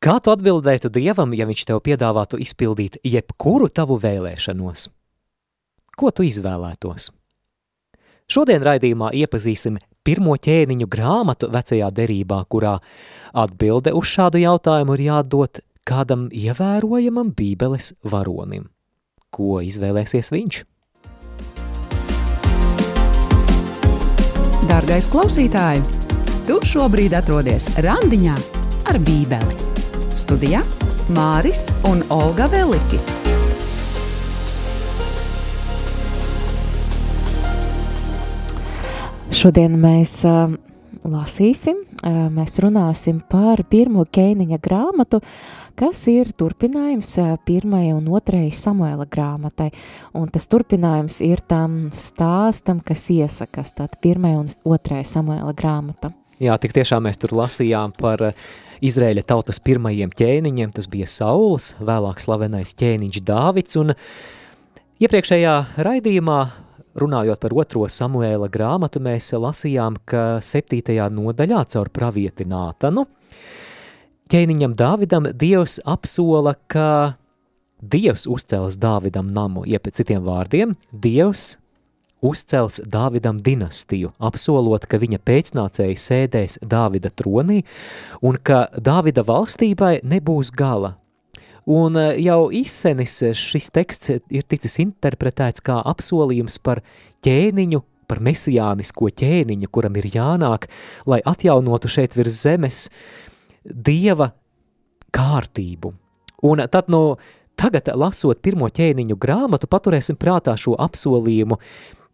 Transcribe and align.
Kā 0.00 0.14
tu 0.24 0.32
atbildētu 0.32 0.88
Dievam, 0.88 1.34
ja 1.36 1.44
viņš 1.44 1.66
tev 1.68 1.82
piedāvātu 1.84 2.38
izpildīt 2.40 2.96
jebkuru 3.04 3.66
tavu 3.68 3.98
vēlēšanos? 4.00 4.86
Ko 5.92 6.08
tu 6.08 6.24
izvēlētos? 6.24 7.10
Šodien 8.30 8.64
raidījumā 8.64 9.10
iepazīsim 9.20 9.76
pirmo 10.06 10.38
ķēniņu 10.40 10.88
grāmatu 10.88 11.50
vecajā 11.52 11.92
derībā, 11.92 12.40
kurā 12.48 12.78
atbilde 13.36 13.92
uz 13.92 14.08
šādu 14.08 14.40
jautājumu 14.40 14.96
ir 14.96 15.04
jādod 15.10 15.60
kādam 15.84 16.30
ievērojamam 16.32 17.36
bībeles 17.36 17.92
varonim. 18.00 18.70
Ko 19.28 19.60
izvēlēsies 19.60 20.32
viņš? 20.32 20.62
Dārgais 24.70 25.12
klausītāj, 25.12 25.82
tu 26.48 26.62
šobrīd 26.72 27.20
atrodies 27.20 27.68
randiņā 27.84 28.38
ar 28.88 29.04
bībeli. 29.04 29.69
Studijā 30.20 30.60
Māris 31.16 31.70
un 31.88 32.02
Olga 32.12 32.44
Veliki. 32.52 32.98
Šodien 39.32 39.78
mēs 39.80 40.12
uh, 40.28 40.52
lasīsim, 41.08 41.80
uh, 41.80 42.28
mēs 42.36 42.58
runāsim 42.60 43.22
par 43.32 43.64
pirmo 43.72 44.04
ķēniņa 44.04 44.60
grāmatu, 44.60 45.22
kas 45.78 46.04
ir 46.12 46.34
turpinājums 46.36 47.16
pirmajai 47.48 47.96
un 47.96 48.12
otrajai 48.12 48.52
Samuela 48.52 49.08
grāmatai. 49.08 49.70
Un 50.20 50.28
tas 50.28 50.50
turpinājums 50.52 51.22
ir 51.24 51.40
tam 51.48 51.86
stāstam, 51.96 52.84
kas 52.84 53.08
iesakas, 53.14 53.72
tad 53.72 53.96
pirmajai 54.04 54.42
un 54.44 54.50
otrajai 54.68 55.12
Samuela 55.16 55.56
grāmata. 55.56 56.12
Jā, 56.40 56.60
tik 56.60 56.76
tiešām 56.76 57.08
mēs 57.08 57.20
tur 57.20 57.38
lasījām 57.40 57.96
par 57.96 58.32
uh, 58.34 58.50
Izrēļa 58.80 59.26
tautas 59.28 59.60
pirmajiem 59.60 60.12
ķēniņiem, 60.16 60.72
tas 60.72 60.88
bija 60.90 61.08
Sauls, 61.10 61.74
vēlāk 61.84 62.22
slavenais 62.22 62.72
ķēniņš 62.80 63.20
Dāvids, 63.28 63.76
un 63.80 63.92
iepriekšējā 65.04 65.54
raidījumā, 65.84 66.40
runājot 67.00 67.42
par 67.44 67.54
otro 67.60 67.86
Samuēla 67.92 68.48
grāmatu, 68.52 69.02
mēs 69.04 69.30
lasījām, 69.36 70.00
ka 70.08 70.40
septītajā 70.44 71.10
nodaļā 71.12 71.64
caur 71.74 71.92
pravieti 71.92 72.48
Nātanu 72.48 73.06
ķēniņam 74.30 74.76
Dāvidam 74.78 75.26
Dievs 75.34 75.80
apsola, 75.88 76.54
ka 76.70 77.16
Dievs 77.80 78.28
uzcels 78.30 78.76
Dāvidam 78.78 79.30
namu, 79.34 79.64
jeb 79.66 79.88
citiem 79.90 80.22
vārdiem, 80.26 80.76
Dievs 80.92 81.56
uzcelts 82.22 82.80
Dāvidam 82.86 83.40
dinastiju, 83.40 84.12
apsolot, 84.18 84.86
ka 84.86 85.00
viņa 85.00 85.20
pēcnācēji 85.24 85.98
sēdēs 86.00 86.58
Dāvida 86.62 87.12
tronī 87.12 87.62
un 88.22 88.38
ka 88.42 88.66
Dāvida 88.76 89.24
valstībai 89.26 90.00
nebūs 90.04 90.52
gala. 90.56 90.96
Un 91.70 91.96
eh, 92.00 92.18
jau 92.24 92.48
izsenis 92.54 93.20
šis 93.36 93.70
teksts 93.74 94.14
ir 94.16 94.44
ticis 94.48 94.78
interpretēts 94.82 95.64
kā 95.64 95.80
apsolījums 95.92 96.58
par 96.64 96.82
ķēniņu, 97.26 97.82
par 98.10 98.22
mesijānisko 98.24 99.10
ķēniņu, 99.20 99.70
kuram 99.70 99.98
ir 100.00 100.08
jānāk, 100.10 100.66
lai 101.06 101.20
atjaunotu 101.24 101.90
šeit 101.92 102.16
virs 102.18 102.42
zemes 102.42 102.88
dieva 103.64 104.32
kārtību. 105.14 105.92
Un 106.48 106.64
tad 106.72 106.88
no 106.88 107.20
tagad, 107.60 107.90
lasot 107.94 108.40
pirmo 108.42 108.70
ķēniņu 108.72 109.16
grāmatu, 109.20 109.68
paturēsim 109.70 110.16
prātā 110.18 110.56
šo 110.58 110.74
apsolījumu, 110.80 111.60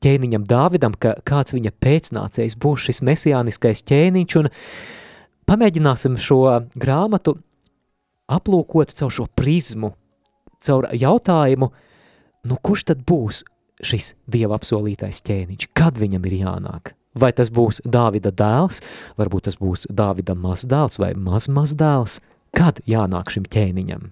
ķēniņam 0.05 0.45
Dāvidam, 0.49 0.95
ka 0.99 1.17
kāds 1.27 1.55
viņa 1.57 1.73
pēcnācējs 1.83 2.59
būs 2.63 2.89
šis 2.89 3.03
mesijāniskais 3.07 3.85
ķēniņš, 3.89 4.37
un 4.41 4.51
pamēģināsim 5.49 6.19
šo 6.21 6.41
grāmatu 6.77 7.37
aplūkot 8.33 8.95
caur 8.99 9.13
šo 9.15 9.27
prizmu, 9.39 9.95
caur 10.65 10.89
jautājumu, 10.93 11.71
nu 12.47 12.59
kurš 12.63 12.89
tad 12.93 13.05
būs 13.07 13.45
šis 13.85 14.15
Dieva 14.31 14.57
apsolītais 14.59 15.23
ķēniņš, 15.27 15.71
kad 15.77 15.99
viņam 16.01 16.25
ir 16.29 16.39
jānāk? 16.41 16.95
Vai 17.17 17.31
tas 17.33 17.49
būs 17.53 17.81
Dāvida 17.89 18.33
dēls, 18.35 18.83
varbūt 19.17 19.49
tas 19.49 19.57
būs 19.61 19.87
Dāvida 19.89 20.37
mazdēls 20.37 21.01
vai 21.01 21.15
mazmazdēls, 21.17 22.21
kad 22.57 22.83
jānāk 22.89 23.33
šim 23.33 23.47
ķēniņam? 23.49 24.11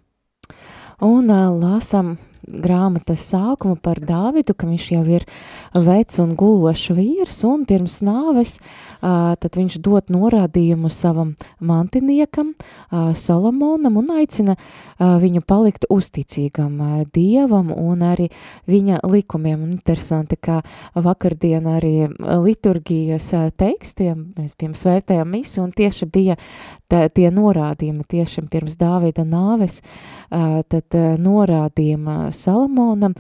Un 1.05 1.29
uh, 1.29 1.51
lasam 1.53 2.15
grāmatas 2.49 3.25
sākumu 3.33 3.77
par 3.81 4.01
Dāvidu, 4.05 4.55
ka 4.57 4.69
viņš 4.69 4.89
jau 4.93 5.05
ir 5.09 5.25
vecs 5.75 6.21
un 6.23 6.35
gulošs 6.39 6.91
vīrs, 6.95 7.41
un 7.49 7.65
pirms 7.69 8.01
nāves 8.05 8.59
tad 9.01 9.57
viņš 9.57 9.79
dod 9.85 10.13
norādījumu 10.13 10.91
savam 10.93 11.35
mantiniekam, 11.61 12.55
Salamonam, 12.91 13.99
un 14.01 14.13
aicina 14.15 14.57
viņu 14.99 15.43
palikt 15.47 15.87
uzticīgam 15.93 16.79
Dievam 17.15 17.73
un 17.75 18.05
arī 18.07 18.29
viņa 18.71 19.01
likumiem. 19.09 19.63
Un 19.65 19.75
interesanti, 19.77 20.37
ka 20.37 20.61
vakardien 20.95 21.67
arī 21.69 22.09
liturgijas 22.19 23.31
tekstiem 23.59 24.31
mēs 24.39 24.57
pirms 24.59 24.85
vērtējām 24.89 25.31
misi, 25.31 25.61
un 25.63 25.73
tieši 25.75 26.09
bija 26.11 26.37
tā, 26.91 27.07
tie 27.09 27.31
norādījumi 27.35 28.07
tieši 28.09 28.47
pirms 28.53 28.79
Dāvida 28.81 29.25
nāves, 29.29 29.81
tad 30.31 30.99
norādījuma 31.21 32.31
Salamonam, 32.35 33.15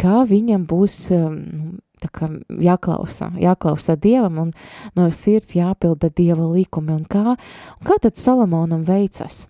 kā 0.00 0.22
viņam 0.28 0.66
būs 0.68 1.00
tā 2.02 2.10
kā 2.12 2.28
jāklausa, 2.62 3.30
jāklausa 3.40 3.96
Dievam 4.00 4.40
un 4.46 4.54
no 4.96 5.08
sirds 5.10 5.56
jāpilda 5.56 6.10
Dieva 6.16 6.46
likumi. 6.52 6.94
Un 6.96 7.04
kā, 7.08 7.36
un 7.36 7.86
kā 7.86 7.98
tad 8.02 8.18
Salamonam 8.20 8.84
veicas? 8.86 9.44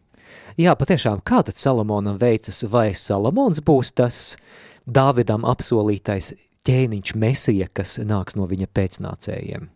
Jā, 0.56 0.76
patiešām, 0.78 1.22
kā 1.26 1.42
tad 1.46 1.58
Salamonam 1.60 2.18
veicas? 2.20 2.62
Vai 2.70 2.92
Salamons 2.94 3.62
būs 3.64 3.92
tas 3.96 4.36
Dāvidam 4.86 5.44
apsolītais 5.48 6.34
ķēniņš 6.66 7.14
mesija, 7.18 7.66
kas 7.74 7.98
nāks 7.98 8.38
no 8.38 8.46
viņa 8.46 8.70
pēcnācējiem? 8.74 9.68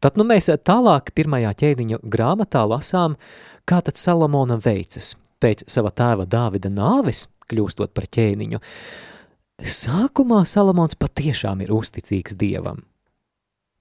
Tad 0.00 0.16
nu 0.16 0.24
mēs 0.24 0.48
tālāk 0.64 1.10
pirmajā 1.16 1.52
ķēniņa 1.60 2.00
grāmatā 2.08 2.62
lasām, 2.68 3.18
kā 3.68 3.82
tad 3.84 4.00
Salamonam 4.00 4.60
veicas 4.64 5.14
pēc 5.40 5.64
sava 5.68 5.92
tēva 5.92 6.28
Dāvida 6.28 6.72
nāves– 6.72 7.26
kļūstot 7.50 7.92
par 7.96 8.06
ķēniņu. 8.10 8.60
Sākumā 9.60 10.44
Salamons 10.48 10.96
patiešām 10.96 11.60
ir 11.64 11.72
uzticīgs 11.76 12.36
Dievam. 12.40 12.84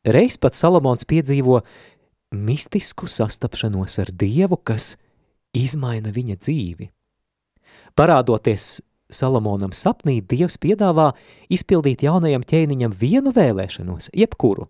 Reiz 0.03 0.35
pat 0.41 0.57
Salamons 0.59 1.05
piedzīvo 1.07 1.61
mistisku 2.35 3.07
sastapšanos 3.07 3.99
ar 4.03 4.11
Dievu, 4.11 4.59
kas 4.59 4.97
izmaina 5.55 6.11
viņa 6.15 6.39
dzīvi. 6.39 6.89
Parādoties 7.95 8.79
Salamonam 9.09 9.71
sapnī, 9.73 10.19
Dievs 10.21 10.59
piedāvā 10.61 11.13
izpildīt 11.49 12.03
jaunajam 12.05 12.43
ķēniņam 12.45 12.93
vienu 12.93 13.33
vēlēšanos, 13.33 14.11
jebkuru. 14.13 14.67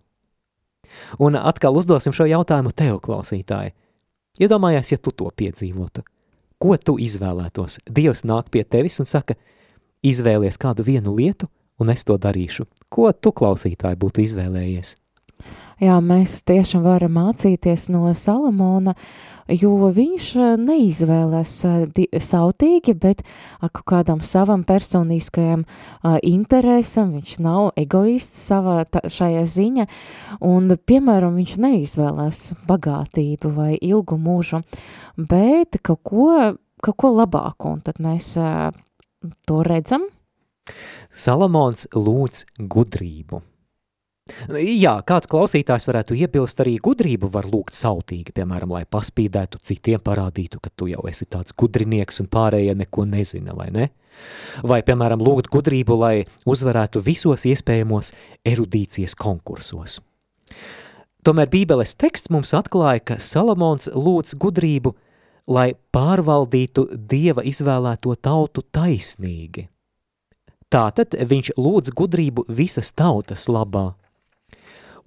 Un 1.20 1.36
atkal 1.36 1.76
uzdosim 1.78 2.14
šo 2.16 2.26
jautājumu 2.30 2.72
tev, 2.74 3.02
klausītāji. 3.04 3.74
Iedomājies, 4.40 4.94
ja 4.94 5.02
tu 5.02 5.12
to 5.12 5.28
piedzīvotu– 5.36 6.06
Ko 6.60 6.76
tu 6.76 6.98
izvēlētos? 7.00 7.78
Dievs 7.88 8.26
nāk 8.28 8.50
pie 8.52 8.66
tevis 8.68 9.00
un 9.00 9.08
saka, 9.08 9.36
izvēlies 10.04 10.60
kādu 10.60 10.84
vienu 10.84 11.14
lietu, 11.16 11.48
un 11.80 11.88
es 11.88 12.04
to 12.04 12.18
darīšu. 12.20 12.66
Ko 12.92 13.08
tu, 13.16 13.32
klausītāji, 13.32 13.96
būtu 13.96 14.26
izvēlējies? 14.26 14.92
Jā, 15.80 15.94
mēs 16.04 16.42
tiešām 16.44 16.82
varam 16.84 17.14
mācīties 17.16 17.86
no 17.88 18.10
Salamona, 18.12 18.92
jo 19.48 19.88
viņš 19.96 20.26
eh, 20.36 20.50
neizvēlēs 20.60 21.54
eh, 21.64 22.18
sautīgi, 22.20 22.94
bet 23.00 23.22
kaut 23.62 23.86
kādam 23.88 24.20
savam 24.20 24.60
personiskajam 24.68 25.64
interesam, 26.26 27.14
viņš 27.16 27.38
nav 27.40 27.70
egoists 27.80 28.44
savā 28.50 28.84
šajā 29.08 29.46
ziņa, 29.56 29.88
un, 30.44 30.76
piemēram, 30.76 31.40
viņš 31.40 31.56
neizvēlēs 31.64 32.42
bagātību 32.68 33.54
vai 33.56 33.72
ilgu 33.80 34.20
mūžu, 34.20 34.60
bet 35.16 35.80
kaut 35.80 36.04
ko, 36.04 36.30
kaut 36.84 37.00
ko 37.00 37.14
labāku, 37.16 37.72
un 37.72 37.84
tad 37.88 38.04
mēs 38.04 38.34
to 39.48 39.62
redzam. 39.64 40.10
Salamons 41.10 41.88
lūdz 41.96 42.44
gudrību. 42.70 43.40
Jā, 44.60 44.94
kāds 45.06 45.28
klausītājs 45.30 45.86
varētu 45.90 46.16
iebilst 46.18 46.60
arī 46.62 46.76
gudrību 46.82 47.30
var 47.32 47.48
lūgt 47.50 47.76
sautīgi, 47.78 48.34
piemēram, 48.36 48.74
lai 48.76 48.84
paspīdētu 48.88 49.60
citiem, 49.62 50.02
parādītu, 50.04 50.60
ka 50.62 50.72
tu 50.76 50.90
jau 50.90 51.06
esi 51.10 51.28
tāds 51.30 51.54
gudrinieks 51.56 52.22
un 52.22 52.30
pārējie 52.32 52.76
neko 52.82 53.06
nezina, 53.10 53.56
vai 53.56 53.70
ne? 53.74 53.88
Vai, 54.66 54.82
piemēram, 54.84 55.22
lūgt 55.22 55.50
gudrību, 55.52 55.96
lai 56.00 56.14
uzvarētu 56.48 57.02
visos 57.04 57.46
iespējamos 57.48 58.12
erudīcijas 58.48 59.16
konkursos. 59.18 60.00
Tomēr 61.24 61.50
Bībeles 61.52 61.94
teksts 62.00 62.32
mums 62.32 62.54
atklāja, 62.56 63.02
ka 63.12 63.18
Salamons 63.20 63.90
lūdz 63.92 64.38
gudrību, 64.40 64.94
lai 65.52 65.74
pārvaldītu 65.92 66.86
Dieva 67.10 67.44
izvēlēto 67.44 68.14
tautu 68.16 68.64
taisnīgi. 68.72 69.66
Tātad 70.70 71.16
viņš 71.18 71.56
lūdz 71.58 71.92
gudrību 71.98 72.46
visas 72.48 72.92
tautas 72.94 73.48
labā. 73.50 73.90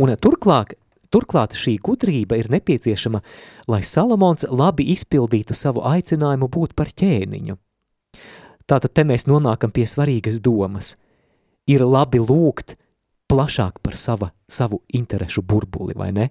Un 0.01 0.13
turklāt, 0.17 0.73
turklāt 1.13 1.57
šī 1.57 1.77
gudrība 1.83 2.39
ir 2.39 2.49
nepieciešama, 2.53 3.21
lai 3.69 3.81
Salamons 3.85 4.47
labi 4.49 4.89
izpildītu 4.93 5.57
savu 5.57 5.83
aicinājumu 5.85 6.49
būt 6.49 6.73
par 6.77 6.89
ķēniņu. 6.89 7.57
Tātad 8.69 8.93
te 8.95 9.03
mēs 9.03 9.27
nonākam 9.27 9.73
pie 9.75 9.85
svarīgas 9.89 10.39
domas. 10.41 10.95
Ir 11.67 11.83
labi 11.85 12.19
lūgt 12.19 12.77
plašāk 13.31 13.81
par 13.83 13.97
sava, 13.99 14.31
savu 14.47 14.81
interešu 14.93 15.43
burbuli, 15.43 15.95
vai 15.95 16.11
ne? 16.15 16.29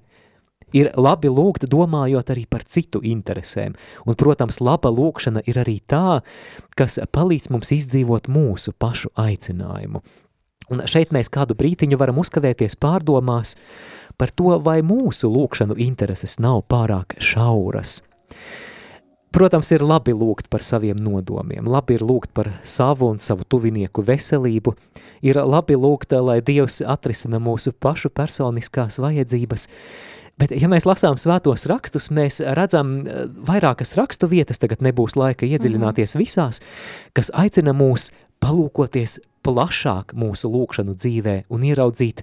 Ir 0.73 0.89
labi 0.97 1.29
lūgt, 1.29 1.67
domājot 1.69 2.31
arī 2.33 2.47
par 2.49 2.65
citu 2.65 3.03
interesēm, 3.05 3.75
un, 4.07 4.17
protams, 4.17 4.61
laba 4.65 4.89
lūkšana 4.89 5.43
ir 5.45 5.61
arī 5.61 5.77
tā, 5.85 6.23
kas 6.79 6.97
palīdz 7.13 7.51
mums 7.53 7.75
izdzīvot 7.77 8.31
mūsu 8.33 8.73
pašu 8.73 9.13
aicinājumu. 9.21 10.01
Un 10.71 10.85
šeit 10.87 11.11
mēs 11.15 11.31
kādu 11.33 11.57
brītiņu 11.59 11.99
varam 12.01 12.21
uzkavēties 12.23 12.79
pārdomās 12.81 13.57
par 14.21 14.31
to, 14.31 14.59
vai 14.63 14.81
mūsu 14.87 15.31
lūkšanu 15.33 15.79
intereses 15.83 16.39
nav 16.43 16.63
pārāk 16.71 17.17
šauras. 17.23 18.01
Protams, 19.33 19.71
ir 19.73 19.81
labi 19.81 20.13
lūgt 20.13 20.51
par 20.53 20.61
saviem 20.61 20.99
nodomiem, 21.01 21.65
labi 21.65 21.97
ir 21.97 22.03
lūgt 22.05 22.35
par 22.37 22.51
savu 22.69 23.09
un 23.15 23.21
savu 23.25 23.47
tuvinieku 23.49 24.05
veselību, 24.05 24.75
ir 25.25 25.41
labi 25.41 25.79
lūgt, 25.81 26.13
lai 26.21 26.43
Dievs 26.45 26.83
atrisina 26.85 27.41
mūsu 27.41 27.73
pašu 27.73 28.13
personiskās 28.13 29.01
vajadzības, 29.01 29.69
Bet, 30.41 30.51
ja 30.57 30.69
mēs 30.71 30.87
lasām 30.89 31.19
svētos 31.21 31.67
rakstus, 31.69 32.09
mēs 32.15 32.41
redzam 32.57 33.03
eh, 33.05 33.27
vairākas 33.47 33.93
rakstu 33.99 34.31
vietas, 34.33 34.59
tagad 34.63 34.81
nebūs 34.83 35.15
laika 35.15 35.47
iedziļināties 35.47 36.17
mhm. 36.17 36.23
visās, 36.25 36.63
kas 37.17 37.31
aicina 37.37 37.75
mūs 37.77 38.11
palūkoties 38.43 39.21
plašāk 39.47 40.15
mūsu 40.19 40.51
lūkšanu 40.53 40.97
dzīvē 40.99 41.37
un 41.53 41.65
ieraudzīt 41.67 42.23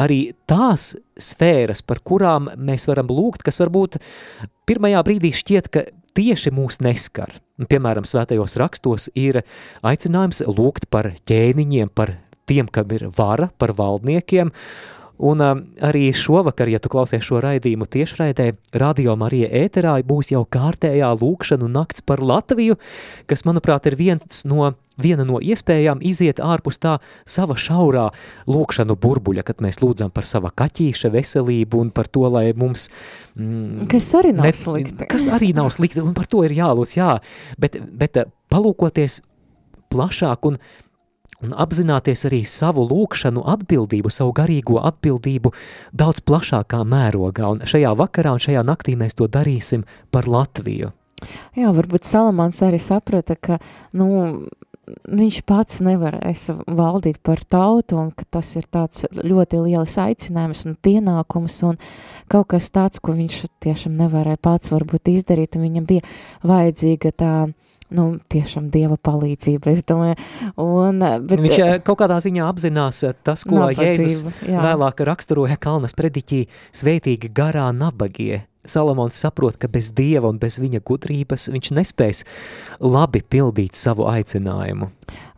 arī 0.00 0.34
tās 0.50 0.94
sfēras, 1.20 1.84
par 1.86 2.00
kurām 2.02 2.50
mēs 2.56 2.88
varam 2.90 3.10
lūgt, 3.14 3.44
kas 3.46 3.60
varbūt 3.62 4.00
pirmajā 4.66 5.02
brīdī 5.06 5.30
šķiet, 5.34 5.70
ka 5.70 5.84
tieši 6.14 6.52
mūs 6.54 6.80
neskar. 6.82 7.30
Piemēram, 7.70 8.06
svētajos 8.06 8.56
rakstos 8.58 9.10
ir 9.18 9.42
aicinājums 9.86 10.42
lūgt 10.50 10.88
par 10.90 11.12
ķēniņiem, 11.30 11.92
par 11.94 12.16
tiem, 12.50 12.66
kam 12.66 12.90
ir 12.94 13.06
vara, 13.14 13.50
par 13.58 13.74
valdniekiem, 13.78 14.50
Un 15.22 15.40
uh, 15.40 15.58
arī 15.78 16.08
šovakar, 16.16 16.68
ja 16.72 16.80
tu 16.82 16.90
klausies 16.90 17.22
šo 17.22 17.38
raidījumu 17.44 17.86
tiešraidē, 17.86 18.48
Radio 18.74 19.14
Marija 19.18 19.46
ēterā 19.62 19.94
būs 20.06 20.32
jau 20.32 20.42
kārtējā 20.42 21.12
lūkšanu 21.20 21.68
nakts 21.70 22.02
par 22.02 22.22
Latviju, 22.24 22.74
kas, 23.30 23.44
manuprāt, 23.46 23.86
ir 23.86 23.94
viens 24.00 24.42
no, 24.48 24.72
viena 24.98 25.26
no 25.26 25.38
iespējām 25.38 26.02
iziet 26.02 26.42
ārpus 26.42 26.80
tā 26.82 26.96
sava 27.22 27.54
šaurā 27.54 28.08
lūkšanu 28.50 28.96
burbuļa, 28.98 29.44
kad 29.46 29.62
mēs 29.62 29.78
lūdzam 29.84 30.10
par 30.14 30.26
sava 30.26 30.50
kaķīša 30.50 31.12
veselību 31.14 31.84
un 31.84 31.92
par 31.94 32.10
to, 32.10 32.26
lai 32.34 32.48
mums... 32.58 32.88
Mm, 33.38 33.86
kas 33.90 34.10
arī 34.18 34.34
nav 34.34 34.50
ne, 34.50 34.56
slikti. 34.56 35.06
Kas 35.10 35.28
arī 35.30 35.52
nav 35.54 35.70
slikti, 35.74 36.02
un 36.02 36.14
par 36.16 36.26
to 36.30 36.42
ir 36.46 36.56
jālūdz, 36.58 36.96
jā, 36.98 37.12
bet, 37.60 37.78
bet 38.02 38.24
palūkoties 38.50 39.22
plašāk 39.94 40.50
un 40.50 40.58
un 41.44 41.54
apzināties 41.64 42.26
arī 42.28 42.42
savu 42.48 42.86
lūkšanu 42.88 43.44
atbildību, 43.54 44.12
savu 44.12 44.34
garīgo 44.36 44.80
atbildību 44.82 45.54
daudz 45.92 46.24
plašākā 46.26 46.82
mērogā, 46.88 47.54
un 47.54 47.64
šajā 47.68 47.94
vakarā 48.00 48.34
un 48.36 48.42
šajā 48.42 48.64
naktī 48.66 48.96
mēs 48.98 49.16
to 49.18 49.28
darīsim 49.30 49.86
par 50.14 50.28
Latviju. 50.30 50.92
Jā, 51.56 51.70
varbūt 51.72 52.04
Salamans 52.04 52.58
arī 52.66 52.80
saprata, 52.82 53.36
ka, 53.38 53.58
nu, 53.96 54.08
viņš 54.84 55.40
pats 55.48 55.80
nevarēs 55.84 56.48
valdīt 56.68 57.20
par 57.24 57.40
tautu 57.48 57.98
un 58.00 58.10
ka 58.16 58.26
tas 58.36 58.50
ir 58.58 58.66
tāds 58.72 59.06
ļoti 59.16 59.62
liels 59.64 59.96
aicinājums 60.00 60.64
un 60.68 60.76
pienākums 60.76 61.60
un 61.68 61.78
kaut 62.32 62.50
kas 62.52 62.70
tāds, 62.74 63.00
ko 63.00 63.14
viņš 63.16 63.38
tiešām 63.64 63.96
nevarēja 64.00 64.40
pats 64.44 64.72
varbūt 64.74 65.12
izdarīt 65.14 65.56
un 65.56 65.66
viņam 65.68 65.88
bija 65.88 66.04
vajadzīga 66.44 67.14
tā 67.16 67.34
nu, 67.94 68.06
tiešām 68.32 68.68
dieva 68.74 68.98
palīdzība, 69.00 69.72
es 69.74 69.84
domāju. 69.86 70.18
Un, 70.60 71.02
bet, 71.24 71.42
Viņš 71.44 71.60
eh, 71.64 71.76
kaut 71.84 72.00
kādā 72.02 72.18
ziņā 72.24 72.48
apzinās 72.48 73.04
eh, 73.06 73.14
tas, 73.26 73.46
ko 73.48 73.60
nabadzība, 73.60 73.90
Jēzus 73.90 74.48
jā. 74.50 74.64
vēlāk 74.64 75.04
raksturoja 75.08 75.58
Kalnas 75.60 75.96
prediķī 75.98 76.44
sveitīgi 76.74 77.32
garā 77.34 77.68
nabagie. 77.74 78.44
Salamons 78.64 79.18
saprot, 79.20 79.58
ka 79.60 79.68
bez 79.68 79.90
dieva 79.92 80.30
un 80.32 80.38
bez 80.40 80.56
viņa 80.56 80.80
gudrības 80.88 81.50
viņš 81.52 81.70
nespēs 81.76 82.24
labi 82.80 83.20
pildīt 83.20 83.76
savu 83.76 84.06
aicinājumu. 84.08 84.88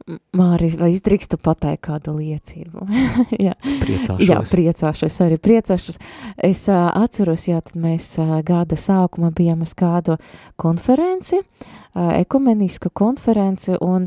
Māris, 0.07 0.77
vai 0.79 0.93
izdrīkstu 0.95 1.35
pateikt 1.43 1.83
kādu 1.89 2.13
liecību? 2.15 2.85
jā. 3.47 3.57
Priecāšos. 3.83 4.23
Jā, 4.23 4.39
priecāšos, 4.39 5.17
arī 5.25 5.39
priecāšos. 5.43 5.99
Es 6.39 6.63
uh, 6.71 6.87
atceros, 6.95 7.49
jā, 7.51 7.59
tad 7.65 7.75
mēs 7.83 8.13
uh, 8.23 8.37
gada 8.47 8.79
sākumā 8.79 9.33
bijām 9.35 9.65
uz 9.67 9.75
kādu 9.79 10.15
konferenci, 10.63 11.43
uh, 11.43 12.13
ekumeniska 12.21 12.93
konference, 12.95 13.75
un 13.83 14.07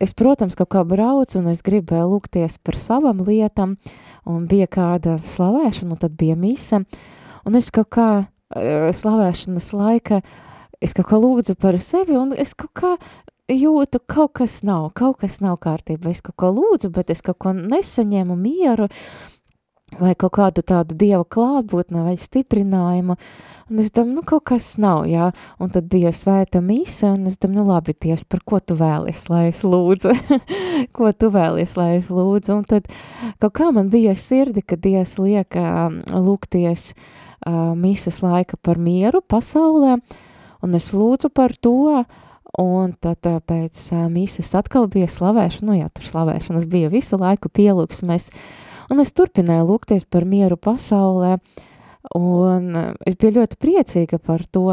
es, 0.00 0.14
protams, 0.16 0.54
kaut 0.56 0.70
kā 0.72 0.80
braucu, 0.88 1.36
un 1.42 1.50
es 1.50 1.60
gribēju 1.66 2.06
lūgties 2.14 2.54
par 2.64 2.78
savam 2.80 3.18
lietam, 3.26 3.74
un 4.24 4.46
bija 4.48 4.64
kāda 4.72 5.18
slavēšana, 5.20 5.90
un 5.92 6.00
tad 6.00 6.14
bija 6.16 6.32
mise, 6.38 6.80
un 7.44 7.58
es 7.60 7.68
kaut 7.68 7.90
kā 7.92 8.08
slavēšanas 8.48 9.68
laika, 9.76 10.22
es 10.80 10.96
kaut 10.96 11.10
kā 11.10 11.20
lūdzu 11.20 11.58
par 11.60 11.76
sevi, 11.82 12.16
un 12.16 12.32
es 12.32 12.54
kaut 12.56 12.72
kā 12.80 12.94
jūtu, 13.48 14.00
kaut 14.06 14.36
kas 14.38 14.60
nav, 14.66 14.90
kaut 14.98 15.22
kas 15.22 15.40
nav 15.40 15.58
kārtībā, 15.62 16.12
es 16.12 16.20
kaut 16.24 16.36
ko 16.40 16.52
lūdzu, 16.52 16.92
bet 16.92 17.10
es 17.14 17.24
kaut 17.24 17.38
ko 17.40 17.54
nesaņēmu 17.56 18.36
mieru, 18.36 18.88
vai 19.96 20.12
kaut 20.18 20.34
kādu 20.36 20.60
tādu 20.66 20.96
dieva 21.00 21.24
klātbūtni 21.24 22.02
vai 22.04 22.12
stiprinājumu, 22.20 23.16
un 23.70 23.80
es 23.80 23.88
domāju, 23.94 24.18
nu, 24.18 24.24
kaut 24.28 24.44
kas 24.50 24.74
nav, 24.80 25.06
jā, 25.08 25.30
un 25.58 25.72
tad 25.72 25.88
bija 25.88 26.12
svēta 26.12 26.60
mīsa, 26.64 27.14
un 27.16 27.24
es 27.30 27.40
domāju, 27.40 27.62
nu, 27.62 27.66
labi, 27.72 27.96
ties, 27.96 28.26
par 28.28 28.44
ko 28.44 28.60
tu 28.60 28.76
vēlies, 28.76 29.24
lai 29.32 29.46
es 29.48 29.64
lūdzu, 29.64 30.12
ko 30.96 31.12
tu 31.16 31.32
vēlies, 31.32 31.74
lai 31.80 31.90
es 32.02 32.12
lūdzu, 32.12 32.58
un 32.58 32.68
tad 32.68 32.92
kaut 33.40 33.56
kā 33.56 33.72
man 33.72 33.88
bija 33.92 34.12
sirdi, 34.12 34.60
ka 34.60 34.76
Dievs 34.76 35.16
liek 35.22 35.56
uh, 35.56 35.88
lūgties 36.12 36.92
uh, 36.92 37.72
mīsas 37.72 38.20
laika 38.20 38.60
par 38.60 38.76
mieru 38.76 39.24
pasaulē, 39.24 39.96
un 40.60 40.76
es 40.76 40.92
lūdzu 40.92 41.32
par 41.32 41.56
to, 41.56 42.04
Un 42.58 42.94
tad 42.96 43.20
pēc 43.22 43.82
uh, 43.92 44.06
mīsas 44.12 44.54
atkal 44.56 44.88
bija 44.88 45.10
slavēšana, 45.10 45.68
nu 45.68 45.76
jā, 45.76 45.90
tur 45.92 46.08
slavēšanas 46.08 46.64
bija 46.70 46.88
visu 46.92 47.18
laiku 47.20 47.50
pielūgs, 47.52 48.00
mēs 48.08 48.30
uh, 48.32 48.40
Un 48.88 49.02
es 49.02 49.12
turpināju 49.12 49.66
lūgties 49.68 50.06
par 50.08 50.24
mieru 50.24 50.56
pasaulē, 50.56 51.36
un 52.16 52.70
es 53.04 53.18
biju 53.20 53.34
ļoti 53.42 53.58
priecīga 53.60 54.18
par 54.18 54.46
to. 54.48 54.72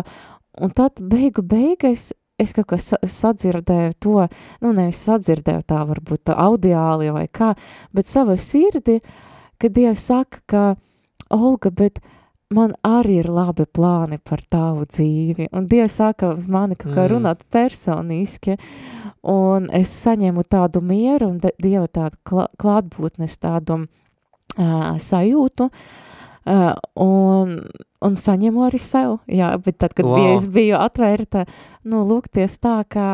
Un 0.64 0.72
tad 0.72 1.02
beigu 1.04 1.44
beigas 1.44 2.14
es 2.40 2.54
kaut 2.56 2.70
kā 2.70 2.80
sadzirdēju 2.80 3.96
to, 4.00 4.28
nu 4.64 4.72
nevis 4.76 5.04
sadzirdēju 5.08 5.66
tā 5.68 5.82
varbūt 5.88 6.32
audiāli 6.32 7.12
vai 7.16 7.26
kā, 7.28 7.52
bet 7.96 8.08
sava 8.08 8.38
sirdi, 8.40 9.02
ka 9.60 9.72
Dievs 9.72 10.08
saka, 10.08 10.40
ka 10.48 10.64
Olga, 11.36 11.72
bet 11.76 12.00
man 12.56 12.76
arī 12.88 13.20
ir 13.22 13.30
labi 13.32 13.68
plāni 13.68 14.20
par 14.24 14.44
tavu 14.52 14.86
dzīvi. 14.88 15.50
Un 15.56 15.68
Dievs 15.72 16.00
saka 16.02 16.34
mani 16.48 16.78
kaut 16.80 16.94
kā 16.94 17.04
mm. 17.04 17.12
runāt 17.12 17.44
personiski, 17.52 18.58
un 19.32 19.70
es 19.76 19.92
saņēmu 20.06 20.46
tādu 20.50 20.82
mieru 20.86 21.34
un 21.34 21.40
Dieva 21.44 21.88
tādu 21.88 22.44
klātbūtnes 22.62 23.40
tādu 23.42 23.84
uh, 23.84 24.92
sajūtu, 25.02 25.70
uh, 25.70 26.15
un, 26.46 27.54
un 28.06 28.16
saņemu 28.20 28.66
arī 28.68 28.78
sev, 28.82 29.16
jā, 29.26 29.48
bet 29.66 29.80
tad, 29.82 29.96
kad 29.98 30.06
wow. 30.06 30.18
bija, 30.20 30.34
es 30.38 30.46
biju 30.54 30.78
atvērta, 30.78 31.46
nu, 31.90 32.04
lūgties 32.06 32.60
tā, 32.62 32.76
kā 32.92 33.08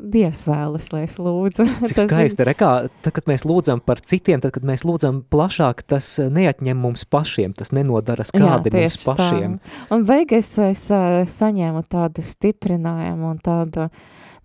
Dievs 0.00 0.44
vēlas, 0.46 0.88
lai 0.94 1.02
es 1.04 1.18
lūdzu. 1.20 1.66
Cik 1.90 2.00
skaisti, 2.06 2.46
re, 2.48 2.54
kā, 2.56 2.72
tad, 3.04 3.12
kad 3.18 3.28
mēs 3.28 3.44
lūdzam 3.48 3.82
par 3.84 4.00
citiem, 4.00 4.40
tad, 4.40 4.54
kad 4.56 4.64
mēs 4.68 4.86
lūdzam 4.88 5.20
plašāk, 5.32 5.84
tas 5.92 6.14
neatņem 6.22 6.80
mums 6.80 7.04
pašiem, 7.12 7.52
tas 7.58 7.74
nenodara 7.76 8.24
skādi 8.28 8.72
jā, 8.72 8.88
mums 8.88 8.98
pašiem. 9.04 9.58
Tā. 9.60 9.84
Un 9.96 10.08
beigās 10.08 10.54
es 10.64 10.88
uh, 10.94 11.22
saņēmu 11.28 11.84
tādu 11.92 12.24
stiprinājumu 12.24 13.34
un 13.34 13.42
tādu, 13.44 13.90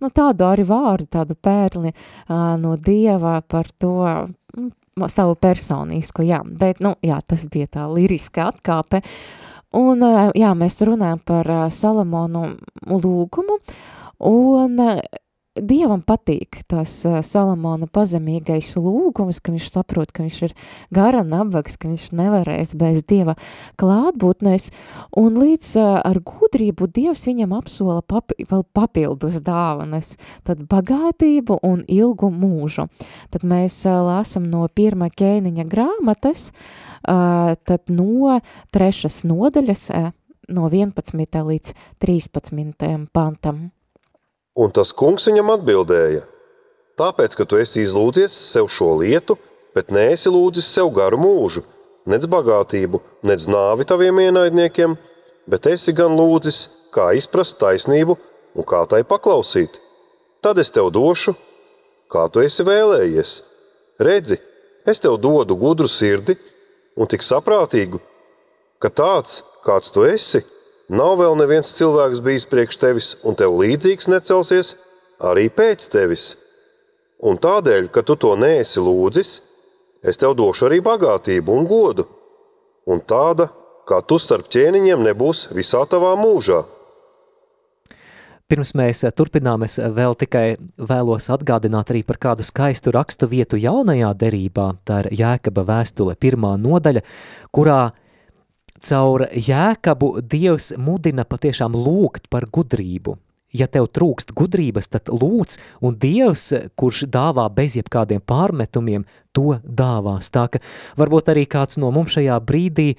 nu, 0.04 0.12
tādu 0.12 0.50
arī 0.50 0.68
vārdu, 0.68 1.08
tādu 1.16 1.38
pērli 1.40 1.94
uh, 1.94 2.58
no 2.60 2.76
Dieva 2.76 3.38
par 3.40 3.72
to, 3.80 3.96
savu 5.06 5.36
personīsku, 5.38 6.26
jā, 6.26 6.40
bet, 6.42 6.82
nu, 6.82 6.96
jā, 7.04 7.20
tas 7.22 7.46
bija 7.50 7.70
tā 7.78 7.86
liriska 7.92 8.48
atkāpe, 8.50 9.02
un, 9.78 10.02
jā, 10.34 10.50
mēs 10.58 10.80
runājam 10.88 11.22
par 11.22 11.52
Salamonu 11.70 12.48
lūgumu, 12.90 13.60
un 14.26 14.82
Dievam 15.64 16.00
patīk 16.04 16.60
tas 16.70 16.92
uh, 17.08 17.18
Salamona 17.24 17.88
pazemīgais 17.90 18.70
lūgums, 18.78 19.40
ka 19.42 19.52
viņš 19.54 19.68
saprot, 19.72 20.12
ka 20.14 20.24
viņš 20.24 20.38
ir 20.46 20.54
gara 20.94 21.22
nabags, 21.26 21.78
ka 21.78 21.90
viņš 21.90 22.08
nevarēs 22.18 22.74
bez 22.78 23.02
Dieva 23.08 23.34
klātbūtnēs, 23.80 24.68
un 25.18 25.38
līdz 25.40 25.70
uh, 25.80 25.88
ar 26.02 26.20
gudrību 26.24 26.90
Dievs 26.94 27.24
viņam 27.28 27.54
apsola 27.58 28.02
papi, 28.02 28.46
vēl 28.48 28.66
papildus 28.76 29.40
dāvanas, 29.46 30.16
tad 30.46 30.62
bagātību 30.70 31.60
un 31.66 31.84
ilgu 31.88 32.30
mūžu. 32.34 32.88
Tad 33.34 33.46
mēs 33.48 33.80
uh, 33.86 34.00
lāsam 34.06 34.50
no 34.50 34.66
pirmā 34.68 35.10
ķēniņa 35.14 35.66
grāmatas, 35.68 36.50
tad 37.08 37.88
no 37.88 38.36
trešas 38.74 39.22
nodaļas, 39.28 39.88
no 40.52 40.68
11. 40.68 41.42
līdz 41.48 41.74
13. 42.04 43.06
pantam. 43.12 43.68
Un 44.58 44.72
tas 44.74 44.90
kungs 44.90 45.28
viņam 45.30 45.52
atbildēja: 45.54 46.24
Tāpēc, 46.98 47.36
ka 47.38 47.46
tu 47.46 47.60
esi 47.62 47.84
izlūdzies 47.84 48.34
sev 48.34 48.66
šo 48.74 48.96
lietu, 48.98 49.36
bet 49.76 49.92
neesi 49.94 50.32
lūdzis 50.34 50.66
sev 50.74 50.90
garu 50.96 51.20
mūžu, 51.22 51.62
nec 52.10 52.26
bagātību, 52.26 52.98
nec 53.30 53.46
nāvi 53.46 53.86
taviem 53.86 54.18
ienaidniekiem, 54.24 54.96
bet 55.46 55.68
esi 55.70 55.94
gan 55.94 56.16
lūdzis, 56.18 56.64
kā 56.90 57.12
izprast 57.14 57.60
taisnību 57.62 58.16
un 58.58 58.66
kā 58.66 58.82
tai 58.90 59.04
paklausīt. 59.06 59.78
Tad 60.42 60.58
es 60.58 60.74
tev 60.74 60.90
došu, 60.94 61.36
kā 62.10 62.26
tu 62.32 62.42
esi 62.42 62.66
vēlējies. 62.66 63.32
Redzi, 64.02 64.38
es 64.86 65.02
tev 65.04 65.20
dodu 65.22 65.54
gudru 65.58 65.86
sirdi 65.90 66.34
un 66.98 67.06
tik 67.10 67.22
saprātīgu, 67.22 68.00
ka 68.82 68.90
tāds, 68.90 69.42
kāds 69.66 69.94
tu 69.94 70.06
esi, 70.06 70.42
Nav 70.88 71.18
vēl 71.20 71.34
neviens 71.36 71.74
cilvēks 71.76 72.22
bijis 72.24 72.46
priekš 72.48 72.78
tevis, 72.80 73.08
un 73.20 73.36
tev 73.36 73.58
līdzīgs 73.60 74.08
necelsies 74.08 74.72
arī 75.20 75.50
pēc 75.52 75.84
tevis. 75.92 76.30
Un 77.20 77.36
tādēļ, 77.36 77.90
ka 77.92 78.00
tu 78.06 78.16
to 78.16 78.32
neesi 78.40 78.80
lūdzis, 78.80 79.34
es 80.00 80.16
tev 80.16 80.32
došu 80.38 80.68
arī 80.70 80.78
bagātību 80.80 81.52
un 81.52 81.68
godu, 81.68 82.06
un 82.88 83.02
tāda, 83.04 83.50
kā 83.84 84.00
tu 84.06 84.16
starp 84.22 84.48
ķēniņiem 84.48 85.04
nebūs 85.10 85.48
visā 85.52 85.84
tavā 85.90 86.14
mūžā. 86.16 86.62
Pirms 88.48 88.72
mēs 88.72 89.02
turpinām, 89.12 89.66
es 89.66 89.76
vēl 89.76 90.14
tikai 90.16 90.56
vēlos 90.80 91.28
atgādināt 91.34 91.90
arī 91.92 92.00
par 92.00 92.16
kādu 92.16 92.46
skaistu 92.48 92.94
rakstu 92.96 93.28
vietu 93.28 93.60
jaunajā 93.60 94.14
derībā. 94.16 94.70
Tā 94.88 95.02
ir 95.02 95.12
Jēkaba 95.20 95.66
vēstule 95.68 96.14
pirmā 96.16 96.54
nodaļa, 96.56 97.02
kurā 97.52 97.82
caur 98.84 99.26
jēkabu 99.32 100.18
Dievs 100.22 100.72
mudina 100.78 101.24
patiešām 101.28 101.76
lūgt 101.76 102.28
par 102.30 102.48
gudrību. 102.52 103.16
Ja 103.56 103.64
tev 103.64 103.86
trūkst 103.96 104.34
gudrības, 104.36 104.90
tad 104.92 105.08
lūdz, 105.08 105.56
un 105.80 105.94
Dievs, 105.96 106.50
kurš 106.76 107.06
dāvā 107.08 107.46
bez 107.48 107.78
jebkādiem 107.78 108.20
pārmetumiem, 108.20 109.06
to 109.32 109.56
dāvās. 109.64 110.28
Tā 110.28 110.44
ka 110.52 110.60
varbūt 111.00 111.30
arī 111.32 111.46
kāds 111.48 111.80
no 111.80 111.88
mums 111.94 112.18
šajā 112.18 112.36
brīdī 112.44 112.90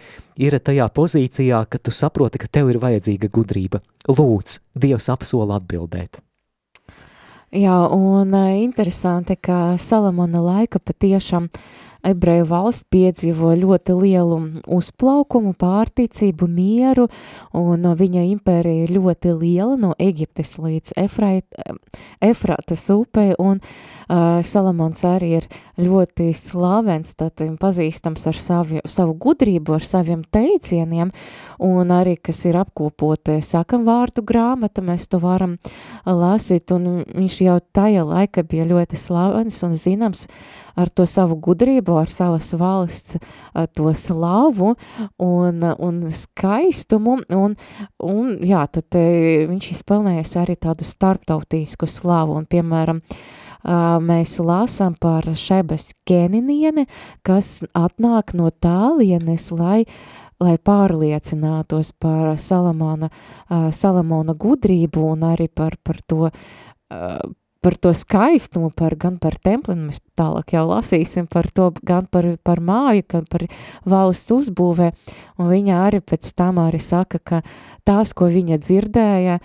ir 0.42 0.58
tajā 0.58 0.88
pozīcijā, 0.96 1.62
ka 1.70 1.78
tu 1.78 1.94
saproti, 1.94 2.42
ka 2.42 2.50
tev 2.50 2.74
ir 2.74 2.82
vajadzīga 2.82 3.30
gudrība. 3.30 3.84
Lūdz, 4.10 4.58
Dievs 4.74 5.12
apsola 5.14 5.60
atbildēt. 5.62 6.24
Jā, 7.50 7.78
un 7.90 8.34
eh, 8.38 8.62
interesanti, 8.62 9.34
ka 9.42 9.74
Salamona 9.82 10.42
laika 10.42 10.78
patiešām 10.82 11.48
ebreju 12.06 12.46
valsts 12.50 12.88
piedzīvo 12.92 13.52
ļoti 13.60 13.96
lielu 13.98 14.40
uzplaukumu, 14.72 15.54
pārticību, 15.60 16.48
mieru, 16.48 17.08
un 17.58 17.86
viņa 18.00 18.26
impērija 18.34 18.86
ir 18.86 18.96
ļoti 18.98 19.34
liela 19.36 19.78
no 19.80 19.94
Eģiptes 20.00 20.58
līdz 20.62 20.96
Efratas 22.20 22.86
upei, 22.94 23.34
un 23.40 23.60
uh, 23.60 24.40
Salamons 24.46 25.04
arī 25.08 25.32
ir 25.40 25.48
ļoti 25.80 26.30
slavens, 26.36 27.16
tad 27.20 27.42
pazīstams 27.62 28.28
ar 28.30 28.40
savu, 28.40 28.82
savu 28.90 29.16
gudrību, 29.20 29.76
ar 29.78 29.86
saviem 29.86 30.24
teicieniem, 30.24 31.12
un 31.64 31.94
arī, 31.94 32.16
kas 32.22 32.42
ir 32.50 32.60
apkopot 32.60 33.36
sakam 33.46 33.86
vārdu 33.88 34.24
grāmata, 34.26 34.84
mēs 34.86 35.10
to 35.12 35.20
varam 35.24 35.58
lasīt, 36.06 36.72
un 36.76 37.04
viņš 37.08 37.42
jau 37.46 37.60
tajā 37.76 38.06
laika 38.08 38.44
bija 38.48 38.68
ļoti 38.70 39.00
slavens 39.00 39.62
un 39.68 39.76
zināms 39.78 40.28
ar 40.80 40.90
to 40.96 41.06
savu 41.10 41.36
gudrību, 41.44 41.89
ar 41.98 42.12
savas 42.12 42.52
valsts 42.60 43.18
to 43.74 43.94
slavu 43.94 44.76
un, 45.18 45.66
un 45.80 46.00
skaistumu, 46.14 47.20
un, 47.36 47.58
un 48.04 48.32
jā, 48.46 48.64
tad 48.72 49.00
viņš 49.50 49.72
izpelnējas 49.78 50.36
arī 50.44 50.58
tādu 50.60 50.88
starptautīsku 50.88 51.90
slavu, 51.90 52.38
un 52.40 52.48
piemēram, 52.50 53.02
mēs 54.06 54.38
lasām 54.46 54.96
par 55.00 55.28
Šebes 55.36 55.92
Keninieni, 56.08 56.86
kas 57.26 57.60
atnāk 57.76 58.36
no 58.38 58.52
tālienes, 58.52 59.52
lai 59.52 59.84
lai 60.40 60.56
pārliecinātos 60.56 61.92
par 62.00 62.38
Salamona, 62.40 63.10
Salamona 63.76 64.36
gudrību 64.40 65.04
un 65.12 65.26
arī 65.34 65.50
par, 65.52 65.76
par 65.84 66.00
to 66.08 66.30
par 67.62 67.76
to 67.76 67.92
skaistumu, 67.96 68.72
par, 68.76 68.96
gan 68.96 69.18
par 69.20 69.36
templi, 69.36 69.76
un 69.76 69.90
mēs 69.90 70.00
tālāk 70.20 70.56
jau 70.56 70.64
lasīsim 70.70 71.28
par 71.32 71.50
to, 71.52 71.70
gan 71.86 72.08
par, 72.12 72.28
par 72.44 72.62
māju, 72.64 73.04
gan 73.16 73.28
par 73.30 73.46
valsts 73.90 74.32
uzbūvē, 74.36 74.92
un 75.40 75.52
viņa 75.52 75.84
arī 75.90 76.00
pēc 76.00 76.32
tam 76.40 76.62
arī 76.64 76.80
saka, 76.84 77.20
ka 77.20 77.42
tās, 77.88 78.16
ko 78.16 78.32
viņa 78.32 78.60
dzirdēja 78.64 79.40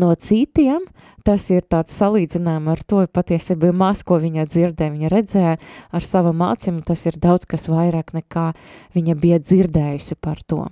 no 0.00 0.12
citiem, 0.16 0.84
tas 1.22 1.46
ir 1.52 1.66
tāds 1.70 1.94
salīdzinājums 2.00 2.72
ar 2.72 2.84
to, 2.88 3.04
patiesībā 3.06 3.70
maz, 3.76 4.02
ko 4.06 4.18
viņa 4.22 4.48
dzirdēja, 4.48 4.96
viņa 4.96 5.12
redzēja 5.12 5.56
ar 5.92 6.06
savu 6.06 6.32
mācību, 6.36 6.82
tas 6.88 7.04
ir 7.06 7.20
daudz 7.22 7.46
kas 7.50 7.68
vairāk 7.70 8.14
nekā 8.16 8.52
viņa 8.96 9.18
bija 9.20 9.42
dzirdējusi 9.42 10.18
par 10.20 10.40
to. 10.46 10.64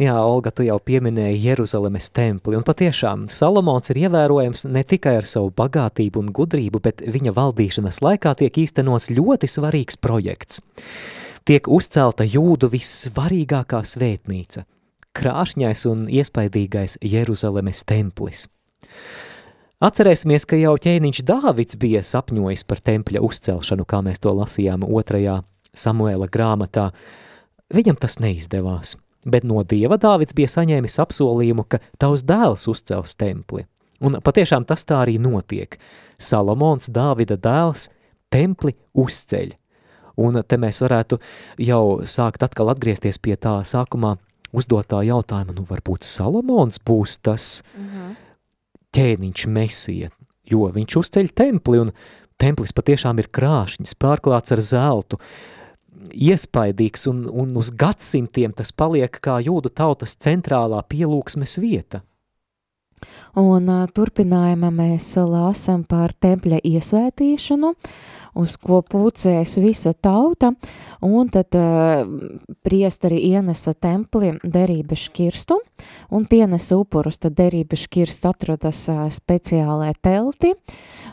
Jā, 0.00 0.14
Olga, 0.16 0.48
tu 0.54 0.64
jau 0.64 0.78
pieminēji 0.80 1.42
Jeruzalemes 1.44 2.08
templi, 2.16 2.56
un 2.56 2.64
patiešām 2.64 3.26
Salomons 3.28 3.92
ir 3.92 4.06
ievērojams 4.06 4.64
ne 4.72 4.82
tikai 4.88 5.18
ar 5.20 5.26
savu 5.28 5.50
bagātību 5.52 6.22
un 6.22 6.30
gudrību, 6.34 6.80
bet 6.80 7.02
viņa 7.04 7.34
valdīšanas 7.36 8.00
laikā 8.00 8.32
tiek 8.40 8.60
īstenots 8.62 9.10
ļoti 9.12 9.50
svarīgs 9.50 10.00
projekts. 10.00 10.62
Tiek 11.44 11.68
uzcelta 11.68 12.24
jūdu 12.24 12.70
vissvarīgākā 12.72 13.82
svētnīca– 13.92 14.64
krāšņais 15.20 15.84
un 15.90 16.06
iespaidīgais 16.08 16.96
Jeruzalemes 17.04 17.84
templis. 17.84 18.46
Atcerēsimies, 19.84 20.44
ka 20.48 20.56
jau 20.60 20.74
ķēniņš 20.80 21.22
Dāvids 21.28 21.76
bija 21.80 22.00
sapņojis 22.04 22.64
par 22.68 22.80
tempļa 22.84 23.20
uzcelšanu, 23.24 23.84
kā 23.88 24.00
mēs 24.06 24.24
to 24.24 24.32
lasījām 24.36 24.88
otrajā 24.88 25.40
Samuēla 25.76 26.28
grāmatā. 26.32 26.90
Viņam 27.68 28.00
tas 28.00 28.20
neizdevās– 28.24 28.96
bet 29.26 29.44
no 29.44 29.62
Dieva 29.64 29.98
Dāvids 30.00 30.34
bija 30.36 30.48
saņēmis 30.50 30.98
apsolījumu, 31.02 31.66
ka 31.68 31.80
tavs 32.00 32.24
dēls 32.26 32.66
uzcels 32.70 33.16
templi. 33.20 33.66
Un 34.00 34.16
patiešām 34.24 34.64
tas 34.68 34.86
tā 34.88 35.02
arī 35.04 35.18
notiek. 35.20 35.76
Salomons, 36.20 36.88
Dāvida 36.88 37.36
dēls, 37.36 37.90
templi 38.32 38.74
uzceļ. 38.96 39.52
Un 40.20 40.40
te 40.44 40.56
mēs 40.60 40.80
varētu 40.84 41.20
jau 41.60 42.00
sākt 42.08 42.44
atkal 42.44 42.72
atgriezties 42.72 43.20
pie 43.20 43.36
tā 43.40 43.60
sākumā 43.64 44.16
uzdotā 44.56 45.02
jautājuma, 45.06 45.54
nu 45.54 45.66
varbūt 45.68 46.04
Salomons 46.04 46.80
būs 46.84 47.20
tas 47.22 47.60
uh 47.60 47.80
mhm. 47.80 48.00
-huh. 48.00 48.16
ķēniņš 48.96 49.46
mesija, 49.46 50.10
jo 50.44 50.66
viņš 50.66 50.96
uzceļ 50.96 51.28
templi 51.34 51.78
un 51.78 51.92
templis 52.36 52.72
patiešām 52.72 53.18
ir 53.18 53.28
krāšņs, 53.28 53.94
pārklāts 53.94 54.52
ar 54.52 54.60
zeltu, 54.60 55.16
uh, 55.16 55.59
iespaidīgs 56.14 57.08
un, 57.10 57.24
un 57.28 57.56
uz 57.60 57.72
gadsimtiem 57.72 58.54
tas 58.56 58.72
paliek 58.72 59.20
kā 59.22 59.40
jūdu 59.44 59.72
tautas 59.72 60.16
centrālā 60.20 60.82
pielūgsmes 60.90 61.58
vieta. 61.62 62.04
Un 63.38 63.68
uh, 63.70 63.84
turpinājumā 63.94 64.72
mēs 64.74 65.12
lasām 65.22 65.84
par 65.88 66.12
tempļa 66.18 66.58
iesvētīšanu, 66.66 67.70
uz 68.40 68.56
ko 68.62 68.80
pūcēs 68.86 69.56
visa 69.62 69.92
tauta, 69.94 70.52
un 71.06 71.30
tad 71.32 71.54
uh, 71.58 72.02
priestari 72.66 73.22
ienesa 73.30 73.74
templi 73.74 74.34
derības 74.42 75.06
škirstu 75.08 75.60
un 76.10 76.26
pienesa 76.30 76.78
upurus, 76.80 77.22
tad 77.22 77.38
derības 77.38 77.86
škirsts 77.86 78.28
atrodas 78.28 78.82
uh, 78.90 79.06
speciālē 79.10 79.94
telti, 80.02 80.52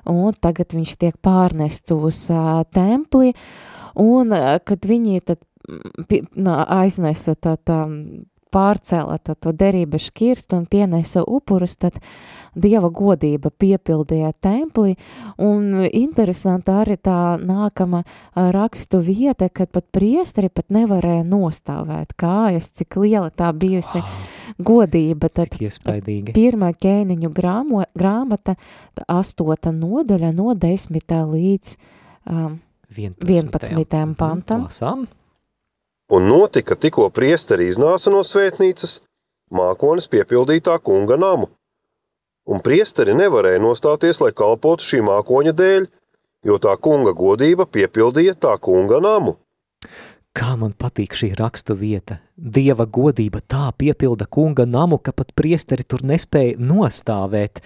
un 0.09 0.33
tagad 0.41 0.73
viņš 0.77 0.97
tiek 0.97 1.17
pārnests 1.21 1.93
uz 1.93 2.27
uh, 2.33 2.63
templi, 2.73 3.33
uh, 3.33 3.76
Un, 3.97 4.33
kad 4.67 4.85
viņi 4.85 5.21
tad 5.25 5.41
mm, 5.67 6.49
aiznesa 6.77 7.35
tā, 7.35 7.55
tā 7.57 7.83
pārcēla 8.53 9.19
to, 9.23 9.35
to 9.35 9.53
derību 9.55 9.99
šķirstu 10.01 10.61
un 10.61 10.65
pienesa 10.69 11.23
upurus, 11.27 11.77
tad 11.81 11.99
Dieva 12.57 12.89
godība 12.89 13.51
piepildīja 13.53 14.31
templī, 14.41 14.95
un 15.37 15.83
interesanti 15.85 16.73
arī 16.73 16.95
tā 16.97 17.37
nākama 17.37 18.01
rakstu 18.33 18.97
vieta, 19.05 19.49
kad 19.53 19.69
pat 19.75 19.85
priesteri 19.93 20.49
pat 20.49 20.71
nevarēja 20.73 21.21
nostāvēt 21.27 22.15
kājas, 22.17 22.71
cik 22.79 22.97
liela 23.03 23.29
tā 23.29 23.51
bijusi 23.53 24.01
oh, 24.01 24.17
godība. 24.57 25.29
Tad 25.29 25.53
pirmā 26.33 26.71
ķēniņu 26.73 27.29
grāmo, 27.35 27.85
grāmata, 27.93 28.57
astota 29.05 29.75
nodaļa 29.75 30.33
no 30.33 30.55
desmitā 30.57 31.27
līdz 31.29 31.77
um, 32.25 32.57
11. 32.89 33.73
11. 33.75 34.15
pantam. 34.15 34.67
Lasām. 34.67 35.07
Un 36.07 36.27
notika, 36.29 36.77
tikko 36.79 37.09
priesteri 37.11 37.67
iznāca 37.67 38.11
no 38.13 38.21
svētnīcas, 38.23 39.01
mākonis 39.51 40.07
piepildītā 40.07 40.77
kunga 40.79 41.17
namu. 41.19 41.49
Un 42.47 42.63
priesteri 42.63 43.11
nevarēja 43.17 43.59
nostāties, 43.59 44.21
lai 44.23 44.31
kalpotu 44.31 44.87
šī 44.87 45.01
mākoņa 45.03 45.51
dēļ, 45.51 45.89
jo 46.47 46.59
tā 46.63 46.77
kunga 46.79 47.11
godība 47.11 47.67
piepildīja 47.67 48.37
tā 48.39 48.55
kunga 48.63 49.01
namu. 49.03 49.35
Kā 50.37 50.53
man 50.55 50.71
patīk 50.71 51.15
šī 51.17 51.33
rakstu 51.35 51.75
vieta. 51.75 52.21
Dieva 52.37 52.85
godība 52.85 53.41
tā 53.41 53.71
piepilda 53.75 54.29
kunga 54.31 54.67
namu, 54.69 55.01
ka 55.01 55.11
pat 55.11 55.33
priesteri 55.35 55.83
tur 55.83 56.05
nespēja 56.07 56.55
nostāvēt. 56.61 57.59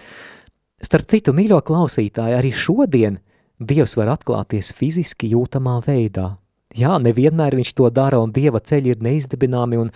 Starp 0.82 1.12
citu, 1.14 1.36
mīļo 1.36 1.60
klausītāji, 1.68 2.40
arī 2.40 2.54
šodien 2.56 3.20
Dievs 3.62 3.94
var 3.94 4.10
atklāties 4.16 4.72
fiziski 4.74 5.28
jūtamā 5.36 5.78
veidā. 5.86 6.32
Jā, 6.74 6.96
nevienmēr 7.04 7.54
viņš 7.60 7.74
to 7.78 7.90
dara, 7.94 8.22
un 8.24 8.32
Dieva 8.34 8.62
ceļi 8.64 8.96
ir 8.96 9.02
neizdibināmi 9.06 9.78
un 9.78 9.92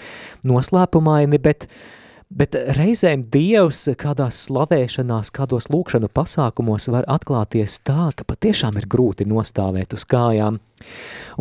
noslēpumaini, 0.45 1.39
bet, 1.41 1.65
bet 2.29 2.57
reizēm 2.77 3.23
Dievs 3.31 3.87
kādās 3.97 4.43
slavēšanās, 4.45 5.31
kādos 5.33 5.71
lūkšanu 5.73 6.11
pasākumos 6.13 6.91
var 6.93 7.07
atklāties 7.09 7.79
tā, 7.87 8.11
ka 8.13 8.27
patiešām 8.27 8.77
ir 8.77 8.85
grūti 8.91 9.25
nostāvēt 9.25 9.97
uz 9.97 10.05
kājām. 10.13 10.59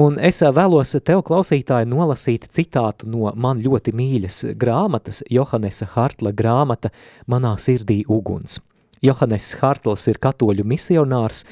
Un 0.00 0.16
es 0.16 0.40
vēlos 0.40 0.96
tev, 1.04 1.20
klausītāji, 1.28 1.92
nolasīt 1.92 2.48
citātu 2.56 3.10
no 3.10 3.34
man 3.36 3.60
ļoti 3.60 3.92
mīļas 3.92 4.46
grāmatas, 4.56 5.26
Johannesa 5.28 5.90
Hartla 5.92 6.32
grāmata 6.32 6.94
Manā 7.28 7.58
sirdī 7.60 8.00
uguns. 8.08 8.62
Johannes 9.04 9.50
Hartls 9.61 10.06
ir 10.08 10.20
katoļu 10.23 10.64
misionārs, 10.68 11.44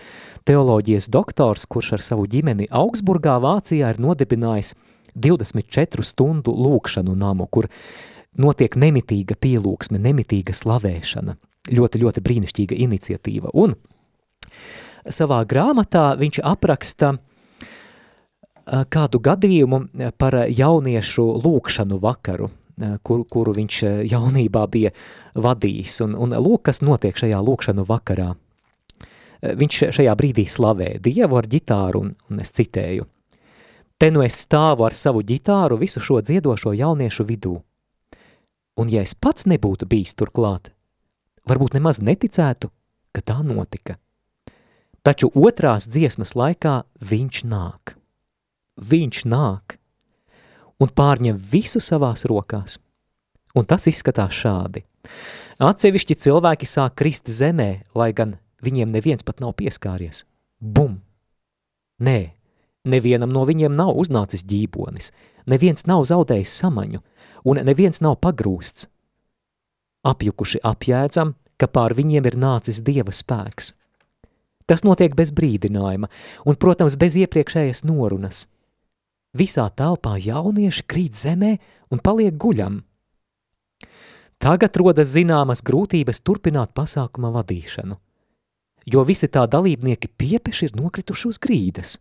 teoloģijas 0.48 1.08
doktors, 1.12 1.66
kurš 1.70 1.92
ar 1.98 2.04
savu 2.04 2.26
ģimeni 2.30 2.68
Augsburgā, 2.72 3.36
Vācijā 3.42 3.92
ir 3.92 4.00
nodibinājis 4.02 4.74
24 5.14 6.06
stundu 6.06 6.54
lūkšanu 6.56 7.14
namu, 7.18 7.46
kur 7.52 7.68
notiek 8.40 8.76
nemitīga 8.80 9.36
pielūgsme, 9.36 10.00
nemitīga 10.00 10.56
slavēšana. 10.56 11.36
Ļoti, 11.72 12.00
ļoti 12.02 12.22
brīnišķīga 12.24 12.78
iniciatīva. 12.86 13.52
Un 13.54 13.76
savā 15.06 15.42
grāmatā 15.46 16.12
viņš 16.18 16.40
apraksta 16.48 17.14
kādu 18.64 19.20
gadījumu 19.22 19.84
par 20.18 20.44
jauniešu 20.48 21.26
lūkšanu 21.44 21.98
vakaru, 22.02 22.50
kur, 23.02 23.24
kuru 23.28 23.54
viņš 23.56 23.80
jaunībā 24.10 24.66
bija 24.72 24.92
vadījis. 25.34 26.00
Un, 26.06 26.16
un 26.16 26.36
lūk, 26.36 26.68
kas 26.70 26.82
notiek 26.84 27.16
šajā 27.18 27.40
lūkšanu 27.42 27.86
vakarā. 27.88 28.32
Viņš 29.42 29.78
šajā 29.96 30.12
brīdī 30.14 30.44
slavē 30.46 30.96
Dievu 31.02 31.40
ar 31.40 31.48
ģitāru, 31.50 32.04
un, 32.04 32.14
un 32.30 32.42
es 32.44 32.54
citēju. 32.54 33.08
Te 33.98 34.10
nu 34.10 34.22
es 34.22 34.38
stāvu 34.44 34.86
ar 34.86 34.94
savu 34.98 35.22
ģitāru 35.26 35.78
visu 35.78 36.00
šo 36.02 36.20
dziedošo 36.22 36.72
jauniešu 36.74 37.26
vidū. 37.26 37.56
Un 38.78 38.88
ja 38.90 39.02
es 39.02 39.14
pats 39.14 39.44
nebūtu 39.50 39.86
bijis 39.86 40.14
turklāt, 40.16 40.70
varbūt 41.46 41.76
nemaz 41.76 42.00
neticētu, 42.00 42.70
ka 43.12 43.20
tā 43.20 43.42
notika. 43.44 43.98
Taču 45.02 45.28
otrās 45.34 45.88
dziesmas 45.90 46.36
laikā 46.38 46.80
viņš 47.02 47.42
nāk. 47.50 47.96
Viņš 48.78 49.24
nāk 49.28 49.76
un 50.82 50.90
pārņem 50.90 51.38
visu 51.38 51.80
savās 51.80 52.26
rokās. 52.26 52.78
Un 53.54 53.68
tas 53.68 53.86
izskatās 53.86 54.34
šādi. 54.34 54.82
Atsevišķi 55.62 56.18
cilvēki 56.26 56.66
sāk 56.66 56.96
krist 56.98 57.30
zemē, 57.30 57.70
lai 57.94 58.10
gan 58.16 58.38
Viņiem 58.62 58.94
neviens 58.94 59.26
pat 59.26 59.42
nav 59.42 59.56
pieskāries. 59.58 60.22
Bum! 60.60 61.00
Nē, 62.02 62.32
nevienam 62.86 63.34
no 63.34 63.42
viņiem 63.46 63.74
nav 63.74 63.96
uznācis 63.98 64.46
ģībonis, 64.46 65.10
neviens 65.50 65.86
nav 65.90 66.06
zaudējis 66.06 66.54
samaņu, 66.62 67.02
un 67.46 67.62
neviens 67.66 67.98
nav 68.02 68.20
pagrūsts. 68.22 68.86
Apjukuši 70.06 70.62
apjēdzam, 70.66 71.34
ka 71.58 71.66
pār 71.70 71.94
viņiem 71.98 72.26
ir 72.30 72.38
nācis 72.38 72.82
Dieva 72.82 73.14
spēks. 73.14 73.74
Tas 74.66 74.86
notiek 74.86 75.14
bez 75.18 75.34
brīdinājuma 75.34 76.08
un, 76.46 76.58
protams, 76.58 76.96
bez 76.98 77.18
iepriekšējas 77.18 77.82
norunas. 77.86 78.46
Visā 79.38 79.66
telpā 79.72 80.18
jaunieši 80.20 80.84
krīt 80.84 81.16
zemē 81.16 81.56
un 81.90 82.00
paliek 82.04 82.36
guļam. 82.36 82.82
Tagad 84.42 84.76
rodas 84.76 85.14
zināmas 85.14 85.62
grūtības 85.64 86.20
turpināt 86.26 86.74
pasākuma 86.76 87.30
vadīšanu– 87.34 87.98
jo 88.86 89.04
visi 89.06 89.28
tā 89.30 89.44
dalībnieki 89.50 90.10
piepeši 90.18 90.68
ir 90.68 90.76
nokrituši 90.78 91.28
uz 91.30 91.38
grīdas. 91.42 91.96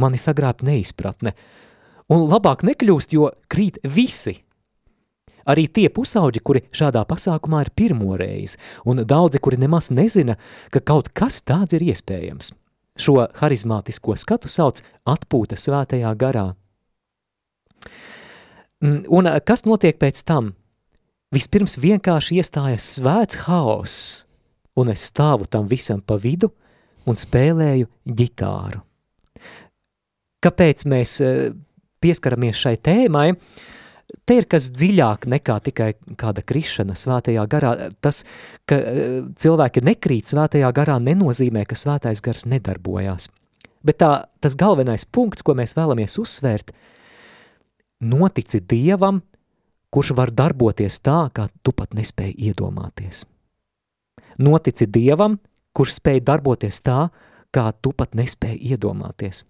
Mani 0.00 0.20
sagrāb 0.20 0.62
neizpratne, 0.64 1.34
un 2.12 2.26
labāk 2.28 2.64
nekļūst, 2.66 3.16
jo 3.16 3.30
krīt 3.50 3.80
visi. 3.84 4.38
Arī 5.50 5.66
tie 5.72 5.88
pusauģi, 5.90 6.42
kuri 6.44 6.62
šādā 6.76 7.02
pasākumā 7.08 7.64
ir 7.64 7.72
pirmoreiz, 7.74 8.56
un 8.86 9.02
daudzi, 9.08 9.40
kuri 9.42 9.58
nemaz 9.60 9.88
nezina, 9.90 10.36
ka 10.70 10.82
kaut 10.84 11.10
kas 11.16 11.40
tāds 11.42 11.74
ir 11.76 11.86
iespējams. 11.90 12.52
Šo 13.00 13.16
harizmātisko 13.40 14.16
skatu 14.20 14.50
sauc 14.52 14.82
atpūta 15.08 15.56
svētajā 15.56 16.10
garā. 16.20 16.50
Mm, 18.80 19.04
un 19.08 19.28
kas 19.46 19.64
notiek 19.68 19.96
pēc 20.00 20.22
tam? 20.28 20.54
Vispirms 21.30 21.78
vienkārši 21.78 22.40
iestājas 22.40 22.86
svēts 22.96 23.44
haoss, 23.46 24.24
un 24.74 24.90
es 24.90 25.04
stāvu 25.12 25.46
tam 25.46 25.68
visam 25.70 26.00
pa 26.02 26.16
vidu 26.18 26.50
un 27.06 27.18
spēlēju 27.18 27.86
ģitāru. 28.18 28.82
Kāpēc 30.40 30.86
mēs 30.88 31.18
eh, 31.22 31.52
pieskaramies 32.00 32.58
šai 32.58 32.76
tēmai? 32.80 33.28
Te 34.28 34.36
ir 34.38 34.46
kas 34.50 34.68
dziļāk 34.74 35.26
nekā 35.30 35.56
tikai 35.66 35.90
kāda 36.20 36.44
krišana 36.46 36.94
svētajā 36.98 37.44
garā. 37.50 37.72
Tas, 38.04 38.22
ka 38.68 38.78
eh, 38.78 39.20
cilvēki 39.42 39.82
nekrīt 39.86 40.30
svētajā 40.30 40.70
garā, 40.76 41.00
nenozīmē, 41.02 41.64
ka 41.68 41.78
svētais 41.78 42.22
gars 42.24 42.46
nedarbojās. 42.50 43.30
Bet 43.86 44.00
tā, 44.02 44.12
tas 44.44 44.56
galvenais 44.60 45.06
punkts, 45.08 45.42
ko 45.42 45.56
mēs 45.56 45.74
vēlamies 45.78 46.18
uzsvērt, 46.20 46.74
notici 48.04 48.60
Dievam, 48.60 49.22
kurš 49.90 50.12
var 50.18 50.32
darboties 50.36 51.00
tā, 51.02 51.24
kā 51.34 51.48
tu 51.64 51.72
pat 51.76 51.96
nespēji 51.96 52.36
iedomāties. 52.50 53.24
Notici 54.40 54.86
Dievam, 54.86 55.38
kurš 55.76 55.96
spēj 55.98 56.22
darboties 56.28 56.82
tā, 56.84 57.08
kā 57.50 57.70
tu 57.82 57.92
pat 57.96 58.14
nespēji 58.18 58.74
iedomāties. 58.74 59.44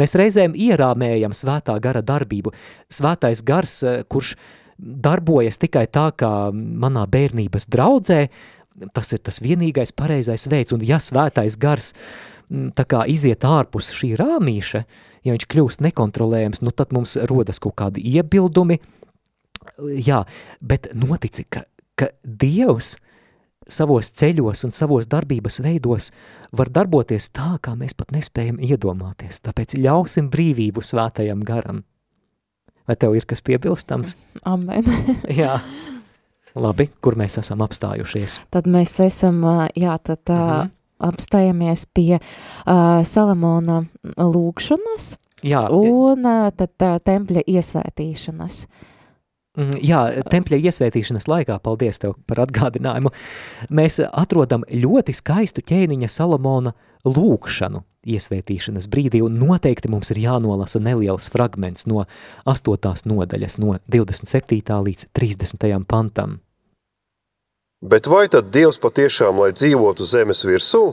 Mēs 0.00 0.14
reizēm 0.18 0.54
ierāmējam 0.58 1.34
svētā 1.36 1.76
gara 1.82 2.02
darbību. 2.02 2.52
Svētais 2.92 3.42
gars, 3.46 3.82
eh, 3.82 4.02
kurš 4.08 4.34
darbojas 4.78 5.60
tikai 5.60 5.86
tā, 5.86 6.10
kā 6.16 6.50
manā 6.54 7.04
bērnības 7.06 7.68
draudzē, 7.68 8.28
tas 8.94 9.12
ir 9.12 9.18
tas 9.18 9.40
vienīgais 9.40 9.92
pareizais 9.92 10.46
veids, 10.48 10.72
un 10.72 10.80
ja 10.80 10.96
svētais 10.96 11.58
gars 11.60 11.92
mm, 12.48 12.72
tā 12.78 12.86
kā 12.88 13.04
iziet 13.06 13.44
ārpus 13.44 13.92
šī 13.92 14.14
rāmīša, 14.16 14.84
ja 15.24 15.34
viņš 15.34 15.46
kļūst 15.52 15.84
nekontrolējams, 15.84 16.62
nu 16.62 16.72
tad 16.72 16.94
mums 16.96 17.18
rodas 17.28 17.60
kaut 17.60 17.76
kādi 17.76 18.00
iebildumi, 18.00 18.80
jā, 20.00 20.24
bet 20.60 20.94
notici, 20.94 21.44
ka, 21.44 21.66
ka 21.94 22.12
Dievs– 22.24 22.96
savos 23.72 24.10
ceļos 24.16 24.64
un 24.66 24.74
savos 24.76 25.08
darbības 25.10 25.60
veidos 25.64 26.10
var 26.56 26.70
darboties 26.72 27.30
tā, 27.34 27.54
kā 27.62 27.76
mēs 27.78 27.96
pat 27.98 28.12
nespējam 28.14 28.60
iedomāties. 28.62 29.40
Tāpēc 29.44 29.76
ļausim 29.80 30.30
brīvību 30.32 30.84
svētajam 30.84 31.44
garam. 31.46 31.84
Vai 32.88 32.96
tev 32.98 33.14
ir 33.18 33.26
kas 33.30 33.42
piebilstams? 33.46 34.16
Amen. 34.52 34.86
jā. 35.40 35.60
Labi, 36.58 36.88
kur 37.00 37.14
mēs 37.18 37.38
esam 37.38 37.62
apstājušies? 37.62 38.40
Tad 38.50 38.66
mēs 38.66 38.96
esam, 39.04 39.42
jā, 39.78 39.96
tad 40.02 40.32
uh, 40.34 40.40
mhm. 40.40 40.72
apstājamies 41.12 41.86
pie 41.94 42.18
uh, 42.18 43.02
Salamona 43.06 43.84
lūgšanas 44.18 45.12
jā. 45.46 45.62
un 45.70 46.26
uh, 46.26 46.48
tad 46.50 46.74
uh, 46.82 46.98
tempļa 47.06 47.46
iesvētīšanas. 47.46 48.64
Mm, 48.66 48.96
jā, 49.58 50.00
tempļa 50.30 50.58
iesvētīšanas 50.70 51.26
laikā, 51.30 51.58
paldies 51.62 51.98
tev 52.02 52.16
par 52.30 52.44
atgādinājumu, 52.46 53.12
mēs 53.74 54.00
atrodam 54.06 54.64
ļoti 54.70 55.14
skaistu 55.16 55.64
ķēniņa 55.66 56.10
Salamona 56.10 56.74
lūkšanu 57.04 57.82
iesvētīšanas 58.10 58.88
brīdī, 58.92 59.20
un 59.24 59.36
noteikti 59.40 59.90
mums 59.92 60.12
ir 60.14 60.22
jānolasa 60.22 60.80
neliels 60.80 61.28
fragments 61.32 61.86
no 61.90 62.06
8. 62.48 63.04
nodaļas, 63.10 63.58
no 63.60 63.76
27. 63.92 64.78
līdz 64.86 65.10
30. 65.16 65.68
pantam. 65.88 66.40
Bet 67.80 68.06
vai 68.12 68.26
tad 68.28 68.50
Dievs 68.52 68.76
patiešām, 68.80 69.40
lai 69.40 69.52
dzīvotu 69.56 70.04
zemes 70.04 70.44
virsū? 70.44 70.90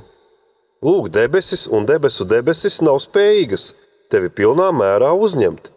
Lūk, 0.84 1.10
debesis 1.12 1.66
un 1.74 1.88
debesu 1.90 2.24
debesis 2.28 2.80
nav 2.86 3.02
spējīgas 3.04 3.74
tevi 4.12 4.30
pilnā 4.32 4.70
mērā 4.72 5.10
uzņemt. 5.18 5.72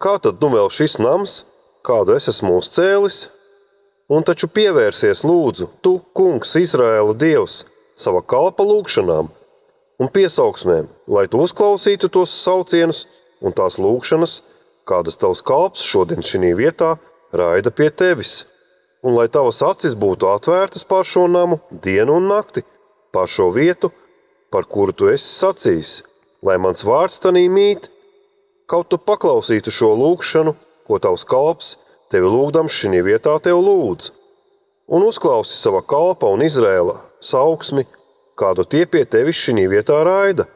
Kā 0.00 0.16
tad 0.20 0.42
nu 0.42 0.50
vēl 0.52 0.68
šis 0.72 0.98
nams, 1.00 1.40
kādu 1.86 2.16
es 2.16 2.28
esmu 2.32 2.58
uzcēlis, 2.60 3.18
un 4.10 4.24
taču 4.26 4.48
pievērsies 4.52 5.22
lūdzu, 5.26 5.68
tu, 5.84 5.98
kungs, 6.16 6.56
Izraēla 6.58 7.14
dievs, 7.16 7.62
sava 7.96 8.22
kalpa 8.22 8.66
lūgšanām 8.66 9.30
un 10.00 10.12
piesaugsmēm, 10.14 10.88
lai 11.12 11.26
tu 11.30 11.40
uzklausītu 11.44 12.10
tos 12.12 12.32
saucienus 12.44 13.04
un 13.40 13.54
tās 13.56 13.78
lūgšanas, 13.80 14.40
kādas 14.88 15.20
tavs 15.20 15.44
kalps 15.46 15.84
šodien 15.86 16.24
šī 16.24 16.54
vietā 16.58 16.94
raida 17.36 17.70
pie 17.70 17.90
tevis, 17.90 18.44
un 19.04 19.16
lai 19.16 19.28
tavas 19.32 19.62
acis 19.64 19.96
būtu 19.96 20.28
atvērtas 20.28 20.84
pār 20.88 21.06
šo 21.08 21.26
namu 21.28 21.60
dienu 21.84 22.18
un 22.20 22.28
nakti, 22.32 22.64
pār 23.12 23.28
šo 23.28 23.50
vietu, 23.54 23.92
par 24.50 24.66
kuru 24.66 24.92
tu 24.92 25.08
esi 25.12 25.28
sacījis, 25.28 25.92
lai 26.42 26.56
mans 26.58 26.84
vārds 26.84 27.20
tanī 27.22 27.46
mīt, 27.52 27.88
kaut 28.66 28.90
tu 28.90 28.98
paklausītu 28.98 29.72
šo 29.74 29.94
lūgšanu 30.00 30.56
ko 30.90 30.98
tavs 30.98 31.22
kalps 31.22 31.76
tevi 32.10 32.26
lūgdams 32.26 32.74
šī 32.74 33.04
vietā 33.06 33.36
tev 33.42 33.60
lūdz, 33.62 34.10
un 34.90 35.06
uzklausi 35.06 35.54
sava 35.54 35.82
kalpa 35.86 36.30
un 36.34 36.42
Izrēla 36.42 36.98
sauksmi, 37.22 37.86
kādu 38.40 38.66
tie 38.66 38.86
pie 38.90 39.04
tevis 39.06 39.38
šī 39.38 39.68
vietā 39.70 40.02
raida. 40.06 40.48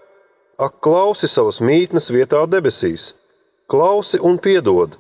Ak, 0.59 0.79
klausi 0.87 1.27
savas 1.31 1.61
mītnes 1.62 2.11
vietā 2.14 2.44
debesīs, 2.47 3.12
klausi 3.70 4.20
un 4.23 4.38
piedod. 4.38 4.94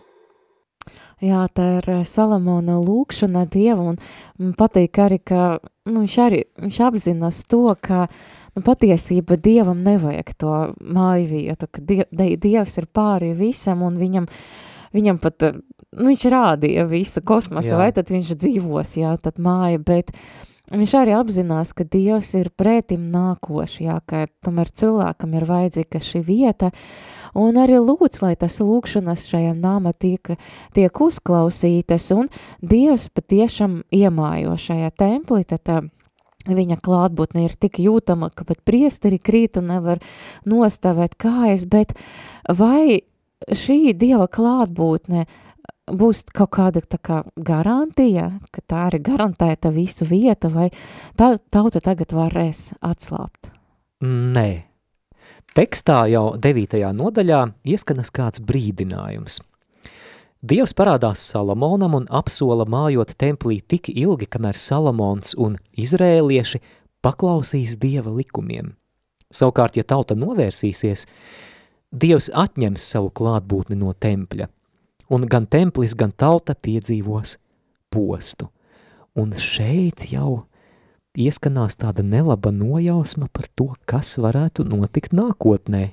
Jā, 1.22 1.44
tā 1.54 1.66
ir 1.78 1.86
eh, 1.92 2.00
Salamona 2.02 2.80
lūkšana 2.82 3.44
Dievu, 3.50 3.92
un 3.92 3.98
man 4.42 4.56
patīk 4.58 4.98
arī, 5.00 5.20
ka 5.22 5.44
nu, 5.86 6.02
viņš 6.02 6.16
arī 6.26 6.40
viņš 6.58 6.80
apzinās 6.88 7.38
to, 7.48 7.62
ka 7.80 8.08
nu, 8.08 8.64
patiesība 8.66 9.38
Dievam 9.38 9.78
nevajag 9.78 10.34
to 10.42 10.58
māju 10.82 11.30
vietu, 11.30 11.70
ka 11.70 11.86
die, 11.86 12.34
Dievs 12.34 12.76
ir 12.82 12.90
pāri 12.90 13.30
visam, 13.38 13.86
un 13.86 13.96
viņam 14.02 14.26
uh, 14.26 14.73
viņam 14.94 15.20
pat, 15.22 15.42
eh, 15.42 15.60
nu, 15.98 16.08
viņš 16.10 16.26
rādīja 16.32 16.86
visu 16.88 17.22
kosmosu, 17.26 17.74
jā. 17.74 17.80
vai 17.80 17.92
tad 17.94 18.10
viņš 18.12 18.34
dzīvos, 18.38 18.96
jā, 19.00 19.14
tad 19.20 19.40
māja, 19.42 19.80
bet 19.82 20.14
viņš 20.72 20.94
arī 21.00 21.14
apzinās, 21.18 21.74
ka 21.76 21.84
Dievs 21.84 22.34
ir 22.38 22.50
pretim 22.56 23.08
nākoši, 23.12 23.84
jā, 23.88 23.98
ka 24.06 24.26
tomēr 24.44 24.70
cilvēkam 24.70 25.34
ir 25.36 25.48
vajadzīga 25.48 26.00
šī 26.00 26.22
vieta, 26.24 26.70
un 27.36 27.58
arī 27.60 27.80
lūdz, 27.82 28.22
lai 28.24 28.34
tas 28.40 28.60
lūkšanas 28.62 29.26
šajā 29.28 29.52
nāma 29.58 29.92
tiek, 29.92 30.36
tiek 30.74 31.00
uzklausītas, 31.08 32.10
un 32.16 32.30
Dievs 32.62 33.10
patiešām 33.12 33.82
iemājo 33.92 34.56
šajā 34.56 34.94
templī, 34.96 35.44
tad 35.44 35.66
tā, 35.68 35.82
viņa 36.48 36.78
klātbūtne 36.84 37.46
ir 37.46 37.56
tik 37.56 37.80
jūtama, 37.80 38.30
ka 38.34 38.44
pat 38.44 38.60
priesteri 38.64 39.18
krīt 39.18 39.58
un 39.60 39.70
nevar 39.72 40.02
nostāvēt 40.48 41.16
kājas, 41.20 41.64
bet 41.68 41.94
vai 42.48 43.04
šī 43.48 43.94
Dieva 43.98 44.28
klātbūtne 44.30 45.24
būs 45.90 46.24
kaut 46.32 46.52
kāda 46.56 46.80
tā 46.80 46.98
kā 47.02 47.22
garantija, 47.36 48.30
ka 48.52 48.62
tā 48.66 48.84
ir 48.92 49.00
garantēta 49.04 49.72
visu 49.74 50.06
vietu, 50.08 50.48
vai 50.52 50.70
tā 51.18 51.34
tauta 51.52 51.82
tagad 51.84 52.14
varēs 52.16 52.72
atslāpt? 52.80 53.52
Nē. 54.04 54.64
Tekstā 55.54 56.04
jau 56.10 56.32
9. 56.40 56.80
nodaļā 56.98 57.40
ieskanas 57.62 58.10
kāds 58.10 58.40
brīdinājums. 58.42 59.38
Dievs 60.44 60.74
parādās 60.76 61.22
Salamonam 61.24 61.94
un 61.96 62.08
apsola 62.12 62.66
mājot 62.68 63.14
templī 63.16 63.62
tik 63.62 63.88
ilgi, 63.88 64.26
kamēr 64.28 64.58
Salamons 64.60 65.36
un 65.40 65.54
izrēlieši 65.72 66.60
paklausīs 67.04 67.78
Dieva 67.80 68.12
likumiem. 68.12 68.74
Savukārt, 69.32 69.78
ja 69.78 69.86
tauta 69.88 70.16
novērsīsies, 70.18 71.06
Dievs 71.94 72.26
atņems 72.34 72.82
savu 72.90 73.12
klātbūtni 73.14 73.76
no 73.78 73.92
tempļa, 73.94 74.48
un 75.14 75.26
gan 75.30 75.46
templis, 75.46 75.94
gan 75.94 76.10
tauta 76.10 76.56
piedzīvos 76.58 77.36
postu. 77.94 78.48
Un 79.14 79.36
šeit 79.38 80.08
jau 80.10 80.48
ieskanās 81.14 81.78
tāda 81.78 82.02
nelaba 82.02 82.50
nojausma 82.50 83.28
par 83.30 83.46
to, 83.54 83.68
kas 83.86 84.16
varētu 84.18 84.66
notikt 84.66 85.14
nākotnē. 85.14 85.92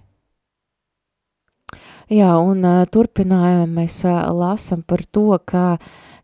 Jā, 2.12 2.32
un 2.42 2.66
uh, 2.66 2.82
turpinājumā 2.90 3.68
mēs 3.70 4.02
uh, 4.10 4.26
lasam 4.36 4.82
par 4.82 5.06
to, 5.06 5.38
ka 5.46 5.78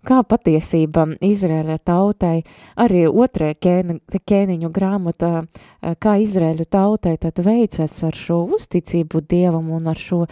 kā 0.07 0.21
patiesība 0.23 1.05
Izrēļa 1.23 1.79
tautai, 1.85 2.41
arī 2.79 3.05
otrē 3.07 3.53
ķēni, 3.59 3.99
ķēniņu 4.17 4.71
grāmatā, 4.73 5.33
eh, 5.43 5.95
kā 5.99 6.17
Izrēļu 6.23 6.65
tautai 6.69 7.17
tad 7.17 7.43
veicas 7.43 8.03
ar 8.03 8.15
šo 8.15 8.45
uzticību 8.57 9.21
Dievam 9.27 9.69
un 9.71 9.87
ar 9.87 9.95
šo 9.95 10.25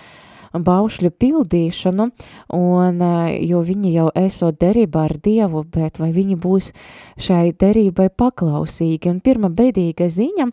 baušļu 0.55 1.11
pildīšanu, 1.19 2.11
un, 2.53 3.01
eh, 3.01 3.45
jo 3.45 3.61
viņi 3.61 3.93
jau 3.93 4.09
esot 4.15 4.57
derībā 4.59 5.05
ar 5.09 5.17
Dievu, 5.17 5.65
bet 5.69 5.99
vai 5.99 6.11
viņi 6.11 6.35
būs 6.39 6.71
šai 7.17 7.51
derībai 7.53 8.09
paklausīgi. 8.09 9.09
Un 9.09 9.19
pirma 9.21 9.49
bedīga 9.49 10.07
ziņa 10.07 10.51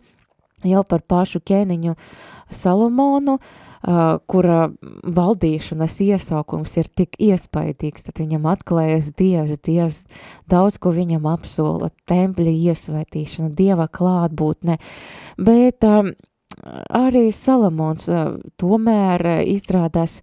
jau 0.69 0.83
par 0.87 1.03
pašu 1.07 1.43
ķēniņu 1.43 1.95
Salomonu, 2.53 3.39
uh, 3.39 3.73
uh, 3.83 4.19
kura 4.29 4.67
valdīšanas 5.03 5.97
iesaukums 6.05 6.75
ir 6.79 6.89
tik 6.95 7.17
iespaidīgs, 7.21 8.07
tad 8.07 8.21
viņam 8.21 8.47
atklājas 8.53 9.11
Dievs, 9.19 9.59
Dievs 9.63 10.03
daudz 10.51 10.79
ko 10.81 10.93
viņam 10.95 11.27
apsola, 11.33 11.91
tempļa 12.09 12.55
iesvētīšana, 12.71 13.51
Dieva 13.57 13.89
klātbūtne, 13.91 14.79
bet 15.41 15.87
um, 15.87 16.13
arī 16.93 17.27
Salamons 17.35 18.09
uh, 18.11 18.33
tomēr 18.61 19.27
uh, 19.27 19.45
izrādās 19.49 20.21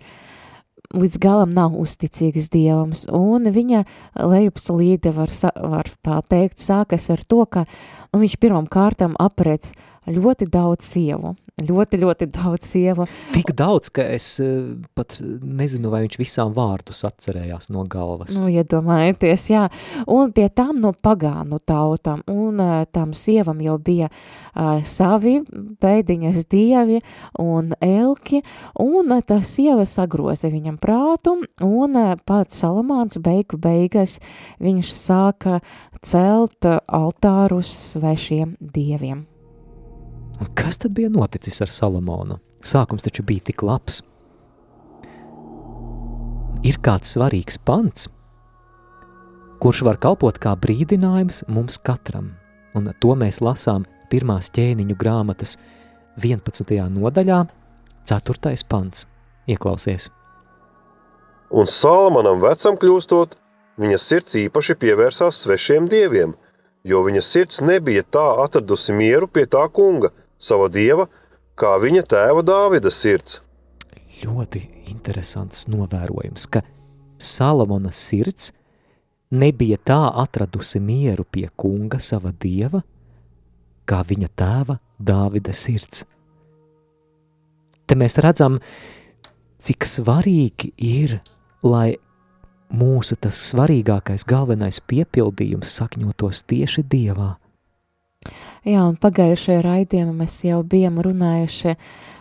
līdz 0.91 1.21
galam 1.23 1.53
nav 1.55 1.77
uzticīgs 1.79 2.49
Dievams, 2.51 3.05
un 3.15 3.47
viņa 3.55 3.85
lejupslīde 4.27 5.13
var, 5.15 5.31
var 5.55 5.91
tā 6.03 6.19
teikt 6.27 6.59
sākas 6.59 7.07
ar 7.15 7.23
to, 7.31 7.45
ka 7.47 7.63
nu, 8.11 8.23
viņš 8.25 8.35
pirmam 8.43 8.67
kārtam 8.67 9.15
aprec 9.23 9.71
ļoti 10.15 10.49
daudz 10.51 10.87
sievu, 10.93 11.35
ļoti, 11.67 12.01
ļoti 12.01 12.29
daudz 12.35 12.71
sievu. 12.73 13.07
Tik 13.35 13.53
daudz, 13.59 13.91
ka 13.95 14.05
es 14.15 14.29
uh, 14.43 14.73
pat 14.97 15.19
nezinu, 15.23 15.91
vai 15.93 16.03
viņš 16.05 16.19
visām 16.21 16.55
vārdus 16.57 17.05
atcerējās 17.09 17.71
no 17.75 17.85
galvas. 17.91 18.35
Nu, 18.39 18.51
iedomājieties, 18.51 19.47
jā. 19.53 19.67
Un 20.11 20.35
pie 20.37 20.49
tām 20.55 20.81
no 20.83 20.93
pagānu 20.93 21.61
tautām, 21.67 22.25
un 22.31 22.61
uh, 22.63 22.85
tam 22.91 23.15
sievam 23.17 23.61
jau 23.65 23.77
bija 23.83 24.11
uh, 24.11 24.81
savi 24.87 25.39
beidiņas 25.83 26.45
dievi 26.51 27.01
un 27.41 27.75
elki, 27.81 28.43
un 28.81 29.17
tā 29.27 29.41
sieva 29.47 29.87
sagroza 29.89 30.51
viņam 30.53 30.79
prātu, 30.81 31.39
un 31.67 31.99
uh, 31.99 32.15
pats 32.27 32.61
Salamāns 32.61 33.17
beigu 33.25 33.57
beigas 33.61 34.19
viņš 34.61 34.93
sāka 34.93 35.61
celt 36.05 36.67
altārus 36.67 37.73
svešiem 37.95 38.57
dieviem. 38.61 39.30
Un 40.41 40.49
kas 40.57 40.81
tad 40.81 40.95
bija 40.97 41.11
noticis 41.13 41.61
ar 41.61 41.73
Salomonu? 41.73 42.39
Sākums 42.65 43.05
taču 43.05 43.25
bija 43.25 43.51
tik 43.51 43.63
labs. 43.65 44.01
Ir 46.65 46.77
kāds 46.85 47.15
svarīgs 47.15 47.57
pants, 47.65 48.09
kurš 49.61 49.81
var 49.87 49.97
kalpot 50.01 50.37
kā 50.41 50.53
brīdinājums 50.61 51.47
mums 51.49 51.79
katram, 51.81 52.35
un 52.77 52.93
to 53.01 53.17
mēs 53.17 53.41
lasām 53.45 53.87
pirmās 54.13 54.51
ķēniņu 54.53 54.97
grāmatas 55.01 55.57
11. 56.21 56.77
nodaļā, 56.93 57.41
4. 58.09 58.55
pants. 58.69 59.07
Ieklausies! 59.49 60.11
Un 61.51 61.67
Salmanam 61.67 62.43
vecam 62.45 62.77
kļūstot, 62.79 63.35
viņa 63.81 63.99
sirds 63.99 64.37
īpaši 64.39 64.77
pievērsās 64.85 65.41
svešiem 65.45 65.89
dieviem, 65.91 66.37
jo 66.85 67.01
viņa 67.07 67.23
sirds 67.25 67.61
nebija 67.65 68.05
tā 68.05 68.27
atradusi 68.45 68.95
mieru 68.95 69.27
pie 69.27 69.47
tā 69.51 69.65
kunga, 69.73 70.13
sava 70.41 70.69
dieva, 70.73 71.07
kā 71.55 71.77
viņa 71.83 72.05
tēva 72.09 72.45
Dāvida 72.47 72.93
sirds. 72.93 73.41
Ļoti 74.21 74.65
interesants 74.91 75.67
novērojums, 75.71 76.47
ka 76.51 76.65
Salamona 77.21 77.93
sirds 77.93 78.51
nebija 79.31 79.79
tā 79.85 80.01
atradusi 80.23 80.81
mieru 80.81 81.25
pie 81.25 81.49
kunga 81.57 82.01
sava 82.03 82.33
dieva, 82.33 82.83
kā 83.85 84.03
viņa 84.07 84.31
tēva 84.37 84.79
Dāvida 84.99 85.55
sirds. 85.57 86.05
Te 87.87 87.97
mēs 87.99 88.21
redzam, 88.23 88.61
cik 89.61 89.87
svarīgi 89.89 90.73
ir, 90.79 91.19
lai 91.67 91.99
mūsu 92.71 93.17
tas 93.19 93.39
svarīgākais, 93.51 94.25
galvenais 94.29 94.79
piepildījums 94.87 95.73
sakņotos 95.81 96.45
tieši 96.47 96.85
Dievā. 96.87 97.35
Jā, 98.69 98.83
un 98.85 98.97
pagājušajā 99.01 99.61
raidījumā 99.65 100.13
mēs 100.19 100.35
jau 100.45 100.59
bijām 100.69 100.99
runājuši 101.01 101.73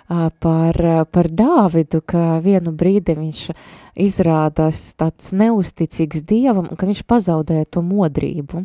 par, 0.10 0.80
par 1.12 1.30
Dāvidu, 1.30 2.02
ka 2.02 2.40
vienu 2.42 2.74
brīdi 2.74 3.14
viņš 3.14 3.42
izrādās 4.00 4.80
tāds 4.98 5.34
neusticīgs 5.36 6.24
Dievam 6.26 6.70
ka 6.74 6.88
viņš 6.90 7.04
pazaudēja 7.10 7.68
to 7.70 7.84
modrību. 7.86 8.64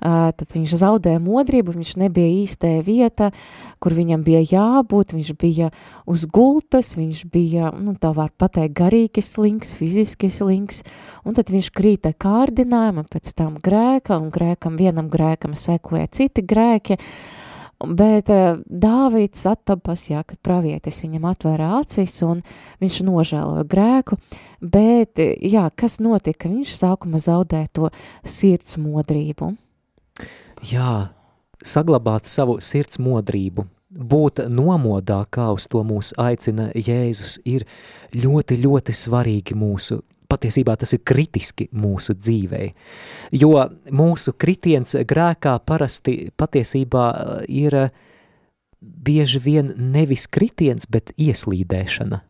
Tad 0.00 0.54
viņš 0.54 0.76
zaudēja 0.80 1.20
modrību, 1.22 1.74
viņš 1.76 1.92
nebija 2.00 2.32
īstē 2.40 2.72
vieta, 2.86 3.30
kur 3.82 3.96
viņam 3.96 4.24
bija 4.24 4.42
jābūt, 4.46 5.16
viņš 5.18 5.32
bija 5.40 5.70
uz 6.08 6.26
gultas, 6.30 6.94
viņš 6.96 7.24
bija, 7.32 7.72
nu 7.76 7.96
tā 8.00 8.14
var 8.16 8.32
pateikt, 8.38 8.76
garīgi 8.78 9.24
slinks, 9.24 9.74
fiziski 9.76 10.30
slinks, 10.32 10.84
un 11.26 11.36
tad 11.36 11.52
viņš 11.52 11.72
krīta 11.76 12.14
kārdinājuma, 12.16 13.04
pēc 13.10 13.34
tam 13.36 13.58
grēka, 13.60 14.16
un 14.20 14.30
grēkam, 14.32 14.78
vienam 14.80 15.10
grēkam 15.12 15.56
sekoja 15.58 16.08
citi 16.08 16.44
grēki, 16.46 16.96
uh, 16.96 17.35
Bet 17.84 18.30
uh, 18.32 18.56
Dāvids 18.64 19.42
attapas, 19.50 20.06
jā, 20.08 20.22
kad 20.24 20.38
pravietis 20.44 21.02
viņam 21.04 21.26
atvēra 21.28 21.74
acis 21.82 22.14
un 22.24 22.40
viņš 22.80 23.02
nožēloja 23.04 23.66
grēku, 23.68 24.16
bet, 24.64 25.20
jā, 25.44 25.66
kas 25.76 25.98
notika? 26.00 26.48
Viņš 26.48 26.72
sākuma 26.78 27.20
zaudē 27.20 27.66
to 27.76 27.90
sirds 28.24 28.78
modrību. 28.80 29.52
Jā, 30.64 31.12
saglabāt 31.60 32.24
savu 32.30 32.56
sirds 32.64 32.96
modrību, 33.02 33.66
būt 33.92 34.46
nomodā, 34.48 35.20
kā 35.28 35.50
uz 35.52 35.68
to 35.68 35.84
mūs 35.84 36.14
aicina 36.16 36.70
Jēzus, 36.72 37.42
ir 37.44 37.68
ļoti, 38.16 38.56
ļoti 38.64 38.96
svarīgi 38.96 39.56
mūsu 39.58 40.00
patiesībā 40.28 40.76
tas 40.80 40.92
ir 40.96 41.02
kritiski 41.06 41.68
mūsu 41.76 42.16
dzīvē, 42.18 42.62
jo 43.38 43.52
mūsu 43.94 44.34
kritiens 44.38 44.96
grēkā 45.08 45.56
parasti 45.66 46.18
patiesībā 46.36 47.06
uh, 47.12 47.40
ir 47.48 47.78
uh, 47.86 47.90
bieži 48.80 49.40
vien 49.42 49.72
nevis 49.76 50.26
kritiens, 50.30 50.86
bet 50.88 51.12
ieslīdēšana. 51.16 52.22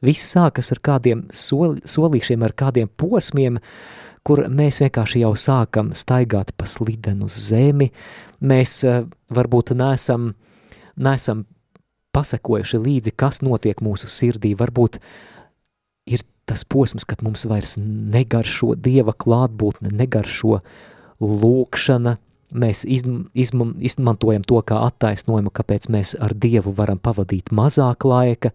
Viss 0.00 0.30
sākas 0.32 0.72
ar 0.72 0.80
kādiem 0.80 1.26
sol, 1.34 1.76
solīšiem, 1.84 2.42
ar 2.46 2.54
kādiem 2.56 2.88
posmiem, 2.88 3.58
kur 4.24 4.46
mēs 4.48 4.80
vienkārši 4.80 5.22
jau 5.24 5.34
sākam 5.36 5.92
staigāt 5.96 6.54
pa 6.56 6.68
slidenu 6.68 7.28
zemi, 7.28 7.90
mēs 8.40 8.80
uh, 8.88 9.04
varbūt 9.32 9.74
nesam, 9.76 10.32
nesam 10.96 11.44
pasekojuši 12.16 12.80
līdzi, 12.80 13.14
kas 13.16 13.42
notiek 13.44 13.80
mūsu 13.84 14.08
sirdī, 14.10 14.54
varbūt 14.58 14.98
ir 16.10 16.24
tas 16.50 16.64
posms, 16.66 17.06
kad 17.06 17.22
mums 17.22 17.46
vairs 17.46 17.76
negaršo 17.78 18.74
Dieva 18.74 19.14
klātbūtne, 19.14 19.92
negaršo 19.94 20.58
lūkšana, 21.22 22.16
mēs 22.50 22.82
izm, 22.90 23.28
izm, 23.38 23.76
izmantojam 23.78 24.42
to 24.46 24.58
kā 24.66 24.80
attaisnojumu, 24.88 25.52
kāpēc 25.54 25.86
mēs 25.92 26.16
ar 26.18 26.34
Dievu 26.34 26.74
varam 26.74 26.98
pavadīt 26.98 27.52
mazāk 27.54 28.06
laika. 28.08 28.50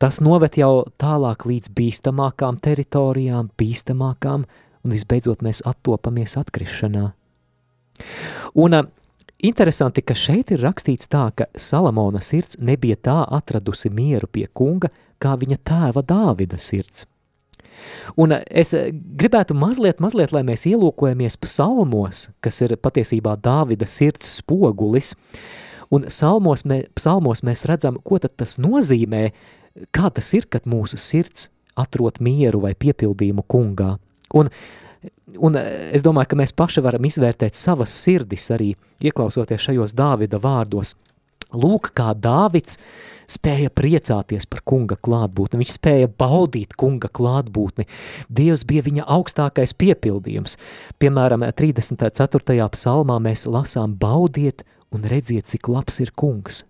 Tas 0.00 0.18
noved 0.24 0.56
jau 0.58 0.88
tālāk 1.00 1.44
līdz 1.46 1.74
bīstamākām 1.76 2.58
teritorijām, 2.64 3.52
bīstamākām, 3.60 4.46
un 4.84 4.96
visbeidzot 4.96 5.44
mēs 5.44 5.62
attopamies 5.68 6.38
atkrišanā. 6.40 7.10
Un 8.58 8.78
interesanti, 9.46 10.02
ka 10.02 10.14
šeit 10.16 10.50
ir 10.54 10.62
rakstīts 10.64 11.08
tā, 11.10 11.28
ka 11.36 11.46
Salamona 11.56 12.22
sirds 12.24 12.58
nebija 12.60 12.96
tā 12.96 13.20
atradusi 13.38 13.90
mieru 13.92 14.28
pie 14.30 14.46
kunga, 14.54 14.90
kā 15.20 15.36
viņa 15.40 15.58
tēva 15.66 16.02
Dāvida 16.06 16.58
sirds. 16.60 17.06
Un 18.20 18.34
es 18.34 18.74
gribētu 19.20 19.54
mazliet, 19.56 20.00
mazliet, 20.02 20.34
lai 20.36 20.42
mēs 20.46 20.66
ielūkojamies 20.68 21.38
psalmos, 21.40 22.28
kas 22.44 22.60
ir 22.64 22.76
patiesībā 22.76 23.36
Dāvida 23.40 23.88
sirds 23.88 24.36
spogulis, 24.40 25.14
un 25.90 26.06
salmos, 26.12 26.64
mē, 26.68 26.82
psalmos 26.98 27.44
mēs 27.46 27.64
redzam, 27.68 27.98
ko 28.04 28.20
tad 28.22 28.36
tas 28.40 28.58
nozīmē, 28.60 29.30
kā 29.96 30.10
tas 30.14 30.32
ir, 30.36 30.46
kad 30.50 30.68
mūsu 30.68 31.00
sirds 31.00 31.48
atrot 31.78 32.20
mieru 32.20 32.64
vai 32.66 32.74
piepildījumu 32.78 33.46
kungā. 33.48 33.94
Un, 34.36 34.50
un 35.38 35.56
es 35.58 36.04
domāju, 36.06 36.32
ka 36.32 36.40
mēs 36.40 36.54
paši 36.56 36.82
varam 36.84 37.06
izvērtēt 37.08 37.58
savas 37.58 37.94
sirdis 38.02 38.50
arī 38.54 38.74
ieklausoties 39.00 39.68
šajos 39.68 39.94
Dāvida 39.96 40.40
vārdos. 40.42 40.94
Lūk, 41.50 41.90
kā 41.96 42.12
Dāvids 42.14 42.78
spēja 43.30 43.70
priecāties 43.74 44.46
par 44.50 44.62
kunga 44.66 44.96
klātbūtni, 44.98 45.62
viņš 45.62 45.74
spēja 45.76 46.10
baudīt 46.10 46.76
kunga 46.78 47.10
klātbūtni. 47.10 47.86
Dievs 48.30 48.64
bija 48.66 48.84
viņa 48.86 49.06
augstākais 49.10 49.74
piepildījums. 49.78 50.56
Piemēram, 51.02 51.46
34. 51.56 52.68
psalmā 52.74 53.18
mēs 53.22 53.46
lasām 53.50 53.96
baudiet 53.98 54.64
un 54.94 55.06
redziet, 55.06 55.50
cik 55.50 55.70
labs 55.70 56.00
ir 56.02 56.14
kungs. 56.18 56.64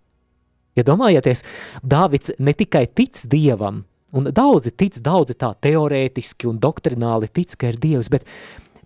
Ja 0.79 0.85
Dāvids 0.87 2.33
ne 2.39 2.53
tikai 2.57 2.87
tic 2.87 3.19
Dievam, 3.29 3.85
un 4.17 4.31
daudzi 4.35 4.73
tic, 4.75 5.01
daudzi 5.05 5.37
tā 5.39 5.53
teorētiski 5.67 6.49
un 6.51 6.61
doktrināli 6.63 7.31
tic, 7.33 7.57
ka 7.59 7.73
ir 7.73 7.81
Dievs, 7.83 8.11
bet, 8.13 8.27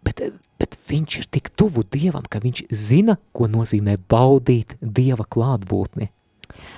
bet, 0.07 0.25
bet 0.61 0.77
viņš 0.89 1.21
ir 1.21 1.31
tik 1.39 1.53
tuvu 1.57 1.87
Dievam, 1.87 2.27
ka 2.29 2.43
viņš 2.45 2.67
zina, 2.71 3.19
ko 3.33 3.49
nozīmē 3.51 3.97
baudīt 4.11 4.77
Dieva 4.81 5.27
klātbūtni 5.29 6.11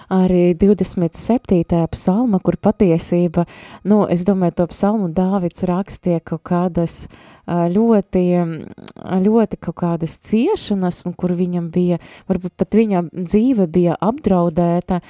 arī 0.08 0.54
27. 0.54 1.86
psalma, 1.90 2.40
kur 2.40 2.56
patiesība, 2.60 3.46
nu, 3.84 4.04
es 4.10 4.24
domāju, 4.28 4.56
to 4.60 4.66
psalmu 4.72 5.10
Dāvids 5.14 5.66
rakstie 5.68 6.18
kaut 6.24 6.44
kādas 6.46 7.06
ļoti, 7.46 8.24
ļoti 9.26 9.60
kaut 9.62 9.78
kādas 9.82 10.18
ciešanas, 10.26 11.04
un 11.06 11.16
kur 11.18 11.34
viņam 11.36 11.70
bija, 11.74 12.00
varbūt 12.30 12.56
pat 12.58 12.78
viņa 12.78 13.06
dzīve 13.12 13.68
bija 13.70 13.98
apdraudēta, 14.00 15.00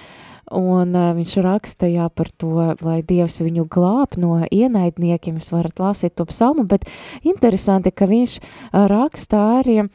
un 0.55 0.95
uh, 0.95 1.13
viņš 1.17 1.37
rakstajā 1.47 2.09
par 2.15 2.31
to, 2.39 2.53
lai 2.85 3.01
Dievs 3.07 3.41
viņu 3.43 3.67
glāb 3.73 4.19
no 4.21 4.39
ienaidniekiem, 4.45 5.41
jūs 5.41 5.53
varat 5.55 5.83
lasīt 5.83 6.17
to 6.19 6.27
psalmu, 6.29 6.67
bet 6.69 6.87
interesanti, 7.27 7.91
ka 7.91 8.09
viņš 8.11 8.39
uh, 8.43 8.85
rakstā 8.91 9.43
arī 9.61 9.81
uh, 9.85 9.91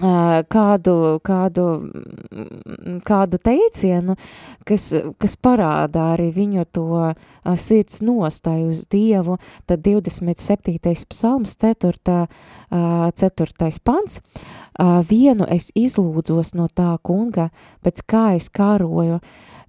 kādu, 0.00 1.20
kādu, 1.20 1.64
kādu 3.04 3.38
teicienu, 3.38 4.16
kas, 4.64 4.88
kas 5.20 5.36
parādā 5.36 6.14
arī 6.14 6.30
viņu 6.32 6.64
to 6.72 7.14
sirds 7.56 8.00
nostāju 8.00 8.70
uz 8.72 8.86
Dievu, 8.88 9.38
tad 9.66 9.84
27. 9.84 10.78
psalms 11.08 11.56
4. 11.56 12.26
4. 12.70 13.70
pants, 13.84 14.20
vienu 15.08 15.44
es 15.48 15.70
izlūdzos 15.76 16.54
no 16.54 16.68
tā 16.72 16.96
kunga, 17.02 17.50
pēc 17.84 18.02
kā 18.08 18.34
es 18.36 18.48
kāroju, 18.48 19.20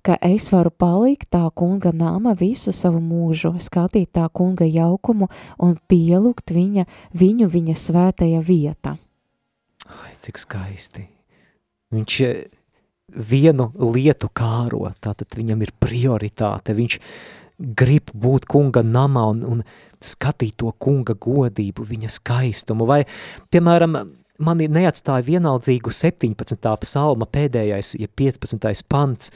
ka 0.03 0.17
es 0.21 0.51
varu 0.51 0.71
palikt 0.71 1.31
tā 1.31 1.49
kunga 1.55 1.91
nama 1.91 2.33
visu 2.33 2.71
savu 2.71 2.99
mūžu, 2.99 3.55
skatīt 3.59 4.11
tā 4.15 4.27
kunga 4.31 4.65
jaukumu 4.67 5.27
un 5.59 5.77
pielūgt 5.87 6.51
viņa, 6.51 6.85
viņu 7.11 7.47
viņa 7.47 7.75
svētajā 7.75 8.43
vieta. 8.43 8.97
Ai, 9.89 10.13
cik 10.23 10.39
skaisti. 10.39 11.05
Viņš 11.93 12.19
eh, 12.25 12.43
vienu 13.13 13.69
lietu 13.93 14.29
kāro, 14.33 14.87
tātad 15.03 15.35
viņam 15.37 15.63
ir 15.65 15.73
prioritāte, 15.83 16.75
viņš 16.77 16.99
grib 17.59 18.11
būt 18.13 18.47
kunga 18.49 18.83
namā 18.83 19.25
un, 19.33 19.43
un 19.43 19.63
skatīt 20.03 20.57
to 20.59 20.71
kunga 20.81 21.15
godību, 21.15 21.85
viņa 21.87 22.11
skaistumu, 22.11 22.87
vai, 22.89 23.03
piemēram, 23.53 23.99
mani 24.43 24.67
neatstāja 24.71 25.23
vienaldzīgu 25.27 25.93
17. 25.93 26.57
psalma 26.81 27.27
pēdējais, 27.29 27.93
ja 28.01 28.09
15. 28.09 28.87
pants, 28.89 29.31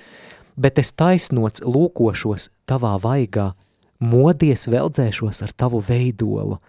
bet 0.57 0.81
es 0.81 0.91
taisnots 0.97 1.61
lūkošos 1.63 2.49
tavā 2.67 2.95
vaigā, 3.03 3.51
modies 3.99 4.65
veldzēšos 4.71 5.43
ar 5.45 5.55
tavu 5.65 5.83
veidolu– 5.83 6.59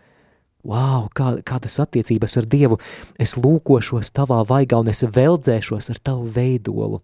Wow, 0.66 1.06
kā, 1.14 1.36
kādas 1.46 1.78
attiecības 1.78 2.34
ar 2.40 2.46
Dievu, 2.50 2.80
es 3.20 3.36
lūkošos 3.38 4.10
tavā 4.16 4.40
vaigā 4.48 4.80
un 4.82 4.90
es 4.90 5.04
veldzēšos 5.06 5.92
ar 5.94 6.00
tavu 6.10 6.26
veidolu. 6.34 6.98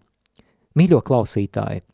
Mīļo 0.75 0.99
klausītāji, 1.07 1.85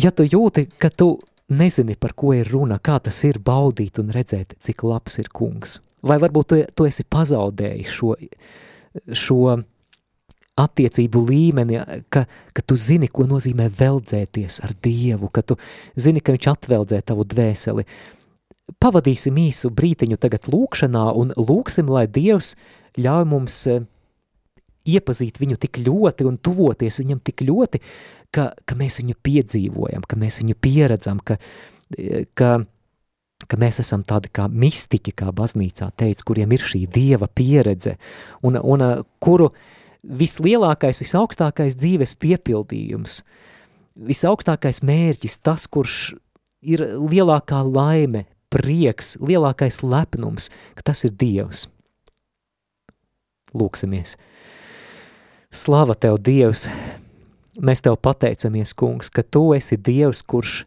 ja 0.00 0.12
tu 0.14 0.24
jūti, 0.24 0.64
ka 0.80 0.88
tu 0.88 1.18
nezini, 1.52 1.98
par 2.00 2.14
ko 2.16 2.32
ir 2.36 2.48
runa, 2.52 2.78
kā 2.80 2.98
tas 3.04 3.20
ir 3.28 3.40
baudīt 3.44 4.00
un 4.00 4.12
redzēt, 4.14 4.56
cik 4.64 4.84
labs 4.88 5.18
ir 5.20 5.28
kungs, 5.32 5.78
vai 6.00 6.16
varbūt 6.22 6.48
tu, 6.48 6.60
tu 6.74 6.88
esi 6.88 7.04
pazaudējis 7.04 7.92
šo, 7.92 8.14
šo 9.12 9.58
attiecību 10.58 11.22
līmeni, 11.28 11.80
ka, 12.10 12.24
ka 12.56 12.64
tu 12.66 12.76
zini, 12.80 13.08
ko 13.12 13.28
nozīmē 13.30 13.68
veldzēties 13.78 14.62
ar 14.66 14.74
Dievu, 14.82 15.30
ka 15.30 15.44
tu 15.44 15.58
zini, 15.98 16.24
ka 16.24 16.34
viņš 16.34 16.48
atveldzē 16.54 17.02
tavu 17.06 17.26
dvēseli, 17.28 17.84
pavadīsim 18.82 19.38
īsu 19.40 19.70
brītiņu 19.74 20.18
tagad 20.20 20.48
lūkšanā 20.52 21.04
un 21.16 21.32
lūksim, 21.36 21.88
lai 21.90 22.06
Dievs 22.10 22.54
ļauj 22.98 23.26
mums 23.28 23.60
e, 23.70 23.78
iepazīt 24.88 25.40
viņu 25.40 25.58
tik 25.60 25.80
ļoti 25.86 26.26
un 26.28 26.38
tuvoties 26.42 27.00
viņam 27.00 27.22
tik 27.24 27.44
ļoti, 27.48 27.80
ka, 28.34 28.50
ka 28.68 28.78
mēs 28.78 29.00
viņu 29.02 29.16
piedzīvojam, 29.24 30.04
ka 30.04 30.18
mēs 30.20 30.40
viņu 30.42 30.58
pieredzam, 30.60 31.22
ka, 31.24 31.38
e, 31.96 32.26
ka, 32.38 32.58
ka 33.48 33.60
mēs 33.60 33.80
esam 33.84 34.04
tādi 34.06 34.30
kā 34.34 34.48
mistiķi, 34.52 35.16
kā 35.16 35.32
baznīcā 35.32 35.90
teica, 35.96 36.28
kuriem 36.28 36.52
ir 36.54 36.68
šī 36.68 36.84
dieva 36.92 37.30
pieredze, 37.30 37.96
un, 38.44 38.60
un 38.60 38.88
kuru 39.24 39.52
vislielākais, 40.04 41.00
visaugstākais 41.02 41.76
dzīves 41.78 42.14
piepildījums, 42.20 43.22
visaugstākais 44.08 44.84
mērķis, 44.86 45.40
tas, 45.42 45.66
kurš 45.66 46.12
ir 46.62 46.84
lielākā 46.98 47.64
laime, 47.66 48.26
prieks, 48.52 49.16
lielākais 49.20 49.82
lepnums, 49.82 50.48
ka 50.76 50.90
tas 50.90 51.04
ir 51.04 51.14
Dievs. 51.18 51.66
Lūksimies. 53.56 54.16
Slava 55.52 55.96
Tev, 55.96 56.18
Dievs! 56.20 56.66
Mēs 57.58 57.82
Tev 57.82 57.96
pateicamies, 58.04 58.74
kungs, 58.76 59.10
ka 59.10 59.24
Tu 59.24 59.42
esi 59.56 59.78
Dievs, 59.80 60.22
kurš 60.22 60.62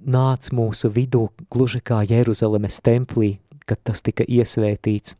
nāc 0.00 0.50
mūsu 0.54 0.90
vidū 0.92 1.28
gluži 1.52 1.80
kā 1.84 2.02
Jeruzalemes 2.06 2.80
templī, 2.84 3.38
kad 3.66 3.80
tas 3.84 4.02
tika 4.04 4.24
iesvētīts. 4.24 5.16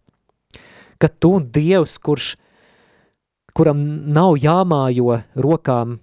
Ka 1.00 1.08
Tu, 1.08 1.32
Dievs, 1.40 1.96
kurš, 1.98 2.34
kuram 3.56 3.80
nav 4.12 4.36
jāmājo 4.40 5.20
rokām 5.34 5.98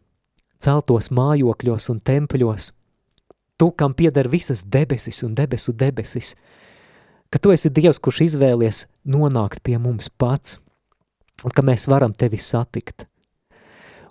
celtos 0.63 1.11
mājokļos 1.13 1.89
un 1.93 2.01
tempļos, 2.01 2.71
Tu, 3.57 3.71
kam 3.73 3.93
pieder 3.97 4.29
visas 4.29 4.61
debesis 4.61 5.23
un 5.25 5.33
debesu 5.35 5.73
debesis, 5.73 6.35
ka 7.29 7.39
Tu 7.41 7.51
esi 7.55 7.71
Dievs, 7.73 7.99
kurš 7.99 8.23
izvēlies 8.27 8.85
nonākt 9.05 9.63
pie 9.65 9.77
mums 9.81 10.09
pats, 10.09 10.59
un 11.43 11.53
ka 11.53 11.65
mēs 11.65 11.87
varam 11.89 12.13
Tevi 12.13 12.37
satikt. 12.37 13.07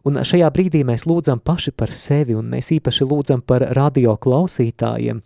Un 0.06 0.20
šajā 0.22 0.46
brīdī 0.54 0.84
mēs 0.86 1.02
lūdzam 1.06 1.40
paši 1.42 1.72
par 1.74 1.90
sevi, 1.90 2.36
un 2.38 2.46
mēs 2.52 2.70
īpaši 2.76 3.06
lūdzam 3.06 3.40
par 3.42 3.64
radio 3.74 4.14
klausītājiem. 4.14 5.22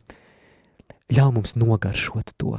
Ļauj 1.13 1.35
mums 1.37 1.57
nogaršot 1.61 2.33
to. 2.41 2.55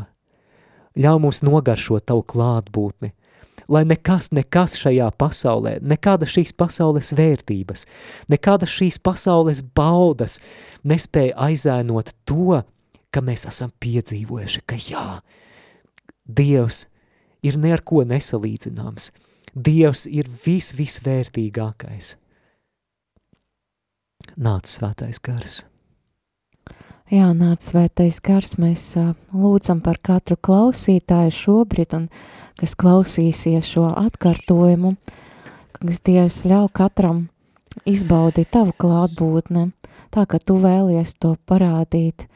Ļauj 1.01 1.21
mums 1.23 1.41
nogaršot 1.47 2.05
tavu 2.11 2.21
klātbūtni, 2.27 3.13
lai 3.69 3.83
nekas, 3.89 4.31
nekas 4.33 4.77
šajā 4.79 5.09
pasaulē, 5.19 5.77
nekāda 5.81 6.29
šīs 6.29 6.55
pasaules 6.57 7.13
vērtības, 7.17 7.85
nekāda 8.31 8.69
šīs 8.69 9.01
pasaules 9.03 9.61
baudas 9.61 10.39
nespēja 10.87 11.37
aizēnot 11.49 12.13
to, 12.25 12.61
ka 13.11 13.21
mēs 13.25 13.45
esam 13.49 13.73
piedzīvojuši, 13.83 14.63
ka 14.65 14.79
jā, 14.79 15.09
Dievs 16.31 16.85
ir 17.43 17.57
neko 17.59 18.05
nesalīdzināms– 18.07 19.11
Dievs 19.51 20.05
ir 20.07 20.29
vis, 20.45 20.71
visvērtīgākais. 20.77 22.15
Nāc 24.39 24.69
svētais 24.71 25.19
gars. 25.19 25.65
Jā, 27.11 27.33
nāc 27.35 27.65
svētais 27.67 28.21
gars, 28.23 28.55
mēs 28.61 28.85
lūdzam 29.35 29.81
par 29.83 29.99
katru 29.99 30.37
klausītāju 30.39 31.33
šobrīd 31.35 31.97
un 31.97 32.05
kas 32.59 32.75
klausīsies 32.79 33.67
šo 33.67 33.87
atkārtojumu, 33.95 34.95
kas 35.77 36.01
Dievs 36.05 36.43
ļauj 36.49 36.69
katram 36.77 37.25
izbaudīt 37.87 38.51
tavu 38.53 38.73
klātbūtni, 38.77 39.69
tā 40.11 40.25
ka 40.27 40.39
tu 40.39 40.57
vēlies 40.61 41.15
to 41.19 41.35
parādīt 41.47 42.27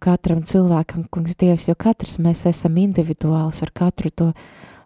katram 0.00 0.42
cilvēkam, 0.46 1.06
kungs 1.10 1.36
Dievs, 1.40 1.68
jo 1.68 1.76
katrs 1.78 2.18
mēs 2.22 2.46
esam 2.50 2.76
individuāls, 2.80 3.62
ar 3.64 3.72
katru 3.74 4.10
to 4.10 4.32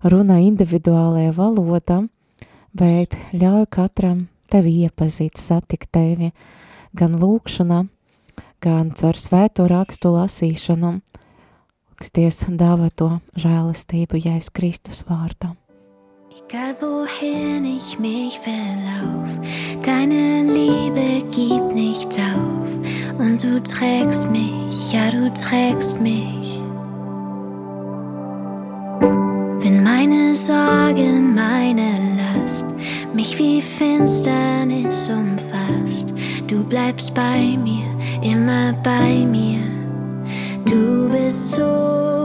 runā 0.05 0.41
individuālajā 0.47 1.33
valodā, 1.35 2.05
bet 2.75 3.17
ļauj 3.33 3.67
katram 3.75 4.29
tevi 4.51 4.85
iepazīt, 4.85 5.39
satikt 5.41 5.91
tevi 5.95 6.31
gan 6.95 7.19
lūkšanā, 7.19 7.85
gan 8.63 8.93
caur 8.97 9.19
svēto 9.19 9.67
rakstu 9.71 10.15
lasīšanu, 10.15 10.99
kas 11.99 12.11
ties 12.15 12.41
dāvā 12.49 12.91
to 12.95 13.11
žēlastību 13.39 14.21
Jēzus 14.25 14.53
Kristus 14.55 15.05
vārdā. 15.09 15.55
Egal 16.35 16.75
wohin 16.81 17.65
ich 17.65 17.99
mich 17.99 18.39
verlauf, 18.41 19.31
deine 19.83 20.43
Liebe 20.43 21.25
gibt 21.31 21.75
nicht 21.75 22.19
auf 22.19 23.19
und 23.19 23.43
du 23.43 23.63
trägst 23.63 24.31
mich, 24.31 24.93
ja 24.93 25.11
du 25.11 25.33
trägst 25.33 26.01
mich. 26.01 26.61
Wenn 29.61 29.83
meine 29.83 30.35
Sorge, 30.35 31.21
meine 31.21 32.19
Last 32.19 32.67
mich 33.15 33.39
wie 33.39 33.63
Finsternis 33.63 35.09
umfasst, 35.09 36.13
du 36.47 36.63
bleibst 36.65 37.15
bei 37.15 37.57
mir, 37.57 37.87
immer 38.23 38.73
bei 38.83 39.25
mir. 39.25 39.74
Du 40.67 41.09
bist 41.11 41.57
so 41.57 42.24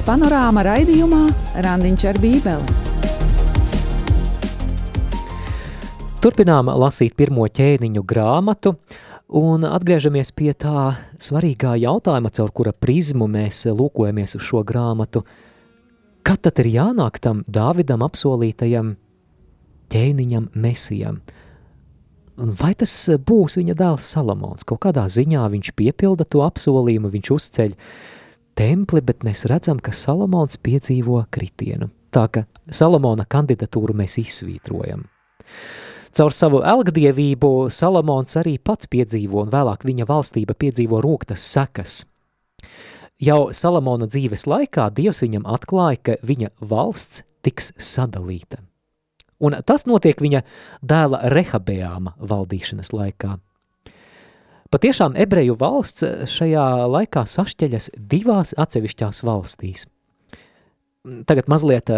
Bībeles 0.00 0.06
panorāma 0.06 0.62
raidījumā 0.64 1.26
Randiņš 1.60 2.04
ar 2.08 2.18
Bībeli. 2.20 2.74
Turpinām 6.24 6.70
lasīt 6.72 7.12
pirmo 7.16 7.44
ķēniņu 7.44 8.02
grāmatu 8.08 8.72
un 9.28 9.66
atgriežamies 9.68 10.32
pie 10.32 10.54
tā 10.56 10.96
svarīgā 11.20 11.74
jautājuma, 11.82 12.30
caur 12.32 12.50
kura 12.50 12.72
prizmu 12.72 13.28
mēs 13.28 13.66
lūkojamies 13.66 14.38
uz 14.38 14.42
šo 14.46 14.62
grāmatu. 14.64 15.24
Kad 16.24 16.40
tad 16.46 16.62
ir 16.64 16.70
jānāk 16.72 17.20
tam 17.20 17.42
Dāvidam 17.44 18.00
apsolītajam 18.06 18.94
ķēniņam 19.92 20.48
mesijam? 20.54 21.20
Vai 22.36 22.72
tas 22.72 22.94
būs 23.20 23.58
viņa 23.60 23.76
dēls 23.76 24.08
Salamons? 24.14 24.64
Kaut 24.64 24.80
kādā 24.86 25.04
ziņā 25.04 25.44
viņš 25.52 25.74
piepilda 25.76 26.24
to 26.24 26.40
apsolījumu, 26.46 27.12
viņš 27.12 27.32
uzceļ 27.36 27.76
templi, 28.58 29.00
bet 29.00 29.24
mēs 29.26 29.46
redzam, 29.50 29.80
ka 29.82 29.92
Salamons 29.92 30.58
piedzīvo 30.62 31.24
kritienu. 31.30 31.90
Tā 32.10 32.26
ka 32.32 32.44
Salamona 32.70 33.26
kandidatūru 33.28 33.94
mēs 33.96 34.18
izsvītrojam. 34.22 35.06
Caur 36.10 36.34
savu 36.34 36.58
elgdievību 36.66 37.68
Salamons 37.70 38.34
arī 38.40 38.56
pats 38.58 38.88
piedzīvo 38.90 39.44
un 39.44 39.52
vēlāk 39.52 39.86
viņa 39.86 40.08
valstība 40.08 40.56
piedzīvo 40.58 40.98
rūktas 41.04 41.44
sekas. 41.52 42.00
Jau 43.20 43.50
Salamona 43.54 44.08
dzīves 44.10 44.46
laikā 44.50 44.88
Dievs 44.96 45.22
viņam 45.22 45.46
atklāja, 45.46 46.00
ka 46.02 46.16
viņa 46.26 46.50
valsts 46.60 47.22
tiks 47.46 47.70
sadalīta. 47.78 48.58
Un 49.40 49.54
tas 49.64 49.86
notiek 49.88 50.18
viņa 50.20 50.42
dēla 50.84 51.22
Rehabeāma 51.32 52.16
valdīšanas 52.18 52.92
laikā. 52.92 53.38
Patiešām 54.70 55.16
ebreju 55.18 55.56
valsts 55.58 56.04
šajā 56.30 56.66
laikā 56.86 57.24
sašķeļas 57.26 57.90
divās 57.98 58.52
atsevišķās 58.54 59.24
valstīs. 59.26 59.88
Tagad 61.26 61.48
mazliet 61.50 61.90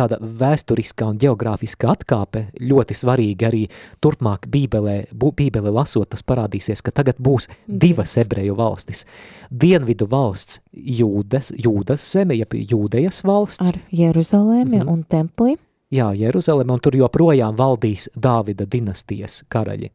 tāda 0.00 0.16
vēsturiskā 0.20 1.10
un 1.12 1.18
geogrāfiskā 1.20 1.90
atkāpe 1.92 2.46
ļoti 2.62 2.96
svarīga 2.96 3.50
arī 3.50 3.64
turpmāk 4.00 4.46
bībelē, 4.48 4.96
bībele 5.12 5.72
lasot, 5.74 6.08
tas 6.14 6.24
parādīsies, 6.24 6.80
ka 6.86 6.94
tagad 6.94 7.20
būs 7.20 7.50
divas 7.66 8.16
ebreju 8.22 8.56
valstis. 8.56 9.04
Dienvidu 9.50 10.08
valsts 10.10 10.62
Jūdas, 10.72 11.52
Jūdas 11.58 12.06
zeme, 12.14 12.38
jeb 12.38 12.56
Jūdejas 12.56 13.24
valsts. 13.26 13.74
Ar 13.74 13.80
Jeruzalēmi 13.90 14.78
-hmm. 14.78 14.92
un 14.92 15.04
templi. 15.04 15.58
Jā, 15.90 16.12
Jeruzaleme, 16.14 16.72
un 16.72 16.80
tur 16.80 16.96
joprojām 16.96 17.56
valdīs 17.56 18.08
Dāvida 18.14 18.64
dinastijas 18.64 19.42
karaļi. 19.48 19.90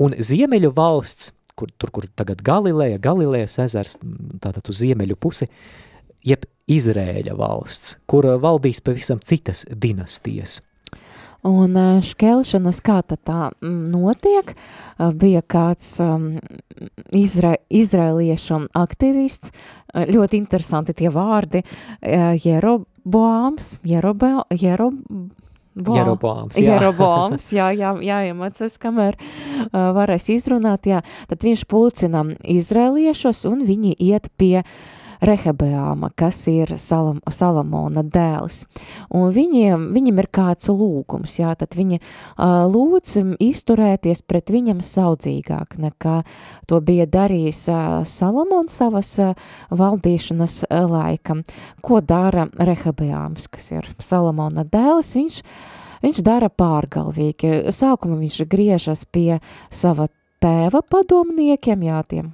Un 0.00 0.16
ziemeļu 0.16 0.72
valsts, 0.76 1.32
kur, 1.58 1.70
tur, 1.76 1.92
kur 1.92 2.08
tagad 2.16 2.42
Galileja, 2.44 3.00
Galilejas 3.02 3.58
ezers, 3.64 3.98
tātad 4.40 4.68
uz 4.72 4.80
ziemeļu 4.80 5.18
pusi, 5.20 5.50
jeb 6.24 6.46
Izrēļa 6.70 7.34
valsts, 7.36 7.96
kur 8.06 8.28
valdīs 8.40 8.80
pavisam 8.84 9.18
citas 9.26 9.66
dinastijas. 9.68 10.60
Un 11.42 11.74
šķelšanas 12.06 12.78
kā 12.86 13.00
tā 13.02 13.48
notiek, 13.66 14.52
bija 15.18 15.42
kāds 15.42 15.96
um, 16.04 16.36
izra, 17.10 17.56
izrēliešu 17.66 18.60
aktivists, 18.78 19.50
ļoti 19.90 20.38
interesanti 20.38 20.94
tie 20.94 21.10
vārdi, 21.10 21.64
Jeroboāms, 22.44 23.74
Jerobo, 23.82 24.44
Jerob, 24.54 25.02
Bo, 25.74 25.94
Jeroboāms, 25.96 26.58
jā. 26.60 26.76
Jeroboāms, 26.76 27.46
jā, 27.56 27.70
jā, 27.72 27.94
jāiemācās, 28.04 28.76
kamēr 28.82 29.16
uh, 29.16 29.92
varēs 29.96 30.28
izrunāt, 30.34 30.88
jā. 30.90 31.00
Tad 31.30 31.46
viņš 31.46 31.64
pulcina 31.70 32.26
izrēliešus 32.44 33.46
un 33.48 33.64
viņi 33.68 33.96
iet 33.96 34.28
pie 34.36 34.58
uh, 34.60 34.74
Rehabeāma, 35.22 36.10
kas 36.18 36.40
ir 36.50 36.74
Salam, 36.80 37.20
Salamona 37.30 38.02
dēls. 38.02 38.64
Un 39.14 39.30
viņiem, 39.34 39.90
viņam 39.94 40.22
ir 40.22 40.28
kāds 40.34 40.70
lūgums, 40.72 41.38
jā, 41.38 41.52
tad 41.58 41.76
viņi 41.78 42.00
uh, 42.00 42.64
lūdz 42.66 43.36
izturēties 43.42 44.24
pret 44.26 44.50
viņam 44.50 44.80
saudzīgāk, 44.82 45.78
nekā 45.82 46.16
to 46.66 46.80
bija 46.82 47.06
darījis 47.06 47.62
uh, 47.70 48.00
Salamons 48.08 48.80
savas 48.82 49.12
uh, 49.22 49.36
valdīšanas 49.70 50.64
uh, 50.66 50.82
laikam. 50.90 51.44
Ko 51.86 52.02
dara 52.02 52.48
Rehabeāms, 52.58 53.46
kas 53.52 53.70
ir 53.76 53.88
Salamona 54.02 54.66
dēls? 54.66 55.14
Viņš 55.18 55.40
Viņš 56.02 56.18
dara 56.26 56.48
pārgalvīgi. 56.50 57.70
Sākumā 57.70 58.16
viņš 58.18 58.40
griežas 58.50 59.04
pie 59.06 59.38
sava 59.70 60.08
tēva 60.42 60.82
padomniekiem, 60.90 61.86
jā, 61.88 62.02
tiem 62.08 62.32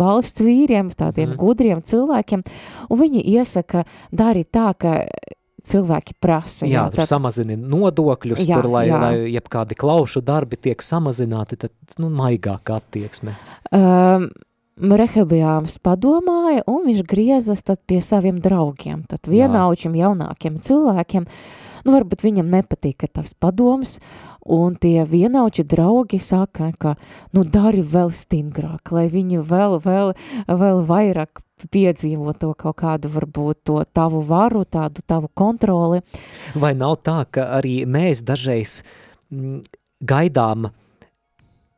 valsts 0.00 0.42
vīriem, 0.44 0.92
tādiem 0.96 1.32
mm. 1.32 1.40
gudriem 1.40 1.82
cilvēkiem, 1.84 2.44
un 2.88 3.00
viņi 3.00 3.24
iesaka 3.34 3.84
darīt 4.14 4.52
tā, 4.54 4.70
ka 4.78 4.94
cilvēki 5.66 6.16
prasa. 6.20 6.66
Jā, 6.66 6.72
jā 6.72 6.84
tur 6.92 7.02
tad... 7.02 7.10
samazini 7.12 7.56
nodokļus, 7.60 8.44
jā, 8.48 8.60
tur, 8.60 8.70
lai, 8.72 8.86
jā. 8.88 9.00
lai 9.00 9.32
jebkādi 9.34 9.76
klaušu 9.78 10.22
darbi 10.24 10.58
tiek 10.60 10.82
samazināti, 10.84 11.58
tad, 11.66 11.74
nu, 12.00 12.10
maigāk 12.14 12.72
attieksme. 12.76 13.36
Um, 13.76 14.30
Rehabiāms 14.80 15.76
padomāja, 15.84 16.62
un 16.70 16.86
viņš 16.86 17.02
griezas 17.08 17.60
tad 17.66 17.82
pie 17.90 17.98
saviem 18.04 18.38
draugiem, 18.40 19.02
tad 19.10 19.28
vienaučiem, 19.28 19.98
jaunākiem 19.98 20.56
cilvēkiem, 20.64 21.26
nu, 21.84 21.94
varbūt 21.94 22.24
viņam 22.24 22.50
nepatīk 22.52 23.06
tas 23.12 23.34
padoms, 23.34 23.98
un 24.44 24.74
tie 24.80 25.04
vienauči 25.08 25.64
draugi 25.68 26.20
saka, 26.22 26.72
ka, 26.78 26.96
nu, 27.36 27.44
dari 27.44 27.84
vēl 27.84 28.12
stingrāk, 28.14 28.92
lai 28.94 29.06
viņi 29.12 29.42
vēl, 29.44 29.78
vēl, 29.84 30.14
vēl 30.48 30.82
vairāk 30.88 31.42
piedzīvo 31.70 32.32
to 32.40 32.54
kaut 32.56 32.78
kādu, 32.80 33.10
varbūt, 33.12 33.62
to 33.68 33.82
tavu 33.92 34.22
varu, 34.24 34.64
tādu 34.64 35.04
tavu 35.06 35.28
kontroli. 35.34 36.00
Vai 36.56 36.72
nav 36.78 37.00
tā, 37.04 37.22
ka 37.28 37.50
arī 37.58 37.82
mēs 37.84 38.24
dažreiz 38.24 38.80
m, 39.32 39.60
gaidām 40.00 40.70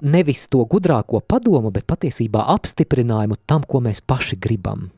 nevis 0.03 0.49
to 0.51 0.65
gudrāko 0.67 1.23
padomu, 1.23 1.71
bet 1.75 1.87
patiesībā 1.91 2.47
apstiprinājumu 2.55 3.39
tam, 3.47 3.67
ko 3.67 3.83
mēs 3.85 4.03
paši 4.03 4.39
gribam? 4.39 4.91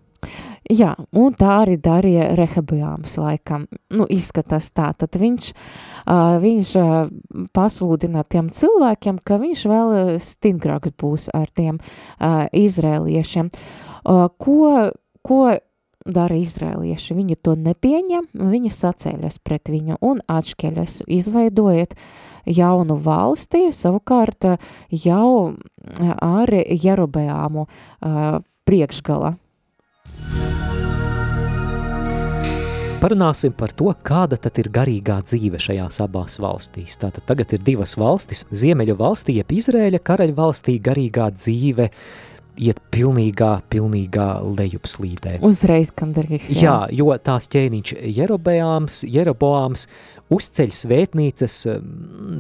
Jā, 0.73 0.95
un 1.13 1.35
tā 1.37 1.51
arī 1.65 1.77
darīja 1.81 2.31
Rehabiāms 2.39 3.19
laikam. 3.21 3.67
Nu, 3.93 4.07
izskatās 4.09 4.71
tā. 4.73 4.93
Tad 4.97 5.19
viņš, 5.21 5.51
uh, 6.07 6.39
viņš 6.41 6.71
uh, 6.81 6.95
pasludina 7.57 8.25
tiem 8.25 8.49
cilvēkiem, 8.55 9.21
ka 9.25 9.39
viņš 9.43 9.67
vēl 9.69 9.93
stingrāks 10.23 10.95
būs 11.01 11.29
ar 11.37 11.53
tiem 11.53 11.81
uh, 11.81 12.47
izrēliešiem. 12.49 13.53
Uh, 14.05 14.27
ko, 14.41 14.91
ko 15.25 15.43
dara 16.05 16.41
izrēlieši? 16.41 17.17
Viņi 17.17 17.39
to 17.45 17.59
nepieņem, 17.61 18.31
viņi 18.41 18.73
sacēļas 18.73 19.41
pret 19.45 19.73
viņu 19.73 20.01
un 20.05 20.25
atšķeļas, 20.29 21.03
izveidojot 21.13 21.97
jaunu 22.49 22.97
valstī, 23.01 23.67
savukārt 23.73 24.49
jau 25.05 25.31
ar 26.25 26.53
Jerobeāmu 26.57 27.69
uh, 27.69 28.39
priekšgala. 28.65 29.37
Parunāsim 33.05 33.53
par 33.53 33.69
to, 33.77 33.91
kāda 34.01 34.39
tad 34.41 34.57
ir 34.63 34.71
garīgā 34.73 35.19
dzīve 35.29 35.59
šajās 35.61 35.99
abās 36.01 36.39
valstīs. 36.41 36.97
Tātad 36.97 37.27
tagad 37.29 37.51
ir 37.53 37.61
divas 37.61 37.99
valstis, 38.01 38.47
Ziemeļu 38.49 38.95
valstī, 38.97 39.35
jeb 39.43 39.53
Izrēļa 39.53 40.01
karaļa 40.01 40.37
valstī 40.39 40.79
garīgā 40.81 41.27
dzīve 41.37 41.91
iet 42.65 42.81
pilnīgā, 42.95 43.51
pilnīgā 43.69 44.29
lejupslīdē. 44.47 45.35
Uzreiz 45.45 45.91
gandrīz, 45.93 46.49
jā. 46.55 46.63
Jā, 46.63 46.77
jo 46.97 47.13
tās 47.21 47.51
ķēniņš 47.53 47.93
Jerobeāms, 48.15 49.03
Jeroboāms 49.11 49.85
uzceļ 50.33 50.73
svētnīcas 50.81 51.61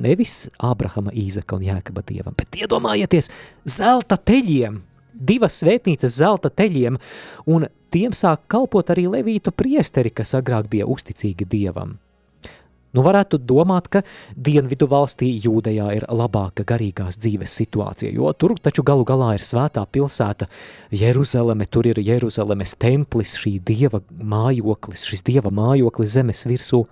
nevis 0.00 0.46
Ābrahama, 0.64 1.12
Īzaka 1.12 1.58
un 1.58 1.68
Jēkaba 1.68 2.06
dievam, 2.08 2.40
bet 2.40 2.56
iedomājieties 2.56 3.28
zelta 3.68 4.16
teļiem, 4.16 4.80
divas 5.14 5.60
svētnīcas 5.62 6.18
zelta 6.18 6.50
teļiem, 6.50 6.98
un 7.46 7.68
tiem 7.94 8.14
sāk 8.16 8.46
kalpot 8.50 8.90
arī 8.90 9.06
levītu 9.18 9.54
priesteri, 9.54 10.10
kas 10.10 10.34
agrāk 10.38 10.70
bija 10.72 10.88
uzticīgi 10.90 11.46
dievam. 11.48 11.98
Nu 12.94 13.02
varētu 13.02 13.40
domāt, 13.42 13.88
ka 13.90 14.04
dienvidu 14.38 14.86
valstī 14.86 15.32
Jūdejā 15.42 15.88
ir 15.96 16.06
labāka 16.14 16.62
garīgās 16.68 17.18
dzīves 17.18 17.56
situācija, 17.58 18.12
jo 18.14 18.30
tur 18.38 18.54
taču 18.62 18.84
galu 18.86 19.02
galā 19.08 19.32
ir 19.34 19.42
svētā 19.42 19.82
pilsēta 19.90 20.46
Jeruzaleme, 20.94 21.66
tur 21.66 21.90
ir 21.90 21.98
Jeruzalemes 21.98 22.76
templis, 22.78 23.34
šī 23.42 23.56
dieva 23.66 24.04
mājoklis, 24.14 25.08
šis 25.10 25.26
dieva 25.26 25.50
mājoklis 25.50 26.14
zemes 26.14 26.46
virsū, 26.46 26.84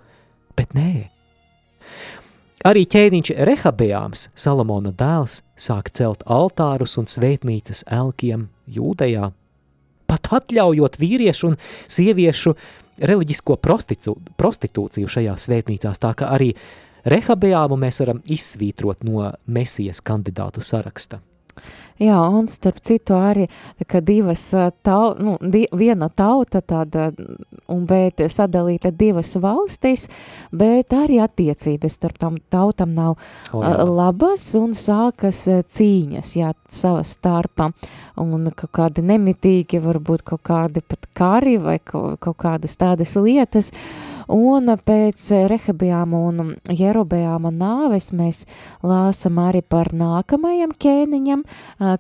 bet 0.58 0.74
nē. 0.74 1.11
Arī 2.62 2.84
ķēniņš 2.86 3.32
Rehabeāms, 3.42 4.28
Salamona 4.38 4.92
dēls, 4.94 5.40
sāk 5.58 5.88
celt 5.98 6.20
altārus 6.30 6.94
un 7.00 7.08
svētnīcas 7.10 7.82
elkiem 7.90 8.44
Jūdejā, 8.70 9.32
pat 10.06 10.30
atļaujot 10.38 10.98
vīriešu 11.00 11.50
un 11.50 11.58
sieviešu 11.90 12.54
reliģisko 13.02 13.58
prostitūciju 13.58 15.10
šajās 15.10 15.48
svētnīcās, 15.48 15.98
tā 15.98 16.14
ka 16.14 16.30
arī 16.36 16.52
Rehabeāmu 17.02 17.80
mēs 17.82 17.98
varam 18.04 18.22
izsvītrot 18.30 19.02
no 19.08 19.32
mesijas 19.50 19.98
kandidātu 20.06 20.62
saraksta. 20.62 21.18
Jā, 22.01 22.18
un 22.32 22.49
starp 22.51 22.80
citu 22.84 23.16
arī, 23.18 23.47
ka 23.86 24.01
divas 24.05 24.45
tau, 24.82 25.12
nu, 25.20 25.36
di, 25.40 25.64
viena 25.76 26.09
tauta 26.09 26.62
tāda, 26.64 27.11
un 27.72 27.84
bet 27.88 28.22
sadalīta 28.32 28.93
divas 28.97 29.34
valstis, 29.40 30.07
bet 30.53 30.95
arī 30.97 31.20
attiecības 31.22 31.99
starp 31.99 32.18
tam 32.22 32.38
tautam 32.53 32.95
nav 32.97 33.16
oh, 33.53 33.62
jā. 33.62 33.74
labas 33.88 34.47
un 34.59 34.72
sākas 34.76 35.45
cīņas, 35.49 36.34
jā, 36.40 36.53
sava 36.72 37.05
starpa, 37.07 37.70
un 38.22 38.49
kaut 38.57 38.72
kādi 38.72 39.05
nemitīgi, 39.07 39.82
varbūt 39.82 40.24
kaut 40.32 40.45
kādi 40.49 40.82
pat 40.86 41.11
kari 41.16 41.59
vai 41.62 41.78
kaut, 41.84 42.18
kaut 42.24 42.38
kādas 42.40 42.76
tādas 42.80 43.14
lietas, 43.20 43.72
Un 44.33 44.70
pēc 44.80 45.26
Rehabijāma 45.51 46.18
un 46.28 46.55
Jerobejāma 46.72 47.51
nāves 47.53 48.12
mēs 48.16 48.45
lāsam 48.80 49.41
arī 49.43 49.61
par 49.61 49.91
nākamajam 49.93 50.72
ķēniņam 50.80 51.43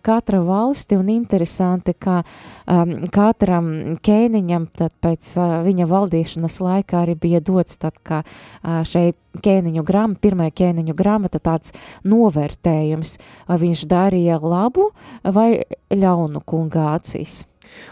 katra 0.06 0.40
valsti 0.46 0.96
un 0.96 1.10
interesanti, 1.12 1.92
ka 1.92 2.22
um, 2.22 2.94
katram 3.12 3.68
ķēniņam 4.00 4.66
tad 4.80 4.96
pēc 5.04 5.34
uh, 5.36 5.58
viņa 5.66 5.88
valdīšanas 5.92 6.58
laikā 6.64 7.04
arī 7.04 7.18
bija 7.20 7.42
dots 7.44 7.76
tad, 7.82 8.00
ka 8.00 8.22
uh, 8.24 8.80
šeit 8.88 9.18
ķēniņu 9.44 9.84
grāmata, 9.84 10.22
pirmā 10.24 10.48
ķēniņu 10.56 10.96
grāmata 10.96 11.40
tāds 11.42 11.76
novērtējums, 12.08 13.16
vai 13.48 13.62
viņš 13.66 13.86
darīja 13.92 14.40
labu 14.40 14.90
vai 15.24 15.64
ļaunu 15.92 16.44
kungācijas. 16.48 17.42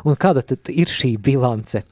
Un 0.05 0.17
kāda 0.21 0.45
tad 0.45 0.73
ir 0.73 0.89
šī 0.89 1.17
bilance? 1.21 1.85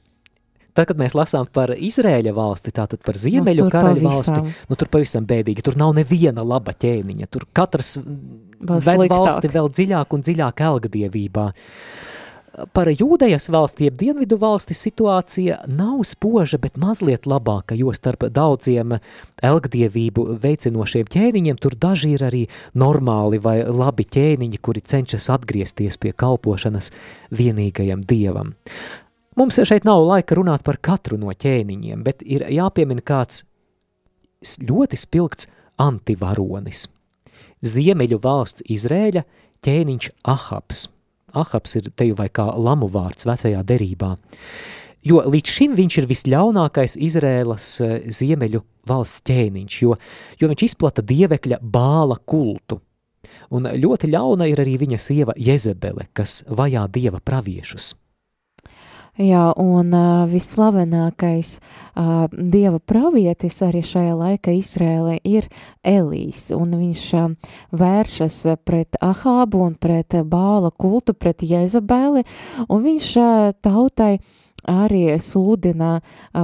Tad, 0.73 0.85
kad 0.91 0.99
mēs 0.99 1.15
lasām 1.17 1.47
par 1.53 1.73
Izrēļa 1.73 2.33
valsti, 2.35 2.73
tātad 2.75 3.01
par 3.05 3.17
Ziemeļu 3.19 3.65
nu, 3.65 3.71
karaļu 3.73 4.05
valsti, 4.05 4.41
nu 4.69 4.77
tur 4.79 4.91
pavisam 4.91 5.25
bēdīgi, 5.29 5.65
tur 5.65 5.79
nav 5.79 5.95
neviena 5.97 6.45
laba 6.45 6.75
ķēniņa, 6.77 7.29
tur 7.33 7.47
katrs 7.57 7.97
vēl 7.99 9.03
ved 9.03 9.11
valsti 9.11 9.51
vēl 9.51 9.73
dziļāk 9.73 10.15
un 10.15 10.23
dziļāk 10.27 10.63
elgadievībā. 10.69 11.49
Par 12.75 12.89
jūdejas 12.91 13.47
valsti, 13.53 13.87
jeb 13.87 13.97
dienvidu 13.99 14.35
valsti 14.41 14.75
situācija 14.75 15.61
nav 15.69 16.01
spoža, 16.07 16.57
bet 16.59 16.79
mazliet 16.81 17.27
labāka, 17.29 17.77
jo 17.77 17.93
starp 17.95 18.25
daudziem 18.35 18.97
elgdievību 19.45 20.25
veicinošiem 20.43 21.07
ķēniņiem 21.13 21.59
tur 21.61 21.77
daži 21.79 22.15
ir 22.17 22.25
arī 22.27 22.41
normāli 22.73 23.39
vai 23.43 23.61
labi 23.63 24.03
ķēniņi, 24.03 24.59
kuri 24.65 24.83
cenšas 24.83 25.29
atgriezties 25.37 25.99
pie 26.01 26.11
kalpošanas 26.11 26.91
vienīgajam 27.31 28.03
dievam. 28.09 28.57
Mums 29.39 29.55
šeit 29.63 29.85
nav 29.87 30.01
laika 30.03 30.35
runāt 30.35 30.65
par 30.67 30.75
katru 30.83 31.15
no 31.15 31.31
ķēniņiem, 31.31 32.01
bet 32.03 32.25
ir 32.27 32.43
jāpiemina 32.51 32.99
kāds 32.99 33.45
ļoti 34.67 34.97
spilgts 34.99 35.47
antivaronis. 35.79 36.89
Ziemeļu 37.63 38.19
valsts 38.19 38.65
Izrēļa 38.67 39.23
ķēniņš 39.63 40.09
Ahabs. 40.27 40.89
Ahabs 41.39 41.77
ir 41.79 41.87
teju 41.95 42.17
vai 42.19 42.27
kā 42.27 42.49
lamu 42.51 42.89
vārds 42.91 43.27
vecajā 43.29 43.61
derībā. 43.63 44.17
Jo 45.07 45.23
līdz 45.23 45.55
šim 45.55 45.79
viņš 45.79 45.97
ir 46.01 46.09
visļaunākais 46.09 46.97
Izrēlas 46.99 47.69
eh, 47.85 47.95
ziemeļu 48.11 48.59
valsts 48.91 49.23
ķēniņš, 49.29 49.79
jo, 49.85 49.95
jo 50.35 50.51
viņš 50.51 50.65
izplata 50.67 51.05
dievekļa 51.13 51.61
bāla 51.63 52.19
kultu. 52.27 52.81
Un 53.55 53.71
ļoti 53.71 54.11
ļauna 54.11 54.51
ir 54.51 54.59
arī 54.59 54.75
viņa 54.83 54.99
sieva 54.99 55.39
Jezebele, 55.39 56.09
kas 56.11 56.41
vajā 56.51 56.89
dieva 56.91 57.23
praviešus. 57.23 57.93
Jā, 59.19 59.49
un 59.59 59.91
uh, 59.91 60.23
vislavenākais 60.31 61.57
uh, 61.59 62.29
dieva 62.31 62.79
pravietis 62.79 63.57
arī 63.65 63.81
šajā 63.83 64.13
laika 64.15 64.53
Izrēlē 64.55 65.17
ir 65.27 65.49
Elīs, 65.83 66.45
un 66.55 66.77
viņš 66.79 67.03
uh, 67.19 67.25
vēršas 67.75 68.37
pret 68.63 68.95
Ahābu 69.03 69.65
un 69.65 69.75
pret 69.75 70.21
Bāla 70.23 70.71
kultu, 70.71 71.17
pret 71.19 71.43
Jezabeli, 71.43 72.23
un 72.71 72.85
viņš 72.87 73.09
uh, 73.19 73.51
tautai 73.59 74.13
uh, 74.21 74.48
arī 74.69 75.17
sludina 75.21 75.99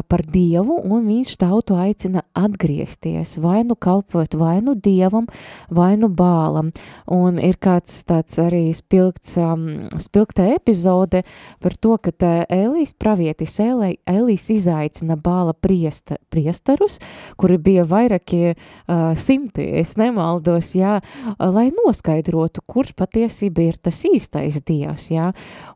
par 0.09 0.23
Dievu, 0.25 0.79
un 0.83 1.05
viņš 1.07 1.35
tautu 1.41 1.77
aicina 1.79 2.23
atgriezties, 2.35 3.37
vai 3.43 3.61
nu 3.67 3.77
kalpot 3.77 4.35
vai 4.39 4.57
nu 4.65 4.75
Dievam, 4.75 5.27
vai 5.69 5.93
nu 5.99 6.09
bālam. 6.09 6.71
Un 7.11 7.39
ir 7.41 7.59
kāds 7.61 8.01
tāds 8.07 8.39
arī 8.41 8.67
spilgts, 8.75 9.37
um, 9.41 9.67
spilgta 10.01 10.47
epizode 10.55 11.23
par 11.61 11.77
to, 11.77 11.97
ka 12.01 12.11
Elīs 12.51 12.95
pravietis 12.97 13.57
Elīs 13.61 14.49
izaicina 14.53 15.15
bāla 15.19 15.53
priesta, 15.53 16.17
priestarus, 16.33 16.99
kuri 17.39 17.57
bija 17.61 17.85
vairākie 17.87 18.55
uh, 18.55 19.13
simti, 19.17 19.65
es 19.79 19.95
nemaldos, 19.99 20.73
jā, 20.77 20.99
lai 21.39 21.67
noskaidrotu, 21.75 22.63
kurš 22.65 22.95
patiesība 22.97 23.69
ir 23.69 23.79
tas 23.81 24.01
īstais 24.07 24.61
Dievs, 24.65 25.09
jā, 25.13 25.31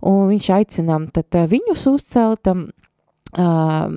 un 0.05 0.29
viņš 0.31 0.49
aicina 0.55 0.99
tad 1.13 1.35
viņus 1.51 1.85
uzcelt, 1.91 2.38
celtam 2.39 2.69
uh, 3.37 3.89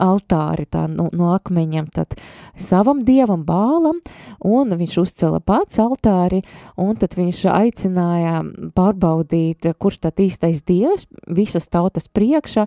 altāri 0.00 0.66
tā, 0.66 0.86
no, 0.88 1.08
no 1.12 1.32
akmeņiem 1.36 1.90
tad 1.92 2.16
savam 2.56 3.04
dievam 3.04 3.44
bālam, 3.44 4.00
un 4.44 4.72
viņš 4.78 4.98
uzcela 5.02 5.40
pats 5.40 5.78
altāri, 5.78 6.42
un 6.76 6.96
tad 6.96 7.14
viņš 7.16 7.44
aicināja 7.52 8.42
pārbaudīt, 8.74 9.74
kurš 9.78 10.02
tad 10.08 10.20
īstais 10.20 10.62
dievs 10.62 11.06
visas 11.28 11.68
tautas 11.68 12.08
priekšā, 12.08 12.66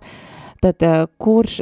tad 0.62 0.82
kurš, 1.22 1.60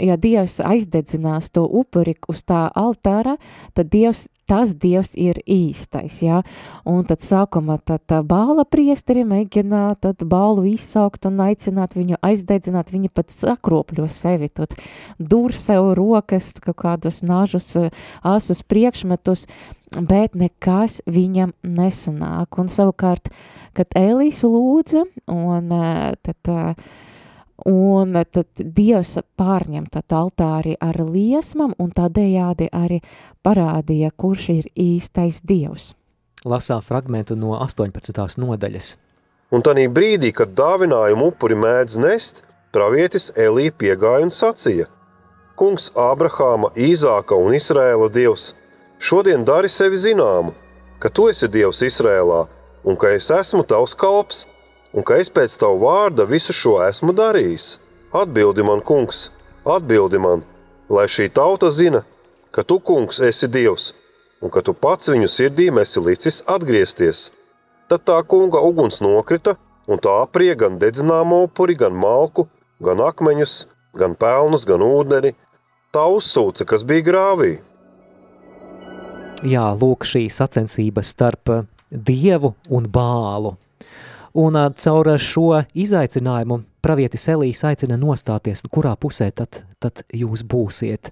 ja 0.00 0.16
Dievs 0.20 0.58
aizdedzinās 0.64 1.52
to 1.54 1.64
upuri 1.66 2.16
uz 2.28 2.44
tā 2.46 2.66
altāra, 2.74 3.36
tad 3.74 3.90
Dievs 3.92 4.26
tas 4.48 4.72
Dievs 4.80 5.12
ir 5.20 5.38
īstais, 5.44 6.22
jā, 6.24 6.40
un 6.88 7.04
tad 7.08 7.24
sākumā 7.26 7.76
tad 7.84 8.06
tā 8.08 8.22
bāla 8.26 8.64
priesteri 8.64 9.26
mēģina 9.28 9.82
tad 10.00 10.24
bālu 10.24 10.64
izsaukt 10.72 11.28
un 11.28 11.42
aicināt 11.44 11.96
viņu 11.98 12.16
aizdedzināt, 12.24 12.92
viņi 12.94 13.12
pat 13.12 13.34
sakropļo 13.34 14.08
sevi, 14.12 14.48
tad 14.48 14.72
dur 15.20 15.52
sev 15.52 15.92
rokas, 15.98 16.54
kaut 16.64 16.80
kādus 16.80 17.20
nažus, 17.26 17.74
asus 18.24 18.64
priekšmetus, 18.64 19.46
bet 19.92 20.36
nekas 20.36 21.02
viņam 21.08 21.52
nesanāk, 21.64 22.60
un 22.60 22.72
savukārt, 22.72 23.28
kad 23.76 23.92
Elīs 23.96 24.40
lūdza, 24.48 25.04
un 25.28 25.68
tad 26.24 26.52
Un 27.66 28.14
tad 28.30 28.60
Dievs 28.62 29.16
pārņem 29.38 29.88
tad 29.90 30.14
altāri 30.14 30.76
ar 30.78 30.94
liesmam 31.02 31.72
un 31.82 31.90
tādējādi 31.90 32.68
arī 32.70 33.00
parādīja, 33.42 34.12
kurš 34.14 34.44
ir 34.54 34.68
īstais 34.78 35.40
Dievs. 35.42 35.94
Lasā 36.46 36.78
fragmentu 36.78 37.34
no 37.34 37.56
18. 37.58 38.38
nodaļas. 38.38 38.94
Un 39.50 39.64
tanī 39.66 39.88
brīdī, 39.90 40.30
kad 40.30 40.54
dāvinājumu 40.54 41.32
upuri 41.32 41.56
mēdz 41.58 41.98
nest, 41.98 42.44
pravietis 42.70 43.32
Elī 43.34 43.72
piegāja 43.74 44.28
un 44.28 44.30
sacīja: 44.30 44.86
Kungs 45.58 45.90
Ābrahāma, 45.98 46.70
Īzāka 46.76 47.34
un 47.34 47.56
Izrēla 47.58 48.06
Dievs, 48.14 48.52
šodien 49.00 49.42
dari 49.44 49.68
sevi 49.68 49.98
zināmu, 49.98 50.54
ka 51.02 51.10
tu 51.10 51.26
esi 51.32 51.50
Dievs 51.50 51.82
Izrēlā 51.82 52.44
un 52.84 52.96
ka 52.96 53.10
es 53.16 53.32
esmu 53.34 53.66
tavs 53.66 53.98
kalps– 53.98 54.44
un 54.98 55.04
ka 55.06 55.20
es 55.22 55.28
pēc 55.30 55.54
tavu 55.62 55.84
vārda 55.84 56.26
visu 56.26 56.54
šo 56.60 56.72
esmu 56.82 57.14
darījis. 57.14 57.76
Atbildi 58.18 58.64
man, 58.66 58.80
kungs, 58.82 59.28
atbildi 59.76 60.18
man, 60.18 60.42
lai 60.90 61.04
šī 61.06 61.28
tauta 61.36 61.70
zina, 61.70 62.00
ka 62.50 62.64
tu, 62.66 62.80
kungs, 62.82 63.20
esi 63.22 63.46
Dievs, 63.54 63.92
un 64.42 64.50
ka 64.50 64.62
tu 64.66 64.74
pats 64.74 65.12
viņu 65.12 65.28
sirdīm 65.30 65.78
esi 65.78 66.02
licis 66.02 66.40
atgriezties. 66.50 67.28
Tad 67.88 68.02
tā 68.10 68.16
kunga 68.26 68.58
uguns 68.64 68.98
nokrita, 69.04 69.54
un 69.86 70.02
tā 70.02 70.16
aprie 70.24 70.56
gan 70.58 70.80
dedzināmo 70.82 71.44
upuri, 71.46 71.78
gan 71.78 71.94
malku, 71.94 72.48
gan 72.82 73.04
akmeņus, 73.04 73.54
gan 74.02 74.18
pelnus, 74.18 74.66
gan 74.66 74.82
ūdeni. 74.84 75.36
Tā 75.94 76.08
uzsūca, 76.18 76.66
kas 76.68 76.82
bija 76.84 77.06
grāvī. 77.06 77.52
Jā, 79.46 79.70
lūk 79.78 80.04
šī 80.08 80.26
sacensība 80.34 81.04
starp 81.06 81.54
dievu 81.88 82.56
un 82.74 82.90
bālu. 82.90 83.54
Un 84.38 84.58
caur 84.78 85.08
šo 85.18 85.62
izaicinājumu 85.74 86.60
pravietis 86.84 87.26
Elīs 87.32 87.64
aicina 87.66 87.96
nostāties, 87.98 88.62
kurā 88.70 88.94
pusē 89.00 89.32
tad, 89.34 89.64
tad 89.82 90.04
jūs 90.14 90.44
būsiet. 90.46 91.10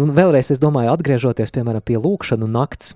Un 0.00 0.14
vēlreiz 0.16 0.50
es 0.54 0.62
domāju, 0.62 0.94
atgriežoties, 0.94 1.52
piemēram, 1.54 1.84
pie 1.84 1.98
lūkšanu 2.00 2.48
nakts 2.50 2.94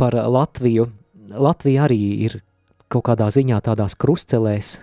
par 0.00 0.16
Latviju, 0.16 0.88
Latvija 1.30 1.84
arī 1.86 2.00
ir 2.26 2.40
kaut 2.90 3.04
kādā 3.06 3.28
ziņā 3.30 3.60
tādās 3.68 3.94
krustcelēs, 4.00 4.80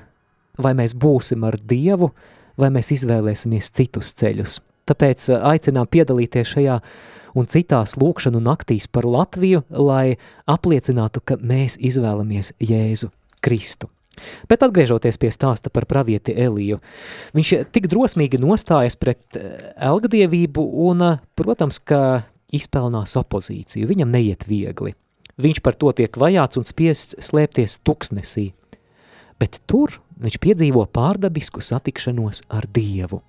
vai 0.61 0.71
mēs 0.77 0.95
būsim 0.95 1.43
ar 1.47 1.57
Dievu, 1.59 2.13
vai 2.57 2.69
mēs 2.73 2.93
izvēlēsimies 2.95 3.73
citus 3.75 4.13
ceļus. 4.17 4.59
Tāpēc 4.87 5.27
aicinām 5.35 5.89
piedalīties 5.91 6.53
šajā 6.55 6.77
un 7.37 7.49
citās 7.51 7.95
lūkšanu 7.99 8.41
naktīs 8.43 8.89
par 8.89 9.05
Latviju, 9.07 9.63
lai 9.69 10.17
apliecinātu, 10.49 11.21
ka 11.21 11.37
mēs 11.41 11.77
izvēlamies 11.77 12.55
Jēzu 12.63 13.11
Kristu. 13.43 13.91
Bet 14.49 14.63
atgriežoties 14.65 15.19
pie 15.21 15.29
stāsta 15.33 15.69
par 15.73 15.85
pravieti 15.89 16.33
Eliju, 16.33 16.79
viņš 17.37 17.51
tik 17.73 17.85
drosmīgi 17.91 18.39
nostājas 18.41 18.97
pret 18.97 19.37
eh, 19.37 19.73
elgdievību 19.89 20.63
un, 20.87 21.03
eh, 21.05 21.19
protams, 21.37 21.77
ka 21.79 22.23
izpelnās 22.53 23.17
opozīciju. 23.19 23.89
Viņam 23.89 24.13
neiet 24.13 24.47
viegli. 24.47 24.95
viņš 25.37 25.59
par 25.61 25.75
to 25.77 25.91
tiek 25.93 26.09
vajāts 26.17 26.57
un 26.57 26.65
spiests 26.65 27.13
slēpties 27.21 27.77
tuksnesī. 27.85 28.53
Bet 29.37 29.59
tur 29.69 29.99
viņš 30.17 30.39
piedzīvo 30.41 30.87
pārdabisku 30.89 31.61
satikšanos 31.61 32.41
ar 32.49 32.65
Dievu. 32.65 33.21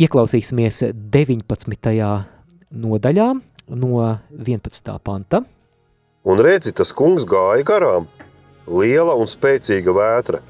Ieklausīsimies 0.00 0.94
19. 0.96 2.35
Nodaļā 2.70 3.28
no 3.68 4.00
11. 4.30 4.92
panta. 5.02 5.42
Un 6.26 6.42
redzi, 6.42 6.72
tas 6.74 6.92
kungs 6.96 7.26
gāja 7.28 7.64
garām, 7.66 8.06
liela 8.66 9.14
un 9.14 9.30
spēcīga 9.30 9.94
vētra, 9.94 10.40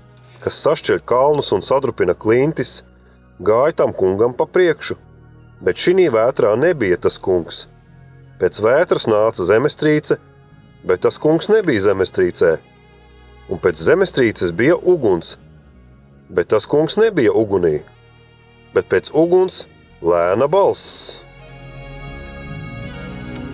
kas 0.45 0.61
sašķir 0.65 1.03
kalnus 1.05 1.53
un 1.53 1.65
sadrupina 1.65 2.15
klintis, 2.15 2.81
gāja 3.41 3.77
tam 3.83 3.93
kungam 3.93 4.33
pa 4.37 4.47
priekšu, 4.49 4.97
bet 5.61 5.77
šī 5.77 6.09
vētrā 6.13 6.55
nebija 6.57 6.97
tas 6.97 7.19
kungs. 7.19 7.67
Pēc 8.41 8.61
vētras 8.61 9.09
nāca 9.09 9.45
zemestrīce, 9.49 10.17
bet 10.85 11.05
tas 11.05 11.21
kungs 11.21 11.49
nebija 11.53 11.89
zemestrīcē 11.91 12.57
un 13.49 13.61
pēc 13.63 13.81
zemestrīces 13.89 14.53
bija 14.57 14.77
uguns, 14.77 15.37
bet 16.29 16.51
tas 16.53 16.67
kungs 16.67 16.99
nebija 16.99 17.33
ugunī, 17.37 17.79
bet 18.75 18.89
pēc 18.91 19.13
uguns 19.15 19.65
lēna 20.03 20.49
balss. 20.51 21.23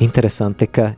Interesanti, 0.02 0.66
ka 0.66 0.96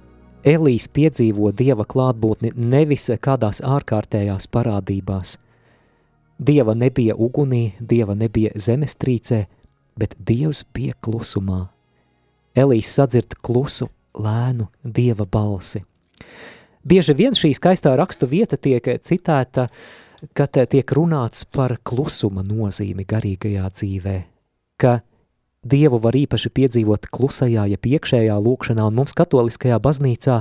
Elīs 0.49 0.87
piedzīvo 0.89 1.51
dieva 1.57 1.85
klātbūtni 1.89 2.55
nevis 2.57 3.11
kādās 3.21 3.61
ārkārtējās 3.61 4.47
parādībās. 4.49 5.35
Dieva 6.41 6.73
nebija 6.75 7.17
ugunī, 7.17 7.75
dieva 7.81 8.17
nebija 8.17 8.55
zemestrīcē, 8.57 9.43
bet 10.01 10.17
dievs 10.17 10.65
bija 10.73 10.97
klusumā. 11.05 11.67
Elīs 12.57 12.95
sadzird 12.97 13.37
klusu, 13.45 13.91
lēnu 14.17 14.71
dieva 14.85 15.29
balsi. 15.29 15.85
Bieži 16.85 17.17
vien 17.19 17.37
šī 17.37 17.53
skaistā 17.57 17.93
rakstu 18.01 18.29
vieta 18.31 18.57
tiek 18.57 18.89
citēta, 19.05 19.69
kad 20.33 20.57
tiek 20.73 20.97
runāts 20.97 21.45
par 21.45 21.77
klusuma 21.85 22.45
nozīmi 22.47 23.05
garīgajā 23.05 23.69
dzīvē, 23.69 24.17
ka 24.81 25.03
Dievu 25.65 26.01
var 26.03 26.17
īpaši 26.19 26.53
piedzīvot 26.55 27.09
klusajā, 27.15 27.67
ja 27.73 27.81
piekšējā 27.81 28.37
lūkšanā, 28.45 28.89
un 28.89 28.99
mums 29.01 29.17
katoliskajā 29.17 29.79
baznīcā 29.83 30.41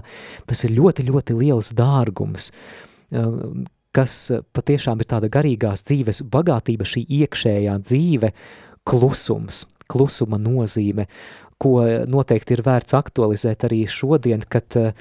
tas 0.49 0.65
ir 0.67 0.76
ļoti, 0.78 1.07
ļoti 1.09 1.38
liels 1.39 1.71
dārgums, 1.78 2.51
kas 3.93 4.17
patiešām 4.55 5.01
ir 5.03 5.09
tāda 5.09 5.30
garīgās 5.32 5.86
dzīves 5.88 6.24
bagātība, 6.34 6.88
šī 6.88 7.05
iekšējā 7.21 7.78
dzīve, 7.86 8.34
klusums, 8.89 9.65
klusuma 9.88 10.39
nozīme, 10.41 11.07
ko 11.61 11.78
noteikti 12.09 12.57
ir 12.57 12.63
vērts 12.65 12.95
aktualizēt 12.97 13.63
arī 13.69 13.86
šodien, 13.88 14.41
kad 14.51 14.76
uh, 14.82 14.91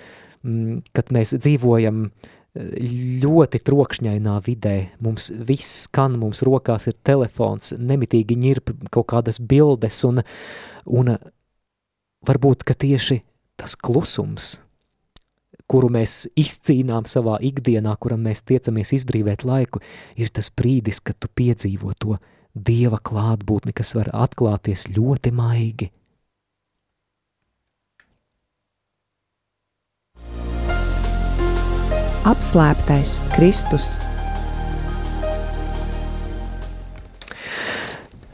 Mm, 0.42 0.80
kad 0.90 1.12
mēs 1.14 1.36
dzīvojam 1.38 2.06
eh, 2.08 2.30
ļoti 2.52 3.60
trokšņainā 3.64 4.34
vidē, 4.44 4.74
mums 5.00 5.30
viss 5.32 5.86
skan, 5.86 6.18
mums 6.20 6.42
rokās 6.44 6.88
ir 6.90 6.98
telefons, 7.04 7.72
nemitīgi 7.78 8.36
ņirp 8.36 8.74
kaut 8.92 9.08
kādas 9.14 9.40
bildes, 9.40 10.02
un, 10.04 10.20
un 10.84 11.14
varbūt, 12.28 12.66
ka 12.68 12.76
tieši 12.76 13.22
tas 13.56 13.76
klusums, 13.76 14.58
kuru 15.70 15.88
mēs 15.94 16.26
izcīnām 16.36 17.08
savā 17.08 17.38
ikdienā, 17.40 17.96
kuram 17.96 18.28
mēs 18.28 18.44
tiecamies 18.44 18.92
izbrīvēt 18.98 19.46
laiku, 19.48 19.80
ir 20.20 20.28
tas 20.28 20.52
brīdis, 20.52 21.00
kad 21.00 21.16
tu 21.20 21.32
piedzīvo 21.32 21.96
to 21.96 22.20
Dieva 22.52 22.98
klātbūtni, 23.00 23.72
kas 23.72 23.94
var 23.96 24.10
atklāties 24.12 24.90
ļoti 24.92 25.32
maigi– 25.32 25.88
Apslēptais 32.22 33.16
Kristus. 33.32 33.96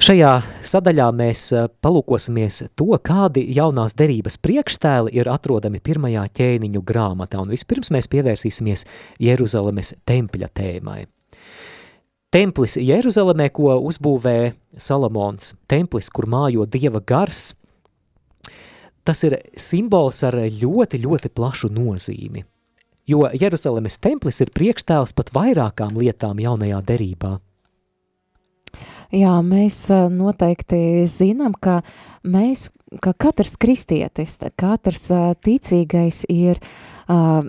Šajā 0.05 0.33
sadaļā 0.61 1.07
mēs 1.17 1.45
eh, 1.57 1.71
palūkosimies 1.81 2.67
to, 2.77 2.91
kādi 3.01 3.47
jaunās 3.57 3.97
derības 3.97 4.37
priekštēli 4.45 5.15
ir 5.17 5.31
atrodami 5.33 5.81
pirmajā 5.81 6.27
ķēniņu 6.37 6.83
grāmatā, 6.85 7.41
un 7.41 7.55
vispirms 7.55 7.89
mēs 7.97 8.11
pievērsīsimies 8.13 8.85
Jeruzalemes 9.25 9.95
tempļa 10.05 10.51
tēmai. 10.61 10.99
Templis 12.29 12.77
Jeruzalemē, 12.77 13.49
ko 13.57 13.73
uzbūvē 13.89 14.37
Salamons, 14.77 15.55
templis, 15.65 16.13
kur 16.13 16.29
mājo 16.29 16.69
Dieva 16.69 17.01
gars, 17.01 17.55
tas 19.01 19.25
ir 19.25 19.41
simbols 19.57 20.21
ar 20.29 20.37
ļoti, 20.45 21.01
ļoti 21.09 21.33
plašu 21.33 21.73
nozīmi– 21.73 22.45
jo 23.09 23.27
Jeruzalemes 23.41 23.99
templis 24.03 24.43
ir 24.45 24.53
priekštēls 24.55 25.15
pat 25.17 25.33
vairākām 25.35 25.97
lietām 25.99 26.41
jaunajā 26.43 26.81
derībā. 26.93 27.39
Jā, 29.15 29.39
mēs 29.41 29.87
noteikti 30.13 31.07
zinām, 31.09 31.55
ka 31.57 31.81
mēs, 32.29 32.69
ka 33.01 33.15
katrs 33.17 33.57
kristietis, 33.57 34.37
katrs 34.61 35.09
ticīgais 35.41 36.27
ir, 36.29 36.61
uh, 37.09 37.41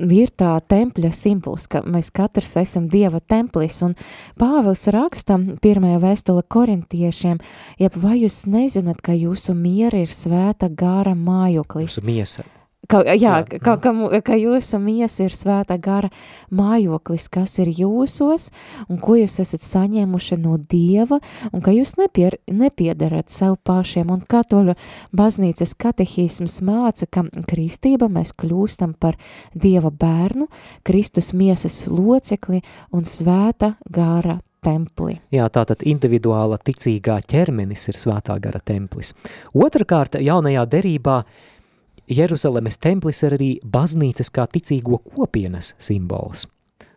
ir 0.00 0.32
tā 0.32 0.54
tempļa 0.64 1.12
simbols, 1.12 1.68
ka 1.68 1.84
mēs 1.84 2.08
katrs 2.08 2.56
esam 2.64 2.88
Dieva 2.88 3.20
templis, 3.20 3.82
un 3.84 3.92
Pāvils 4.40 4.88
raksta 4.94 5.36
pirmajā 5.60 6.00
vēstule 6.08 6.46
korintiešiem, 6.48 7.42
jeb 7.84 8.00
vai 8.00 8.22
jūs 8.22 8.46
nezināt, 8.48 9.04
ka 9.04 9.12
jūsu 9.12 9.52
miera 9.52 10.00
ir 10.00 10.08
svēta 10.08 10.72
gāra 10.72 11.12
mājoklis? 11.12 11.98
Jūsu 11.98 12.08
miesa 12.08 12.48
Ka, 12.86 13.02
jā. 13.02 13.42
Ka, 13.44 13.74
ka, 13.82 13.90
ka 14.24 14.36
jūsu 14.38 14.78
miesa 14.80 15.26
ir 15.26 15.34
svētā 15.34 15.76
gara 15.82 16.08
mājoklis, 16.54 17.26
kas 17.28 17.58
ir 17.60 17.68
jūsos, 17.74 18.48
un 18.88 19.00
ko 19.02 19.18
jūs 19.18 19.40
esat 19.42 19.66
saņēmuši 19.66 20.38
no 20.40 20.54
Dieva, 20.56 21.18
un 21.50 21.64
ka 21.64 21.74
jūs 21.74 21.96
nepier, 21.98 22.38
nepiedarat 22.46 23.34
sev 23.34 23.58
pašiem, 23.66 24.12
un 24.14 24.22
katoļu 24.22 24.76
baznīcas 25.12 25.74
katehisms 25.76 26.60
māca, 26.64 27.08
ka 27.10 27.26
kristība 27.50 28.08
mēs 28.08 28.32
kļūstam 28.38 28.94
par 28.96 29.18
Dieva 29.52 29.90
bērnu, 29.90 30.46
Kristus 30.86 31.34
miesas 31.36 31.82
locekli 31.90 32.62
un 32.94 33.04
svēta 33.04 33.74
gara 33.90 34.38
templi. 34.64 35.18
Jā, 35.34 35.50
tātad 35.52 35.84
individuāla 35.84 36.56
ticīgā 36.62 37.18
ķermenis 37.26 37.90
ir 37.90 38.00
svētā 38.00 38.38
gara 38.40 38.62
templis. 38.64 39.12
Otrakārt, 39.52 40.22
jaunajā 40.22 40.64
derībā– 40.78 41.20
Jeruzalemes 42.08 42.78
templis 42.80 43.20
ir 43.26 43.34
arī 43.36 43.48
baznīcas 43.64 44.30
kā 44.32 44.46
ticīgo 44.48 45.02
kopienas 45.04 45.74
simbols. 45.82 46.46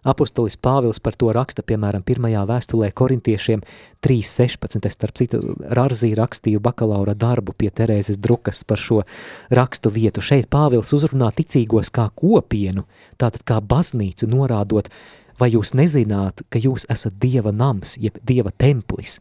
Apostolis 0.02 0.56
Pāvils 0.58 0.98
par 0.98 1.14
to 1.14 1.30
raksta, 1.36 1.62
piemēram, 1.62 2.02
pirmajā 2.02 2.42
vēstulē 2.50 2.88
korintiešiem 2.98 3.62
3.16. 4.02 4.88
Starp 4.90 5.20
citu, 5.20 5.42
Rarzī 5.62 6.16
rakstīju 6.18 6.62
bakalaura 6.64 7.14
darbu 7.14 7.54
pie 7.54 7.70
Terēzes 7.70 8.18
Drukas 8.18 8.64
par 8.66 8.82
šo 8.82 9.04
rakstu 9.54 9.92
vietu. 9.94 10.24
Šeit 10.26 10.50
Pāvils 10.50 10.96
uzrunā 10.98 11.30
ticīgos 11.38 11.94
kā 11.94 12.08
kopienu, 12.18 12.88
tātad 13.22 13.46
kā 13.46 13.60
baznīcu 13.62 14.32
norādot, 14.32 14.90
vai 15.38 15.52
jūs 15.54 15.76
nezināt, 15.78 16.42
ka 16.50 16.58
jūs 16.62 16.88
esat 16.90 17.22
Dieva 17.22 17.54
nams, 17.54 17.94
jeb 18.02 18.18
Dieva 18.26 18.50
templis, 18.58 19.20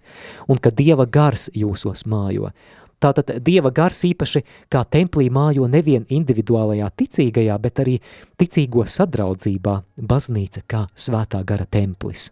un 0.48 0.56
ka 0.56 0.72
Dieva 0.72 1.04
gars 1.04 1.50
jūsos 1.52 2.06
mājo. 2.08 2.54
Tātad 3.00 3.32
Dieva 3.40 3.70
gars 3.72 4.02
īpaši 4.04 4.42
kā 4.72 4.82
templī 4.84 5.30
mājo 5.32 5.68
nevien 5.70 6.04
individuālajā 6.08 6.90
ticīgajā, 7.02 7.56
bet 7.62 7.80
arī 7.80 7.96
ticīgo 8.40 8.84
sadraudzībā, 8.84 9.78
baznīca 9.96 10.64
kā 10.68 10.84
svētā 10.94 11.40
gara 11.48 11.64
templis. 11.64 12.28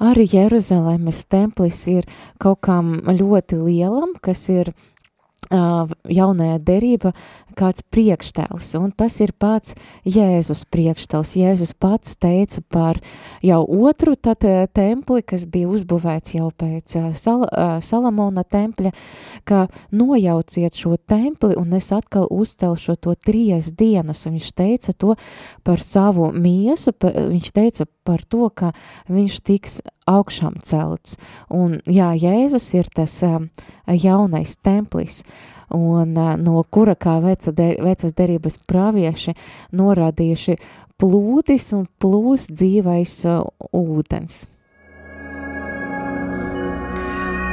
Arī 0.00 0.24
Jeruzalemes 0.32 1.26
templis 1.28 1.84
ir 1.92 2.08
kaut 2.40 2.62
kam 2.64 2.94
ļoti 3.04 3.60
lielam, 3.60 4.16
kas 4.24 4.48
ir 4.48 4.72
jaunajā 5.52 6.58
derība 6.64 7.12
kāds 7.56 7.84
priekštēls, 7.92 8.72
un 8.80 8.92
tas 8.96 9.18
ir 9.24 9.32
pats 9.38 9.76
Jēzus 10.08 10.64
priekštēls. 10.72 11.34
Jēzus 11.38 11.74
pats 11.78 12.16
teica 12.20 12.62
par 12.72 13.00
jau 13.44 13.62
otru 13.66 14.16
tad 14.16 14.44
templi, 14.74 15.22
kas 15.22 15.46
bija 15.50 15.70
uzbūvēts 15.72 16.36
jau 16.36 16.50
pēc 16.56 16.96
Sal 17.18 17.46
Salamona 17.82 18.44
tempļa, 18.44 18.92
ka 19.48 19.66
nojauciet 19.92 20.76
šo 20.78 20.96
templi, 20.96 21.56
un 21.58 21.72
es 21.78 21.92
atkal 21.94 22.28
uzcelšu 22.30 22.96
to 23.02 23.14
trijas 23.14 23.72
dienas, 23.76 24.26
un 24.26 24.38
viņš 24.38 24.52
teica 24.58 24.92
to 24.92 25.16
par 25.66 25.82
savu 25.82 26.30
miesu, 26.32 26.92
pa, 26.92 27.12
viņš 27.12 27.52
teica 27.54 27.88
par 28.06 28.22
to, 28.26 28.48
ka 28.50 28.72
viņš 29.12 29.40
tiks 29.46 29.80
augšām 30.10 30.58
celts. 30.66 31.18
Un 31.52 31.78
jā, 31.86 32.12
Jēzus 32.18 32.66
ir 32.74 32.90
tas 32.94 33.20
jaunais 33.86 34.56
templis, 34.62 35.22
un 35.74 36.16
no 36.42 36.62
kura 36.70 36.94
kā 36.94 37.18
veca 37.24 37.52
de, 37.52 37.74
vecas 37.82 38.14
derības 38.16 38.58
pravieši 38.68 39.34
norādījuši 39.72 40.56
plūdis 41.00 41.72
un 41.76 41.86
plūs 42.00 42.48
dzīvais 42.52 43.14
ūdens. 43.72 44.44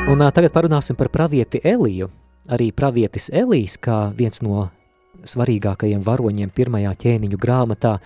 Un 0.10 0.26
tagad 0.34 0.54
parunāsim 0.56 0.98
par 0.98 1.12
pravieti 1.14 1.62
Eliju. 1.64 2.10
Arī 2.50 2.72
pravietis 2.74 3.30
Elijs, 3.30 3.76
kā 3.78 4.08
viens 4.18 4.42
no 4.42 4.70
svarīgākajiem 5.22 6.02
varoņiem 6.02 6.50
pirmajā 6.50 6.96
ķēniņu 7.04 7.38
grāmatā, 7.38 8.00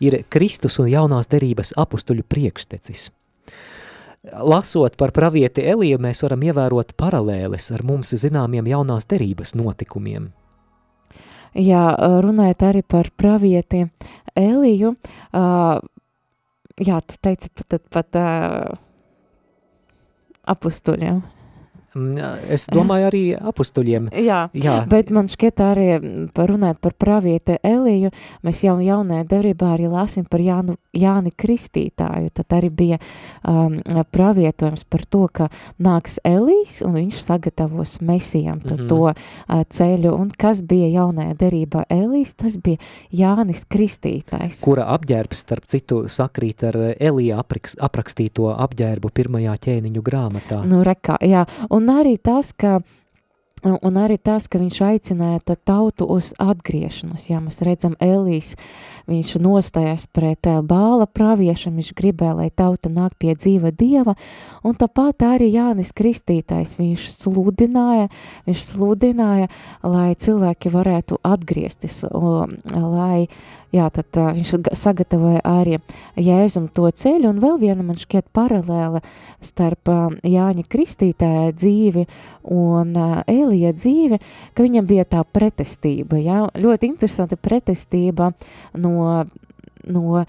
ir 0.00 0.22
Kristus 0.32 0.78
un 0.80 0.88
jaunās 0.88 1.28
derības 1.28 1.74
apustuļu 1.76 2.24
priekštecis. 2.24 3.10
Lasot 4.22 4.94
par 4.96 5.10
pravieti 5.10 5.64
Eliju, 5.66 5.98
mēs 5.98 6.22
varam 6.22 6.44
ievērot 6.46 6.92
paralēles 6.94 7.72
ar 7.74 7.82
mums 7.82 8.14
zināmiem 8.14 8.68
jaunās 8.70 9.08
derības 9.10 9.56
notikumiem. 9.58 10.28
Jā, 11.58 11.82
runājot 12.22 12.62
arī 12.68 12.84
par 12.86 13.10
pravieti 13.18 13.82
Eliju, 14.38 14.94
uh, 14.94 15.82
jā, 16.78 17.00
tu 17.02 17.18
teici 17.20 17.50
pat, 17.50 17.82
pat 17.92 18.20
uh, 18.22 18.78
apustuļiem. 20.54 21.18
Mm, 21.18 21.41
es 22.52 22.66
domāju 22.72 23.08
arī 23.10 23.22
apustuļiem. 23.36 24.08
Jā, 24.28 24.46
Jā, 24.56 24.76
bet 24.88 25.10
man 25.12 25.28
šķiet 25.30 25.60
arī 25.64 25.88
runāt 26.48 26.80
par 26.82 26.94
pravieti 26.98 27.58
Eliju, 27.62 28.12
mēs 28.46 28.62
jau 28.64 28.78
jaunajā 28.80 29.26
derībā 29.28 29.74
arī 29.76 29.90
lāsim 29.92 30.24
par 30.28 30.40
Jānu, 30.40 30.76
Jāni 30.96 31.32
Kristītāju, 31.36 32.32
tad 32.36 32.56
arī 32.56 32.70
bija 32.72 32.98
um, 33.44 33.78
pravietojums 34.12 34.86
par 34.88 35.04
to, 35.04 35.26
ka 35.32 35.48
nāks 35.82 36.18
Elijs 36.24 36.80
un 36.86 36.96
viņš 36.96 37.20
sagatavos 37.26 37.98
mesijam 38.00 38.58
mm 38.58 38.70
-hmm. 38.70 38.88
to 38.88 39.00
uh, 39.12 39.62
ceļu, 39.68 40.14
un 40.16 40.30
kas 40.38 40.62
bija 40.62 40.88
jaunajā 40.88 41.36
derībā 41.36 41.84
Elijs, 41.88 42.34
tas 42.34 42.58
bija 42.58 42.76
Jānis 43.10 43.64
Kristītājs. 43.68 44.62
Kura 44.64 44.86
apģērbs, 44.94 45.44
starp 45.44 45.66
citu, 45.66 46.04
sakrīt 46.08 46.64
ar 46.64 46.76
Elija 47.00 47.42
aprakstīto 47.80 48.48
apģērbu 48.56 49.10
pirmajā 49.14 49.54
ķēniņu 49.66 50.02
grāmatā. 50.02 50.62
Nu, 50.64 50.82
rekā, 50.82 51.16
jā, 51.20 51.44
un 51.70 51.81
Un 51.82 51.88
arī 51.90 52.12
tas, 52.14 52.52
ka 52.54 52.76
Un 53.62 53.94
arī 53.94 54.16
tas, 54.18 54.48
ka 54.50 54.58
viņš 54.58 54.78
aicināja 54.82 55.54
tautu 55.54 56.08
uz 56.10 56.32
atgriešanos. 56.42 57.28
Jā, 57.30 57.38
mēs 57.38 57.60
redzam, 57.62 57.94
Elīs, 58.02 58.56
viņš 59.06 59.36
nostājās 59.38 60.08
pret 60.10 60.48
eh, 60.50 60.58
bāla 60.66 61.06
praviešam, 61.06 61.76
viņš 61.78 61.92
gribēja, 61.94 62.34
lai 62.40 62.48
tauta 62.50 62.90
nāk 62.90 63.14
pie 63.22 63.36
dzīva 63.38 63.70
dieva, 63.70 64.16
un 64.66 64.74
tāpat 64.78 65.22
arī 65.28 65.52
Jānis 65.54 65.94
Kristītājs, 65.94 66.74
viņš 66.80 67.06
sludināja, 67.14 68.10
viņš 68.50 68.66
sludināja, 68.72 69.46
lai 69.86 70.10
cilvēki 70.18 70.74
varētu 70.74 71.22
atgriezties, 71.22 72.02
lai 72.10 73.28
jā, 73.72 73.88
tad 73.92 74.18
uh, 74.20 74.30
viņš 74.36 74.52
sagatavoja 74.78 75.42
arī 75.48 75.78
Jēzum 76.20 76.68
to 76.74 76.88
ceļu, 76.90 77.30
un 77.30 77.40
vēl 77.42 77.58
viena 77.62 77.84
man 77.86 77.98
šķiet 78.00 78.28
paralēla 78.36 79.02
starp 79.42 79.92
uh, 79.92 80.04
Jāņa 80.26 80.66
Kristītāja 80.72 81.54
dzīvi 81.56 82.06
un 82.52 82.92
uh, 82.96 83.22
Elija 83.52 83.72
dzīvi, 83.76 84.18
ka 84.56 84.64
viņam 84.64 84.88
bija 84.88 85.04
tā 85.04 85.22
pretestība, 85.28 86.16
jā, 86.20 86.46
ļoti 86.56 86.88
interesanta 86.88 87.36
pretestība 87.36 88.32
no 88.80 89.24
no 89.82 90.20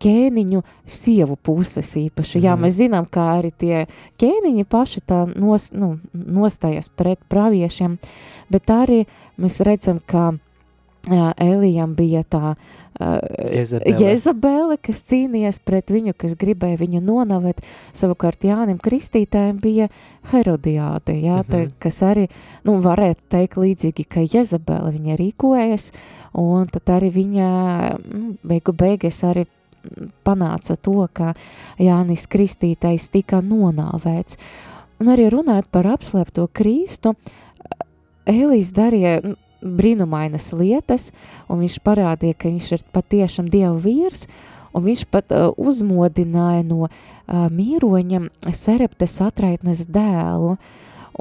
ķēniņu 0.00 0.62
sievu 0.88 1.34
puses 1.44 1.90
īpaši. 2.00 2.40
Jā, 2.40 2.54
mhm. 2.54 2.62
mēs 2.64 2.78
zinām, 2.78 3.04
kā 3.12 3.26
arī 3.34 3.50
tie 3.52 3.82
ķēniņi 4.16 4.64
paši 4.72 5.02
tā 5.04 5.18
nos, 5.34 5.68
nu, 5.76 5.98
nostājas 6.14 6.88
pret 6.88 7.20
praviešiem, 7.28 7.98
bet 8.48 8.72
arī 8.72 9.02
mēs 9.36 9.60
redzam, 9.68 10.00
ka 10.00 10.30
Elijam 11.06 11.94
bija 11.94 12.22
tā 12.26 12.54
uh, 12.54 13.18
Jezabele. 13.52 13.96
Jezabele, 14.00 14.76
kas 14.82 15.02
cīnījās 15.06 15.60
pret 15.62 15.92
viņu, 15.94 16.14
kas 16.18 16.34
gribēja 16.38 16.80
viņu 16.80 17.02
nonavēt. 17.06 17.62
Savukārt 17.94 18.46
Jānim 18.48 18.80
Kristītājiem 18.82 19.60
bija 19.62 19.88
Herodiāte, 20.32 21.14
jā, 21.14 21.36
mm 21.36 21.42
-hmm. 21.42 21.50
tā, 21.52 21.70
kas 21.78 22.02
arī, 22.02 22.26
nu, 22.64 22.80
varētu 22.82 23.20
teikt 23.28 23.56
līdzīgi, 23.56 24.04
ka 24.08 24.26
Jezabele 24.26 24.90
viņa 24.96 25.16
rīkojas, 25.16 25.92
un 26.34 26.66
tad 26.66 26.82
arī 26.98 27.10
viņa, 27.10 27.50
nu, 28.12 28.34
beigu 28.42 28.72
beigas 28.72 29.22
arī 29.24 29.46
panāca 30.24 30.76
to, 30.76 31.06
ka 31.12 31.34
Jānis 31.78 32.26
Kristītais 32.26 33.08
tika 33.08 33.40
nonāvēts. 33.40 34.36
Un 34.98 35.12
arī 35.12 35.28
runājot 35.30 35.66
par 35.70 35.86
apslēpto 35.86 36.48
Kristu, 36.52 37.14
Ēlijs 38.26 38.72
darīja, 38.74 39.20
brīnumainas 39.62 40.50
lietas, 40.56 41.10
un 41.48 41.62
viņš 41.64 41.78
parādīja, 41.86 42.38
ka 42.38 42.50
viņš 42.50 42.72
ir 42.76 42.84
patiešām 42.94 43.50
Dieva 43.52 43.74
vīrs, 43.80 44.26
un 44.76 44.84
viņš 44.86 45.06
pat 45.12 45.32
uh, 45.32 45.48
uzmodināja 45.56 46.64
no 46.66 46.86
uh, 46.86 47.46
mīroņa 47.52 48.26
Sereptes 48.52 49.20
atraitnes 49.24 49.86
dēlu, 49.88 50.56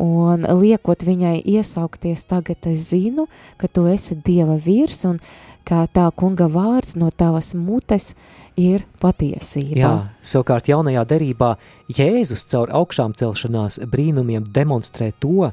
un 0.02 0.44
liekot 0.60 1.06
viņai 1.08 1.38
iesaukties 1.48 2.26
tagad 2.28 2.68
es 2.68 2.90
zinu, 2.92 3.30
ka 3.58 3.72
tu 3.72 3.88
esi 3.88 4.18
Dieva 4.20 4.58
vīrs, 4.60 5.06
un 5.08 5.22
kā 5.66 5.86
tā 5.90 6.06
kunga 6.16 6.48
vārds 6.52 6.96
no 7.00 7.10
tavas 7.10 7.54
mutes 7.58 8.14
ir 8.60 8.86
patiesība. 9.02 9.80
Jā, 9.80 9.94
savukārt 10.24 10.70
jaunajā 10.72 11.04
derībā 11.10 11.56
Jēzus 11.92 12.46
caur 12.52 12.72
augšām 12.76 13.16
celšanās 13.18 13.82
brīnumiem 13.92 14.46
demonstrē 14.56 15.12
to, 15.20 15.52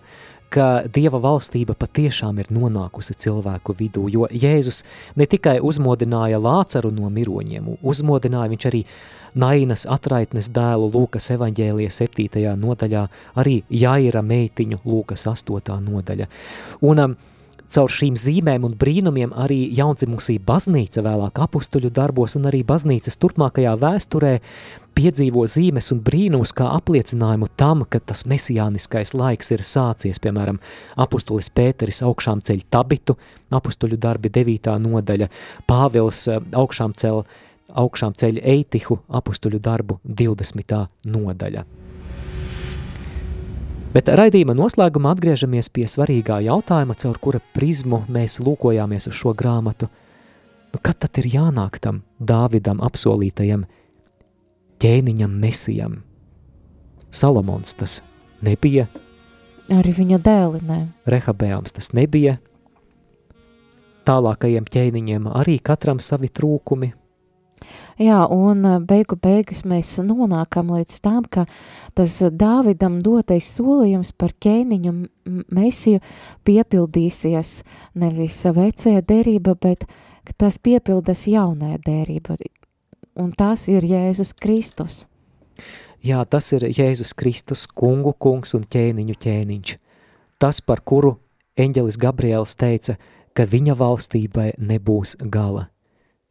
ka 0.53 0.66
Dieva 0.92 1.20
valstība 1.22 1.74
patiešām 1.78 2.40
ir 2.42 2.50
nonākusi 2.53 3.16
cilvēku 3.24 3.74
vidū, 3.78 4.07
jo 4.12 4.28
Jēzus 4.28 4.82
ne 5.16 5.26
tikai 5.30 5.59
uzmodināja 5.64 6.40
Lācaru 6.42 6.92
no 6.94 7.09
miroņiem, 7.12 7.72
uzmodināja 7.80 8.53
viņš 8.53 8.68
arī 8.70 8.84
Nainas 9.34 9.86
atraitnes 9.88 10.50
dēlu 10.53 10.90
Lūkas 10.92 11.30
evaņģēlija 11.32 11.92
7. 11.96 12.42
nodaļā, 12.61 13.07
arī 13.40 13.62
Jaira 13.72 14.20
meitiņu 14.22 14.82
Lūkas 14.84 15.24
8. 15.30 15.78
nodaļa. 15.86 16.28
Un 16.84 17.05
um, 17.07 17.16
Caur 17.73 17.89
šīm 17.89 18.18
zīmēm 18.20 18.66
un 18.68 18.75
brīnumiem 18.77 19.31
arī 19.33 19.62
jaundzimusī 19.73 20.35
baznīca 20.45 21.01
vēlāk 21.07 21.39
apustuļu 21.41 21.89
darbos 21.97 22.37
un 22.37 22.51
arī 22.51 22.61
baznīcas 22.68 23.16
turpmākajā 23.23 23.73
vēsturē 23.81 24.33
piedzīvo 24.93 25.47
zīmes 25.49 25.89
un 25.95 26.03
brīnums 26.05 26.53
kā 26.53 26.66
apliecinājumu 26.77 27.49
tam, 27.57 27.87
ka 27.89 28.03
tas 28.05 28.27
mesijāniskais 28.29 29.14
laiks 29.16 29.55
ir 29.57 29.64
sācies, 29.64 30.20
piemēram, 30.20 30.61
apustulis 31.01 31.49
Pēteris 31.49 32.03
augšām 32.05 32.45
ceļ 32.45 32.61
tabitu, 32.68 33.16
apustuļu 33.49 33.97
darbi 33.97 34.29
9. 34.29 34.75
nodaļa, 34.85 35.31
Pāvils 35.64 36.27
eh, 36.29 36.43
augšām 36.53 36.93
ceļ, 36.93 37.23
augšām 37.73 38.18
ceļ 38.20 38.43
eitihu, 38.53 39.01
apustuļu 39.09 39.62
darbu 39.64 40.03
20. 40.05 40.85
nodaļa. 41.09 41.64
Bet 43.93 44.09
raidījuma 44.09 44.55
noslēgumā 44.57 45.11
atgriežamies 45.12 45.68
pie 45.68 45.82
svarīgā 45.84 46.38
jautājuma, 46.47 46.95
caur 46.97 47.18
kura 47.20 47.43
prizmu 47.53 47.99
mēs 48.09 48.38
lūkojāmies 48.40 49.11
uz 49.11 49.18
šo 49.18 49.34
grāmatu. 49.36 49.90
Nu, 50.72 50.80
kad 50.80 50.97
tad 51.05 51.20
ir 51.20 51.28
jānāk 51.34 51.76
tam 51.84 51.99
Dāvidam 52.16 52.80
apsolītajam 52.80 53.66
ķēniņam 54.80 55.34
mesijam? 55.43 55.99
Salomons 57.12 57.76
tas 57.76 57.99
nebija. 58.40 58.86
Arī 59.68 59.93
viņa 59.99 60.20
dēli, 60.24 60.62
ne. 60.64 60.80
Rehabējāms 61.12 61.76
tas 61.76 61.93
nebija. 61.93 62.38
Tālākajiem 64.09 64.64
ķēniņiem 64.72 65.28
arī 65.36 65.59
katram 65.61 66.01
savi 66.01 66.32
trūkumi, 66.32 66.95
Jā, 68.01 68.23
un 68.33 68.64
eh, 68.66 68.79
beigu 68.81 69.16
beigas 69.20 69.64
mēs 69.68 69.95
nonākam 70.05 70.73
līdz 70.75 71.01
tam, 71.05 71.25
ka 71.25 71.47
tas 71.99 72.18
Dāvidam 72.33 73.01
dotais 73.05 73.49
solījums 73.53 74.12
par 74.16 74.35
ķēniņu 74.43 74.95
mesiju 75.53 76.01
piepildīsies 76.47 77.62
nevis 77.95 78.41
vecajā 78.45 79.05
derība, 79.07 79.55
bet 79.55 79.87
tas 80.39 80.59
piepildas 80.59 81.27
jaunajā 81.31 81.79
derība, 81.87 82.37
un 83.18 83.33
tas 83.37 83.68
ir 83.68 83.87
Jēzus 83.87 84.35
Kristus. 84.39 85.05
Jā, 86.03 86.25
tas 86.27 86.49
ir 86.57 86.66
Jēzus 86.66 87.14
Kristus, 87.14 87.66
kungu 87.66 88.14
kungs 88.18 88.57
un 88.59 88.64
ķēniņu 88.66 89.18
ķēniņš. 89.23 89.77
Tas, 90.43 90.59
par 90.59 90.81
kuru 90.83 91.14
eņģelis 91.55 91.99
Gabriels 92.03 92.57
teica, 92.59 92.97
ka 93.37 93.47
viņa 93.47 93.77
valstībai 93.79 94.49
nebūs 94.59 95.14
gala. 95.23 95.68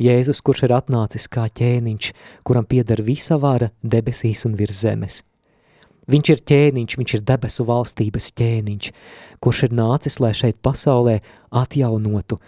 Jēzus, 0.02 0.42
kurš 0.42 0.66
ir 0.66 0.74
atnācis 0.76 1.28
kā 1.30 1.46
ķēniņš, 1.46 2.14
kuram 2.48 2.66
pieder 2.66 3.04
visa 3.06 3.38
vara 3.38 3.70
debesīs 3.84 4.46
un 4.48 4.56
virs 4.58 4.82
zemes. 4.82 5.22
Viņš 6.12 6.32
ir 6.34 6.42
ķēniņš, 6.50 6.98
viņš 6.98 7.14
ir 7.16 7.24
debesu 7.28 7.66
valstības 7.68 8.32
ķēniņš, 8.40 8.90
kurš 9.44 9.64
ir 9.68 9.76
nācis, 9.78 10.18
lai 10.24 10.34
šeit 10.36 10.58
pasaulē 10.66 11.20
atjaunotu 11.62 12.40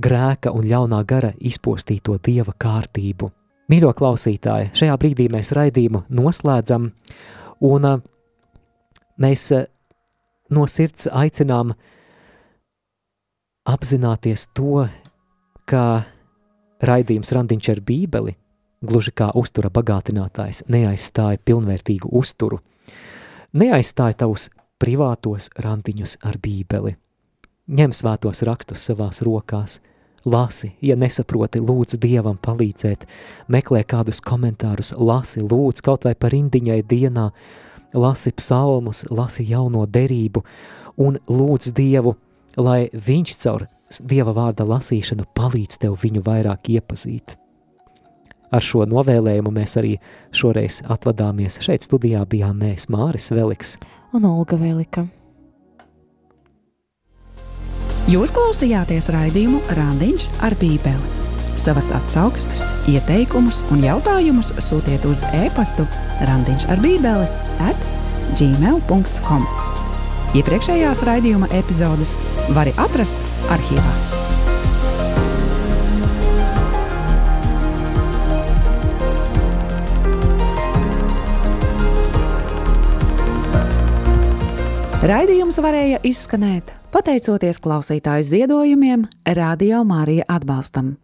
grēka 0.00 0.52
un 0.54 0.68
ļaunā 0.70 1.02
gara 1.08 1.32
izpostīto 1.36 2.16
dieva 2.22 2.54
kārtību. 2.54 3.30
Mīļo 3.70 3.90
klausītāji, 3.98 4.70
šajā 4.78 4.96
brīdī 4.98 5.28
mēs 5.30 5.52
raidījumu 5.54 6.04
noslēdzam, 6.14 6.88
un 7.66 7.90
mēs 9.20 9.50
no 10.50 10.66
sirds 10.66 11.10
aicinām 11.10 11.74
apzināties 13.70 14.48
to, 14.56 14.86
ka 15.70 15.84
Raidījums 16.80 17.32
Randiņš 17.36 17.68
ar 17.74 17.80
bībeli, 17.84 18.34
gluži 18.80 19.12
kā 19.12 19.30
uztura 19.36 19.68
bagātinātājs, 19.72 20.64
neaizstāja 20.72 21.40
pilnvērtīgu 21.44 22.08
uzturu, 22.16 22.60
neaizstāja 23.52 24.22
tavus 24.24 24.48
privātos 24.80 25.50
randiņus 25.60 26.18
ar 26.24 26.38
bībeli. 26.40 26.96
ņem 27.70 27.92
svētos 27.92 28.42
rakstus 28.42 28.86
savās 28.88 29.20
rokās, 29.22 29.80
lasi, 30.24 30.72
ja 30.80 30.96
nesaproti, 30.96 31.60
lūdz 31.60 31.98
Dievam 32.00 32.38
palīdzēt, 32.42 33.06
meklē 33.48 33.84
kādus 33.84 34.20
komentārus, 34.20 34.94
lasi, 34.98 35.40
lūdz 35.40 35.82
kaut 35.84 36.04
vai 36.04 36.14
par 36.14 36.34
indiņai 36.34 36.82
dienā, 36.82 37.30
lasi 37.94 38.32
psalmus, 38.32 39.04
lasi 39.10 39.44
jauno 39.44 39.86
derību 39.86 40.44
un 40.98 41.18
lūdz 41.28 41.72
Dievu, 41.76 42.16
lai 42.56 42.88
viņš 42.92 43.36
caur 43.44 43.66
Dieva 43.98 44.34
vārda 44.36 44.66
lasīšanu 44.68 45.26
palīdz 45.34 45.80
tev 45.82 45.96
viņu 45.98 46.22
vairāk 46.26 46.70
iepazīt. 46.76 47.34
Ar 48.50 48.62
šo 48.62 48.84
novēlējumu 48.90 49.52
mēs 49.54 49.76
arī 49.78 49.94
šoreiz 50.34 50.80
atvadāmies. 50.90 51.60
Šeit 51.62 51.86
studijā 51.86 52.24
bijām 52.30 52.62
mēs 52.62 52.88
Māris 52.90 53.30
Veliks 53.34 53.76
un 54.14 54.26
Olga 54.26 54.58
Velika. 54.58 55.06
Jūs 58.10 58.32
klausījāties 58.34 59.06
raidījumu 59.14 59.60
Randiņš 59.78 60.26
ar 60.42 60.56
Bībeli. 60.58 61.18
Savas 61.60 61.90
atsauksmes, 61.94 62.64
ieteikumus 62.90 63.60
un 63.74 63.84
jautājumus 63.84 64.54
sūtiet 64.64 65.04
uz 65.06 65.22
e-pastu 65.36 65.86
Randiņš 66.26 66.66
ar 66.72 66.82
Bībeli 66.82 67.28
at 67.68 67.86
gmail.com. 68.40 69.46
Iepriekšējās 70.30 71.00
raidījuma 71.02 71.48
epizodes 71.58 72.12
var 72.54 72.70
atrast 72.78 73.18
arhīvā. 73.50 73.94
Raidījums 85.10 85.58
varēja 85.64 85.98
izskanēt 86.06 86.70
pateicoties 86.94 87.58
klausītāju 87.64 88.30
ziedojumiem, 88.30 89.06
Radio 89.34 89.82
Mārija 89.82 90.30
atbalstam. 90.30 90.94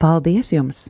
Paldies 0.00 0.56
jums! 0.56 0.86